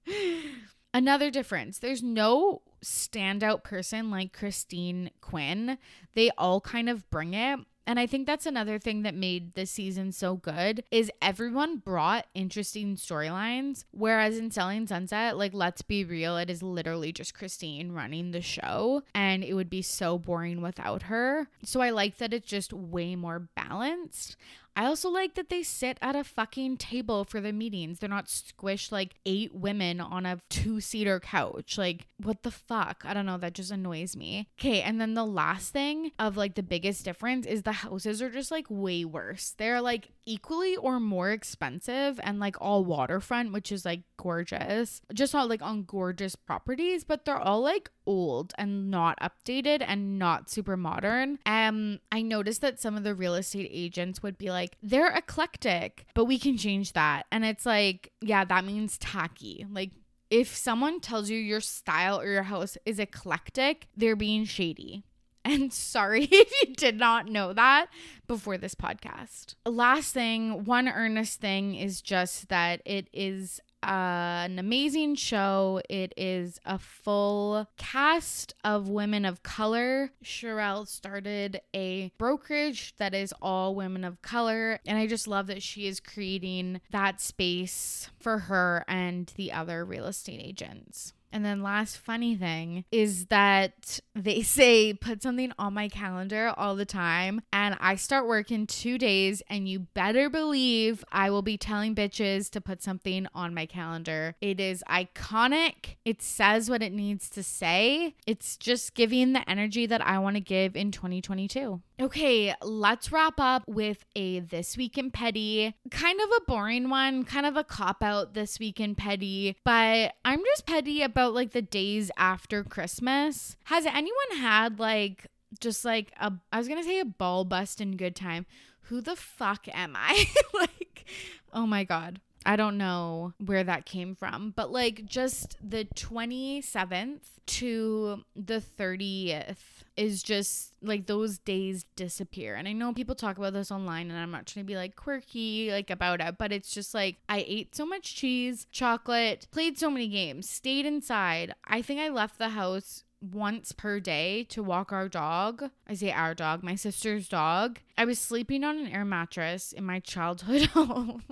Another 0.94 1.30
difference 1.30 1.78
there's 1.78 2.02
no 2.02 2.62
standout 2.84 3.64
person 3.64 4.10
like 4.10 4.32
Christine 4.32 5.10
Quinn. 5.20 5.78
They 6.14 6.30
all 6.38 6.60
kind 6.60 6.88
of 6.88 7.08
bring 7.10 7.34
it. 7.34 7.60
And 7.86 8.00
I 8.00 8.06
think 8.06 8.26
that's 8.26 8.46
another 8.46 8.78
thing 8.78 9.02
that 9.02 9.14
made 9.14 9.54
this 9.54 9.70
season 9.70 10.12
so 10.12 10.36
good 10.36 10.82
is 10.90 11.10
everyone 11.22 11.76
brought 11.76 12.26
interesting 12.34 12.96
storylines 12.96 13.84
whereas 13.92 14.38
in 14.38 14.50
Selling 14.50 14.86
Sunset 14.86 15.36
like 15.36 15.54
let's 15.54 15.82
be 15.82 16.04
real 16.04 16.36
it 16.36 16.50
is 16.50 16.62
literally 16.62 17.12
just 17.12 17.34
Christine 17.34 17.92
running 17.92 18.30
the 18.32 18.40
show 18.40 19.02
and 19.14 19.44
it 19.44 19.54
would 19.54 19.70
be 19.70 19.82
so 19.82 20.18
boring 20.18 20.60
without 20.60 21.04
her. 21.04 21.48
So 21.62 21.80
I 21.80 21.90
like 21.90 22.18
that 22.18 22.32
it's 22.32 22.48
just 22.48 22.72
way 22.72 23.14
more 23.14 23.48
balanced. 23.54 24.36
I 24.76 24.84
also 24.84 25.08
like 25.08 25.34
that 25.34 25.48
they 25.48 25.62
sit 25.62 25.98
at 26.02 26.14
a 26.14 26.22
fucking 26.22 26.76
table 26.76 27.24
for 27.24 27.40
the 27.40 27.52
meetings. 27.52 27.98
They're 27.98 28.10
not 28.10 28.26
squished 28.26 28.92
like 28.92 29.14
eight 29.24 29.54
women 29.54 30.02
on 30.02 30.26
a 30.26 30.38
two 30.50 30.82
seater 30.82 31.18
couch. 31.18 31.78
Like, 31.78 32.06
what 32.22 32.42
the 32.42 32.50
fuck? 32.50 33.02
I 33.06 33.14
don't 33.14 33.24
know. 33.24 33.38
That 33.38 33.54
just 33.54 33.70
annoys 33.70 34.14
me. 34.14 34.48
Okay. 34.60 34.82
And 34.82 35.00
then 35.00 35.14
the 35.14 35.24
last 35.24 35.72
thing 35.72 36.12
of 36.18 36.36
like 36.36 36.56
the 36.56 36.62
biggest 36.62 37.06
difference 37.06 37.46
is 37.46 37.62
the 37.62 37.72
houses 37.72 38.20
are 38.20 38.30
just 38.30 38.50
like 38.50 38.66
way 38.68 39.04
worse. 39.06 39.54
They're 39.56 39.80
like 39.80 40.10
equally 40.26 40.76
or 40.76 41.00
more 41.00 41.30
expensive 41.30 42.20
and 42.22 42.38
like 42.38 42.56
all 42.60 42.84
waterfront, 42.84 43.52
which 43.52 43.72
is 43.72 43.86
like 43.86 44.02
gorgeous. 44.18 45.00
Just 45.14 45.32
not 45.32 45.48
like 45.48 45.62
on 45.62 45.84
gorgeous 45.84 46.36
properties, 46.36 47.02
but 47.02 47.24
they're 47.24 47.38
all 47.38 47.62
like 47.62 47.90
old 48.06 48.52
and 48.58 48.90
not 48.90 49.18
updated 49.20 49.84
and 49.86 50.18
not 50.18 50.50
super 50.50 50.76
modern. 50.76 51.38
Um, 51.46 52.00
I 52.10 52.22
noticed 52.22 52.60
that 52.60 52.80
some 52.80 52.96
of 52.96 53.04
the 53.04 53.14
real 53.14 53.34
estate 53.34 53.70
agents 53.72 54.22
would 54.22 54.38
be 54.38 54.50
like, 54.50 54.76
they're 54.82 55.10
eclectic, 55.10 56.06
but 56.14 56.24
we 56.24 56.38
can 56.38 56.56
change 56.56 56.92
that. 56.92 57.26
And 57.30 57.44
it's 57.44 57.66
like, 57.66 58.12
yeah, 58.20 58.44
that 58.44 58.64
means 58.64 58.98
tacky. 58.98 59.66
Like, 59.70 59.90
if 60.30 60.56
someone 60.56 61.00
tells 61.00 61.30
you 61.30 61.38
your 61.38 61.60
style 61.60 62.20
or 62.20 62.26
your 62.26 62.44
house 62.44 62.76
is 62.84 62.98
eclectic, 62.98 63.86
they're 63.96 64.16
being 64.16 64.44
shady. 64.44 65.04
And 65.48 65.72
sorry 65.72 66.24
if 66.32 66.50
you 66.60 66.74
did 66.74 66.98
not 66.98 67.28
know 67.28 67.52
that 67.52 67.86
before 68.26 68.58
this 68.58 68.74
podcast. 68.74 69.54
Last 69.64 70.12
thing, 70.12 70.64
one 70.64 70.88
earnest 70.88 71.40
thing 71.40 71.76
is 71.76 72.02
just 72.02 72.48
that 72.48 72.82
it 72.84 73.08
is 73.12 73.60
Uh, 73.86 74.42
an 74.46 74.58
amazing 74.58 75.14
show. 75.14 75.80
It 75.88 76.12
is 76.16 76.58
a 76.66 76.76
full 76.76 77.68
cast 77.76 78.52
of 78.64 78.88
women 78.88 79.24
of 79.24 79.44
color. 79.44 80.10
Sharelle 80.24 80.88
started 80.88 81.60
a 81.72 82.10
brokerage 82.18 82.94
that 82.96 83.14
is 83.14 83.32
all 83.40 83.76
women 83.76 84.02
of 84.02 84.20
color. 84.22 84.80
And 84.86 84.98
I 84.98 85.06
just 85.06 85.28
love 85.28 85.46
that 85.46 85.62
she 85.62 85.86
is 85.86 86.00
creating 86.00 86.80
that 86.90 87.20
space 87.20 88.10
for 88.18 88.38
her 88.38 88.84
and 88.88 89.32
the 89.36 89.52
other 89.52 89.84
real 89.84 90.06
estate 90.06 90.40
agents. 90.42 91.12
And 91.36 91.44
then 91.44 91.62
last 91.62 91.98
funny 91.98 92.34
thing 92.34 92.86
is 92.90 93.26
that 93.26 94.00
they 94.14 94.40
say 94.56 94.94
put 94.94 95.22
something 95.22 95.52
on 95.58 95.74
my 95.74 95.86
calendar 95.86 96.54
all 96.56 96.76
the 96.76 96.86
time 96.86 97.42
and 97.52 97.76
I 97.78 97.96
start 97.96 98.26
work 98.26 98.50
in 98.50 98.66
2 98.66 98.96
days 98.96 99.42
and 99.50 99.68
you 99.68 99.80
better 99.80 100.30
believe 100.30 101.04
I 101.12 101.28
will 101.28 101.42
be 101.42 101.58
telling 101.58 101.94
bitches 101.94 102.48
to 102.52 102.62
put 102.62 102.82
something 102.82 103.26
on 103.34 103.52
my 103.52 103.66
calendar. 103.66 104.34
It 104.40 104.60
is 104.60 104.82
iconic. 104.88 105.96
It 106.06 106.22
says 106.22 106.70
what 106.70 106.82
it 106.82 106.94
needs 106.94 107.28
to 107.28 107.42
say. 107.42 108.14
It's 108.26 108.56
just 108.56 108.94
giving 108.94 109.34
the 109.34 109.46
energy 109.46 109.84
that 109.84 110.00
I 110.00 110.18
want 110.18 110.36
to 110.36 110.40
give 110.40 110.74
in 110.74 110.90
2022. 110.90 111.82
Okay, 111.98 112.54
let's 112.62 113.10
wrap 113.10 113.40
up 113.40 113.62
with 113.66 114.04
a 114.14 114.40
This 114.40 114.76
Week 114.76 114.98
in 114.98 115.10
Petty. 115.10 115.74
Kind 115.90 116.20
of 116.20 116.28
a 116.36 116.44
boring 116.46 116.90
one, 116.90 117.24
kind 117.24 117.46
of 117.46 117.56
a 117.56 117.64
cop 117.64 118.02
out 118.02 118.34
this 118.34 118.58
week 118.58 118.80
in 118.80 118.94
Petty, 118.94 119.56
but 119.64 120.12
I'm 120.22 120.40
just 120.44 120.66
petty 120.66 121.02
about 121.02 121.25
like 121.34 121.52
the 121.52 121.62
days 121.62 122.10
after 122.16 122.64
Christmas. 122.64 123.56
Has 123.64 123.86
anyone 123.86 124.38
had 124.38 124.78
like 124.78 125.26
just 125.60 125.84
like 125.84 126.12
a, 126.20 126.32
I 126.52 126.58
was 126.58 126.68
gonna 126.68 126.84
say 126.84 127.00
a 127.00 127.04
ball 127.04 127.44
bust 127.44 127.80
in 127.80 127.96
good 127.96 128.16
time. 128.16 128.46
Who 128.82 129.00
the 129.00 129.16
fuck 129.16 129.66
am 129.72 129.94
I? 129.96 130.26
like, 130.54 131.06
oh 131.52 131.66
my 131.66 131.84
God. 131.84 132.20
I 132.44 132.54
don't 132.54 132.78
know 132.78 133.32
where 133.44 133.64
that 133.64 133.86
came 133.86 134.14
from, 134.14 134.52
but 134.54 134.70
like 134.70 135.04
just 135.04 135.56
the 135.60 135.84
27th 135.96 137.22
to 137.46 138.22
the 138.36 138.62
30th 138.78 139.75
is 139.96 140.22
just 140.22 140.72
like 140.82 141.06
those 141.06 141.38
days 141.38 141.84
disappear. 141.96 142.54
And 142.54 142.68
I 142.68 142.72
know 142.72 142.92
people 142.92 143.14
talk 143.14 143.38
about 143.38 143.52
this 143.52 143.70
online 143.70 144.10
and 144.10 144.18
I'm 144.18 144.30
not 144.30 144.46
trying 144.46 144.64
to 144.64 144.66
be 144.66 144.76
like 144.76 144.96
quirky 144.96 145.70
like 145.70 145.90
about 145.90 146.20
it, 146.20 146.36
but 146.38 146.52
it's 146.52 146.72
just 146.72 146.94
like 146.94 147.16
I 147.28 147.44
ate 147.46 147.74
so 147.74 147.86
much 147.86 148.14
cheese, 148.14 148.66
chocolate, 148.70 149.46
played 149.50 149.78
so 149.78 149.90
many 149.90 150.08
games, 150.08 150.48
stayed 150.48 150.86
inside. 150.86 151.54
I 151.66 151.82
think 151.82 152.00
I 152.00 152.08
left 152.08 152.38
the 152.38 152.50
house 152.50 153.04
once 153.20 153.72
per 153.72 153.98
day 154.00 154.44
to 154.44 154.62
walk 154.62 154.92
our 154.92 155.08
dog. 155.08 155.70
I 155.88 155.94
say 155.94 156.12
our 156.12 156.34
dog, 156.34 156.62
my 156.62 156.74
sister's 156.74 157.28
dog. 157.28 157.80
I 157.96 158.04
was 158.04 158.18
sleeping 158.18 158.64
on 158.64 158.78
an 158.78 158.88
air 158.88 159.04
mattress 159.04 159.72
in 159.72 159.84
my 159.84 160.00
childhood 160.00 160.66
home. 160.66 161.22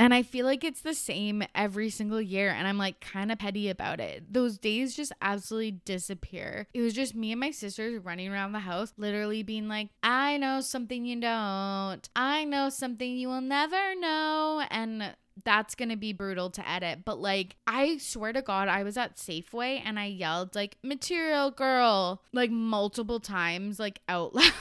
And 0.00 0.14
I 0.14 0.22
feel 0.22 0.46
like 0.46 0.64
it's 0.64 0.80
the 0.80 0.94
same 0.94 1.42
every 1.54 1.90
single 1.90 2.22
year. 2.22 2.48
And 2.48 2.66
I'm 2.66 2.78
like 2.78 3.00
kind 3.00 3.30
of 3.30 3.38
petty 3.38 3.68
about 3.68 4.00
it. 4.00 4.32
Those 4.32 4.56
days 4.56 4.96
just 4.96 5.12
absolutely 5.20 5.72
disappear. 5.72 6.66
It 6.72 6.80
was 6.80 6.94
just 6.94 7.14
me 7.14 7.32
and 7.32 7.40
my 7.40 7.50
sisters 7.50 8.02
running 8.02 8.32
around 8.32 8.52
the 8.52 8.60
house, 8.60 8.94
literally 8.96 9.42
being 9.42 9.68
like, 9.68 9.90
I 10.02 10.38
know 10.38 10.62
something 10.62 11.04
you 11.04 11.20
don't. 11.20 12.00
I 12.16 12.44
know 12.44 12.70
something 12.70 13.14
you 13.14 13.28
will 13.28 13.42
never 13.42 13.94
know. 13.94 14.64
And 14.70 15.14
that's 15.44 15.74
to 15.74 15.96
be 15.96 16.14
brutal 16.14 16.48
to 16.48 16.66
edit. 16.66 17.00
But 17.04 17.18
like, 17.18 17.56
I 17.66 17.98
swear 17.98 18.32
to 18.32 18.40
God, 18.40 18.68
I 18.68 18.84
was 18.84 18.96
at 18.96 19.16
Safeway 19.16 19.82
and 19.84 19.98
I 19.98 20.06
yelled, 20.06 20.54
like, 20.54 20.78
material 20.82 21.50
girl, 21.50 22.22
like 22.32 22.50
multiple 22.50 23.20
times, 23.20 23.78
like 23.78 24.00
out 24.08 24.34
loud. 24.34 24.52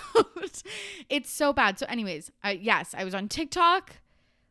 it's 1.09 1.31
so 1.31 1.53
bad. 1.53 1.79
So, 1.79 1.85
anyways, 1.87 2.29
uh, 2.43 2.55
yes, 2.59 2.93
I 2.97 3.05
was 3.05 3.15
on 3.15 3.29
TikTok 3.29 3.95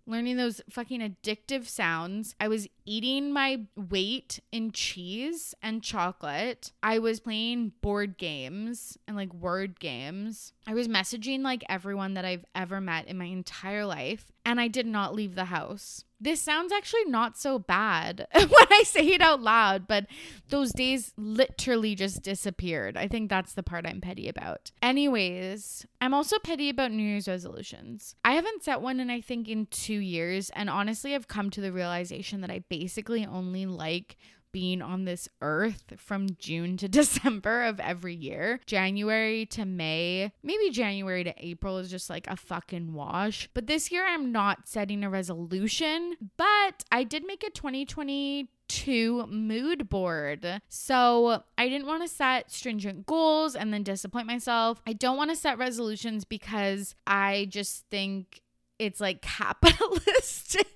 learning 0.08 0.38
those 0.38 0.60
fucking 0.70 1.00
addictive 1.00 1.68
sounds. 1.68 2.34
I 2.40 2.48
was 2.48 2.66
eating 2.86 3.32
my 3.32 3.66
weight 3.76 4.40
in 4.50 4.72
cheese 4.72 5.54
and 5.62 5.82
chocolate. 5.82 6.72
I 6.82 6.98
was 6.98 7.20
playing 7.20 7.72
board 7.82 8.16
games 8.16 8.96
and 9.06 9.16
like 9.16 9.32
word 9.34 9.78
games. 9.78 10.54
I 10.68 10.74
was 10.74 10.86
messaging 10.86 11.40
like 11.40 11.64
everyone 11.70 12.12
that 12.12 12.26
I've 12.26 12.44
ever 12.54 12.78
met 12.78 13.08
in 13.08 13.16
my 13.16 13.24
entire 13.24 13.86
life, 13.86 14.30
and 14.44 14.60
I 14.60 14.68
did 14.68 14.86
not 14.86 15.14
leave 15.14 15.34
the 15.34 15.46
house. 15.46 16.04
This 16.20 16.42
sounds 16.42 16.72
actually 16.72 17.06
not 17.06 17.38
so 17.38 17.58
bad 17.58 18.26
when 18.34 18.66
I 18.70 18.82
say 18.84 19.06
it 19.06 19.22
out 19.22 19.40
loud, 19.40 19.88
but 19.88 20.04
those 20.50 20.72
days 20.72 21.14
literally 21.16 21.94
just 21.94 22.22
disappeared. 22.22 22.98
I 22.98 23.08
think 23.08 23.30
that's 23.30 23.54
the 23.54 23.62
part 23.62 23.86
I'm 23.86 24.02
petty 24.02 24.28
about. 24.28 24.70
Anyways, 24.82 25.86
I'm 26.02 26.12
also 26.12 26.38
petty 26.38 26.68
about 26.68 26.92
New 26.92 27.02
Year's 27.02 27.28
resolutions. 27.28 28.14
I 28.22 28.34
haven't 28.34 28.62
set 28.62 28.82
one 28.82 29.00
in, 29.00 29.08
I 29.08 29.22
think, 29.22 29.48
in 29.48 29.68
two 29.70 30.00
years, 30.00 30.50
and 30.50 30.68
honestly, 30.68 31.14
I've 31.14 31.28
come 31.28 31.48
to 31.48 31.62
the 31.62 31.72
realization 31.72 32.42
that 32.42 32.50
I 32.50 32.58
basically 32.68 33.24
only 33.24 33.64
like 33.64 34.18
being 34.52 34.82
on 34.82 35.04
this 35.04 35.28
earth 35.40 35.94
from 35.96 36.28
June 36.38 36.76
to 36.78 36.88
December 36.98 37.64
of 37.64 37.80
every 37.80 38.14
year. 38.14 38.60
January 38.66 39.46
to 39.46 39.64
May, 39.64 40.32
maybe 40.42 40.70
January 40.70 41.24
to 41.24 41.34
April 41.38 41.78
is 41.78 41.90
just 41.90 42.10
like 42.10 42.26
a 42.26 42.36
fucking 42.36 42.94
wash. 42.94 43.48
But 43.54 43.66
this 43.66 43.90
year 43.90 44.06
I'm 44.06 44.32
not 44.32 44.68
setting 44.68 45.04
a 45.04 45.10
resolution, 45.10 46.16
but 46.36 46.84
I 46.90 47.04
did 47.04 47.26
make 47.26 47.44
a 47.44 47.50
2020 47.50 48.50
to 48.68 49.26
mood 49.26 49.88
board. 49.88 50.60
So 50.68 51.42
I 51.56 51.68
didn't 51.68 51.86
want 51.86 52.02
to 52.02 52.08
set 52.08 52.52
stringent 52.52 53.06
goals 53.06 53.56
and 53.56 53.72
then 53.72 53.82
disappoint 53.82 54.26
myself. 54.26 54.82
I 54.86 54.92
don't 54.92 55.16
want 55.16 55.30
to 55.30 55.36
set 55.36 55.58
resolutions 55.58 56.24
because 56.24 56.94
I 57.06 57.46
just 57.50 57.86
think 57.90 58.42
it's 58.78 59.00
like 59.00 59.22
capitalistic. 59.22 60.66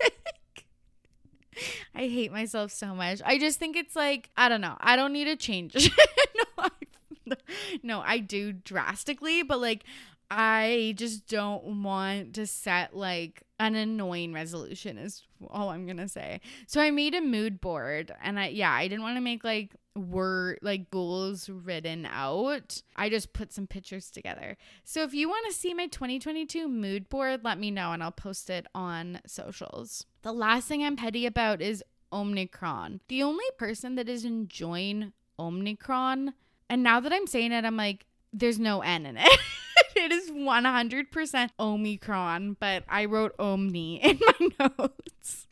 I 1.94 2.08
hate 2.08 2.32
myself 2.32 2.72
so 2.72 2.94
much. 2.94 3.20
I 3.24 3.38
just 3.38 3.58
think 3.58 3.76
it's 3.76 3.96
like, 3.96 4.30
I 4.36 4.48
don't 4.48 4.60
know. 4.60 4.76
I 4.80 4.96
don't 4.96 5.12
need 5.12 5.24
to 5.24 5.36
change. 5.36 5.74
no, 6.36 6.44
I, 6.58 7.36
no, 7.82 8.02
I 8.04 8.18
do 8.18 8.52
drastically, 8.52 9.42
but 9.42 9.60
like, 9.60 9.84
I 10.30 10.94
just 10.96 11.28
don't 11.28 11.82
want 11.82 12.34
to 12.36 12.46
set 12.46 12.96
like 12.96 13.42
an 13.58 13.74
annoying 13.74 14.32
resolution 14.32 14.96
is 14.96 15.24
all 15.50 15.68
I'm 15.68 15.86
to 15.98 16.08
say. 16.08 16.40
So 16.66 16.80
I 16.80 16.90
made 16.90 17.14
a 17.14 17.20
mood 17.20 17.60
board 17.60 18.14
and 18.22 18.40
I 18.40 18.48
yeah, 18.48 18.72
I 18.72 18.88
didn't 18.88 19.02
want 19.02 19.18
to 19.18 19.20
make 19.20 19.44
like 19.44 19.74
word 19.94 20.58
like 20.62 20.90
goals 20.90 21.48
written 21.48 22.06
out. 22.06 22.82
I 22.96 23.08
just 23.08 23.32
put 23.32 23.52
some 23.52 23.66
pictures 23.66 24.10
together. 24.10 24.56
So 24.84 25.02
if 25.02 25.14
you 25.14 25.28
want 25.28 25.46
to 25.46 25.52
see 25.52 25.74
my 25.74 25.86
2022 25.86 26.68
mood 26.68 27.08
board, 27.08 27.40
let 27.44 27.58
me 27.58 27.70
know 27.70 27.92
and 27.92 28.02
I'll 28.02 28.12
post 28.12 28.50
it 28.50 28.66
on 28.74 29.20
socials. 29.26 30.06
The 30.22 30.32
last 30.32 30.68
thing 30.68 30.82
I'm 30.82 30.96
petty 30.96 31.26
about 31.26 31.60
is 31.60 31.82
Omicron. 32.12 33.00
The 33.08 33.22
only 33.22 33.44
person 33.58 33.94
that 33.96 34.08
is 34.08 34.24
enjoying 34.24 35.12
Omicron, 35.38 36.34
and 36.68 36.82
now 36.82 37.00
that 37.00 37.12
I'm 37.12 37.26
saying 37.26 37.52
it, 37.52 37.64
I'm 37.64 37.76
like, 37.76 38.06
there's 38.32 38.58
no 38.58 38.80
N 38.80 39.06
in 39.06 39.16
it. 39.16 39.40
it 39.96 40.12
is 40.12 40.30
100% 40.30 41.48
Omicron, 41.58 42.56
but 42.58 42.84
I 42.88 43.06
wrote 43.06 43.34
Omni 43.38 44.02
in 44.02 44.18
my 44.58 44.70
notes. 44.78 45.46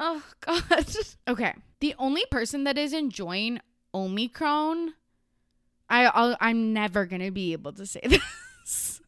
Oh, 0.00 0.22
God. 0.40 0.86
Okay. 1.28 1.54
The 1.80 1.94
only 1.98 2.24
person 2.30 2.64
that 2.64 2.78
is 2.78 2.92
enjoying 2.92 3.60
Omicron, 3.94 4.94
I, 5.88 6.06
I'll, 6.06 6.36
I'm 6.40 6.72
never 6.72 7.06
to 7.06 7.30
be 7.30 7.52
able 7.52 7.72
to 7.74 7.86
say 7.86 8.00
this. 8.06 9.00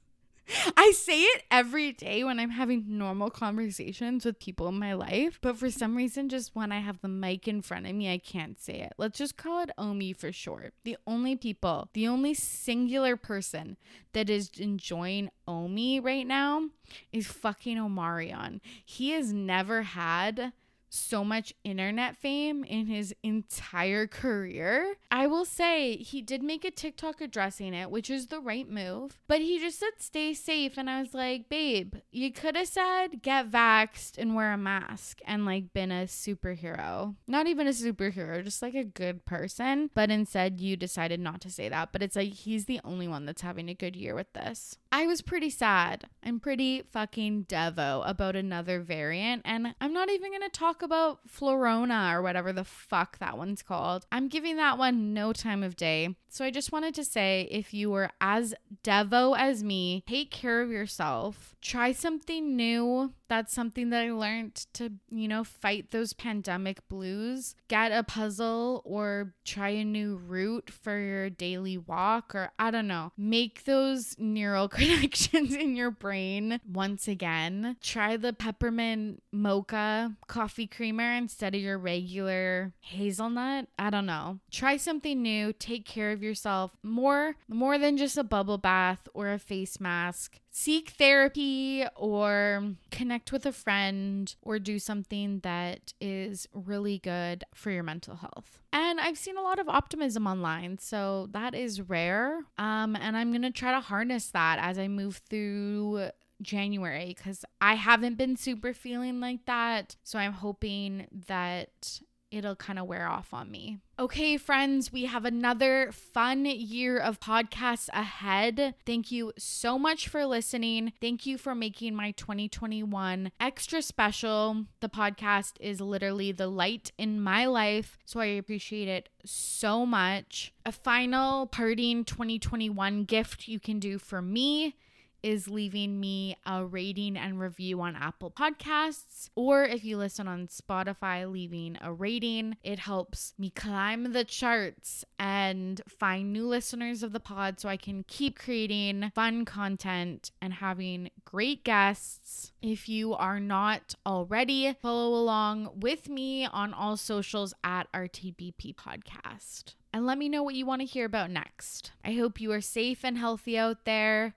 I 0.76 0.90
say 0.90 1.22
it 1.22 1.44
every 1.50 1.92
day 1.92 2.24
when 2.24 2.38
I'm 2.38 2.50
having 2.50 2.84
normal 2.86 3.30
conversations 3.30 4.26
with 4.26 4.38
people 4.38 4.68
in 4.68 4.78
my 4.78 4.92
life, 4.92 5.38
but 5.40 5.56
for 5.56 5.70
some 5.70 5.96
reason, 5.96 6.28
just 6.28 6.54
when 6.54 6.72
I 6.72 6.80
have 6.80 7.00
the 7.00 7.08
mic 7.08 7.48
in 7.48 7.62
front 7.62 7.86
of 7.86 7.94
me, 7.94 8.12
I 8.12 8.18
can't 8.18 8.60
say 8.60 8.80
it. 8.80 8.92
Let's 8.98 9.16
just 9.16 9.38
call 9.38 9.62
it 9.62 9.70
Omi 9.78 10.12
for 10.12 10.30
short. 10.30 10.74
The 10.84 10.98
only 11.06 11.36
people, 11.36 11.88
the 11.94 12.06
only 12.06 12.34
singular 12.34 13.16
person 13.16 13.78
that 14.12 14.28
is 14.28 14.50
enjoying 14.58 15.30
Omi 15.48 16.00
right 16.00 16.26
now 16.26 16.68
is 17.12 17.26
fucking 17.28 17.78
Omarion. 17.78 18.60
He 18.84 19.12
has 19.12 19.32
never 19.32 19.82
had 19.82 20.52
so 20.92 21.24
much 21.24 21.54
internet 21.64 22.16
fame 22.16 22.64
in 22.64 22.86
his 22.86 23.14
entire 23.22 24.06
career. 24.06 24.96
I 25.10 25.26
will 25.26 25.44
say 25.44 25.96
he 25.96 26.20
did 26.20 26.42
make 26.42 26.64
a 26.64 26.70
TikTok 26.70 27.20
addressing 27.20 27.74
it, 27.74 27.90
which 27.90 28.10
is 28.10 28.26
the 28.26 28.40
right 28.40 28.68
move, 28.68 29.18
but 29.26 29.40
he 29.40 29.58
just 29.58 29.78
said 29.78 29.92
stay 29.98 30.34
safe. 30.34 30.76
And 30.76 30.90
I 30.90 31.00
was 31.00 31.14
like, 31.14 31.48
babe, 31.48 31.96
you 32.10 32.32
could 32.32 32.56
have 32.56 32.68
said 32.68 33.22
get 33.22 33.50
vaxxed 33.50 34.18
and 34.18 34.34
wear 34.34 34.52
a 34.52 34.58
mask 34.58 35.20
and 35.26 35.46
like 35.46 35.72
been 35.72 35.90
a 35.90 36.04
superhero. 36.04 37.14
Not 37.26 37.46
even 37.46 37.66
a 37.66 37.70
superhero, 37.70 38.44
just 38.44 38.62
like 38.62 38.74
a 38.74 38.84
good 38.84 39.24
person. 39.24 39.90
But 39.94 40.10
instead, 40.10 40.60
you 40.60 40.76
decided 40.76 41.20
not 41.20 41.40
to 41.42 41.50
say 41.50 41.68
that. 41.68 41.92
But 41.92 42.02
it's 42.02 42.16
like 42.16 42.34
he's 42.34 42.66
the 42.66 42.80
only 42.84 43.08
one 43.08 43.24
that's 43.24 43.42
having 43.42 43.68
a 43.68 43.74
good 43.74 43.96
year 43.96 44.14
with 44.14 44.32
this. 44.34 44.78
I 44.90 45.06
was 45.06 45.22
pretty 45.22 45.50
sad. 45.50 46.06
I'm 46.22 46.38
pretty 46.38 46.82
fucking 46.82 47.46
devo 47.46 48.08
about 48.08 48.36
another 48.36 48.80
variant. 48.80 49.42
And 49.44 49.74
I'm 49.80 49.92
not 49.92 50.10
even 50.10 50.30
going 50.30 50.42
to 50.42 50.50
talk 50.50 50.81
about 50.82 51.20
Florona 51.28 52.14
or 52.14 52.22
whatever 52.22 52.52
the 52.52 52.64
fuck 52.64 53.18
that 53.18 53.38
one's 53.38 53.62
called. 53.62 54.06
I'm 54.12 54.28
giving 54.28 54.56
that 54.56 54.78
one 54.78 55.14
no 55.14 55.32
time 55.32 55.62
of 55.62 55.76
day. 55.76 56.16
So 56.32 56.46
I 56.46 56.50
just 56.50 56.72
wanted 56.72 56.94
to 56.94 57.04
say 57.04 57.46
if 57.50 57.74
you 57.74 57.90
were 57.90 58.08
as 58.18 58.54
devo 58.82 59.36
as 59.38 59.62
me, 59.62 60.02
take 60.08 60.30
care 60.30 60.62
of 60.62 60.70
yourself. 60.70 61.54
Try 61.60 61.92
something 61.92 62.56
new. 62.56 63.12
That's 63.28 63.52
something 63.52 63.90
that 63.90 64.02
I 64.02 64.12
learned 64.12 64.54
to, 64.74 64.92
you 65.10 65.28
know, 65.28 65.44
fight 65.44 65.90
those 65.90 66.14
pandemic 66.14 66.88
blues. 66.88 67.54
Get 67.68 67.92
a 67.92 68.02
puzzle 68.02 68.80
or 68.86 69.34
try 69.44 69.70
a 69.70 69.84
new 69.84 70.16
route 70.16 70.70
for 70.70 70.98
your 70.98 71.28
daily 71.28 71.76
walk 71.76 72.34
or 72.34 72.50
I 72.58 72.70
don't 72.70 72.88
know. 72.88 73.12
Make 73.18 73.64
those 73.64 74.16
neural 74.18 74.68
connections 74.70 75.54
in 75.54 75.76
your 75.76 75.90
brain 75.90 76.60
once 76.66 77.08
again. 77.08 77.76
Try 77.82 78.16
the 78.16 78.32
peppermint 78.32 79.22
mocha 79.32 80.16
coffee 80.28 80.66
creamer 80.74 81.12
instead 81.12 81.54
of 81.54 81.60
your 81.60 81.78
regular 81.78 82.72
hazelnut. 82.80 83.68
I 83.78 83.90
don't 83.90 84.06
know. 84.06 84.40
Try 84.50 84.76
something 84.76 85.22
new. 85.22 85.52
Take 85.52 85.84
care 85.84 86.12
of 86.12 86.22
yourself 86.22 86.72
more 86.82 87.36
more 87.48 87.78
than 87.78 87.96
just 87.96 88.16
a 88.16 88.24
bubble 88.24 88.58
bath 88.58 89.08
or 89.14 89.30
a 89.30 89.38
face 89.38 89.80
mask 89.80 90.40
seek 90.52 90.90
therapy 90.90 91.84
or 91.96 92.74
connect 92.90 93.32
with 93.32 93.46
a 93.46 93.52
friend 93.52 94.36
or 94.42 94.58
do 94.58 94.78
something 94.78 95.40
that 95.40 95.94
is 96.00 96.46
really 96.52 96.98
good 96.98 97.42
for 97.54 97.70
your 97.70 97.82
mental 97.82 98.16
health. 98.16 98.60
And 98.70 99.00
I've 99.00 99.18
seen 99.18 99.36
a 99.36 99.42
lot 99.42 99.58
of 99.58 99.68
optimism 99.68 100.26
online, 100.26 100.78
so 100.78 101.28
that 101.32 101.54
is 101.54 101.80
rare. 101.80 102.44
Um, 102.58 102.96
and 102.96 103.16
I'm 103.16 103.32
gonna 103.32 103.50
try 103.50 103.72
to 103.72 103.80
harness 103.80 104.28
that 104.28 104.58
as 104.60 104.78
I 104.78 104.88
move 104.88 105.22
through 105.28 106.10
January 106.42 107.14
because 107.16 107.44
I 107.60 107.74
haven't 107.74 108.18
been 108.18 108.36
super 108.36 108.74
feeling 108.74 109.20
like 109.20 109.46
that. 109.46 109.96
So 110.02 110.18
I'm 110.18 110.32
hoping 110.32 111.06
that 111.26 112.00
it'll 112.32 112.56
kind 112.56 112.78
of 112.78 112.86
wear 112.86 113.06
off 113.06 113.32
on 113.34 113.50
me. 113.50 113.78
Okay, 113.98 114.36
friends, 114.36 114.90
we 114.90 115.04
have 115.04 115.24
another 115.24 115.92
fun 115.92 116.46
year 116.46 116.98
of 116.98 117.20
podcasts 117.20 117.88
ahead. 117.92 118.74
Thank 118.86 119.12
you 119.12 119.32
so 119.38 119.78
much 119.78 120.08
for 120.08 120.24
listening. 120.24 120.94
Thank 121.00 121.26
you 121.26 121.36
for 121.36 121.54
making 121.54 121.94
my 121.94 122.12
2021 122.12 123.30
extra 123.38 123.82
special. 123.82 124.64
The 124.80 124.88
podcast 124.88 125.52
is 125.60 125.80
literally 125.80 126.32
the 126.32 126.48
light 126.48 126.90
in 126.96 127.20
my 127.20 127.46
life, 127.46 127.98
so 128.04 128.18
I 128.18 128.26
appreciate 128.26 128.88
it 128.88 129.10
so 129.24 129.84
much. 129.84 130.52
A 130.64 130.72
final 130.72 131.46
parting 131.46 132.04
2021 132.04 133.04
gift 133.04 133.46
you 133.46 133.60
can 133.60 133.78
do 133.78 133.98
for 133.98 134.22
me 134.22 134.74
is 135.22 135.48
leaving 135.48 136.00
me 136.00 136.36
a 136.46 136.64
rating 136.64 137.16
and 137.16 137.40
review 137.40 137.80
on 137.80 137.96
Apple 137.96 138.30
Podcasts, 138.30 139.28
or 139.34 139.64
if 139.64 139.84
you 139.84 139.96
listen 139.96 140.28
on 140.28 140.48
Spotify, 140.48 141.30
leaving 141.30 141.78
a 141.80 141.92
rating. 141.92 142.56
It 142.62 142.80
helps 142.80 143.34
me 143.38 143.50
climb 143.50 144.12
the 144.12 144.24
charts 144.24 145.04
and 145.18 145.80
find 145.88 146.32
new 146.32 146.46
listeners 146.46 147.02
of 147.02 147.12
the 147.12 147.20
pod 147.20 147.60
so 147.60 147.68
I 147.68 147.76
can 147.76 148.04
keep 148.06 148.38
creating 148.38 149.12
fun 149.14 149.44
content 149.44 150.30
and 150.40 150.54
having 150.54 151.10
great 151.24 151.64
guests. 151.64 152.52
If 152.60 152.88
you 152.88 153.14
are 153.14 153.40
not 153.40 153.94
already, 154.06 154.74
follow 154.80 155.14
along 155.14 155.70
with 155.80 156.08
me 156.08 156.46
on 156.46 156.74
all 156.74 156.96
socials 156.96 157.54
at 157.62 157.90
RTBP 157.92 158.74
Podcast 158.74 159.74
and 159.92 160.06
let 160.06 160.18
me 160.18 160.28
know 160.28 160.42
what 160.42 160.54
you 160.54 160.64
want 160.64 160.80
to 160.80 160.86
hear 160.86 161.04
about 161.04 161.30
next. 161.30 161.92
I 162.04 162.12
hope 162.12 162.40
you 162.40 162.50
are 162.52 162.60
safe 162.60 163.04
and 163.04 163.18
healthy 163.18 163.58
out 163.58 163.84
there. 163.84 164.34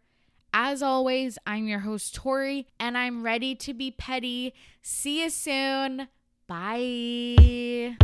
As 0.57 0.81
always, 0.81 1.37
I'm 1.45 1.67
your 1.67 1.79
host, 1.79 2.15
Tori, 2.15 2.65
and 2.79 2.97
I'm 2.97 3.23
ready 3.23 3.55
to 3.55 3.73
be 3.73 3.91
petty. 3.91 4.53
See 4.81 5.21
you 5.21 5.29
soon. 5.29 6.07
Bye. 6.47 7.97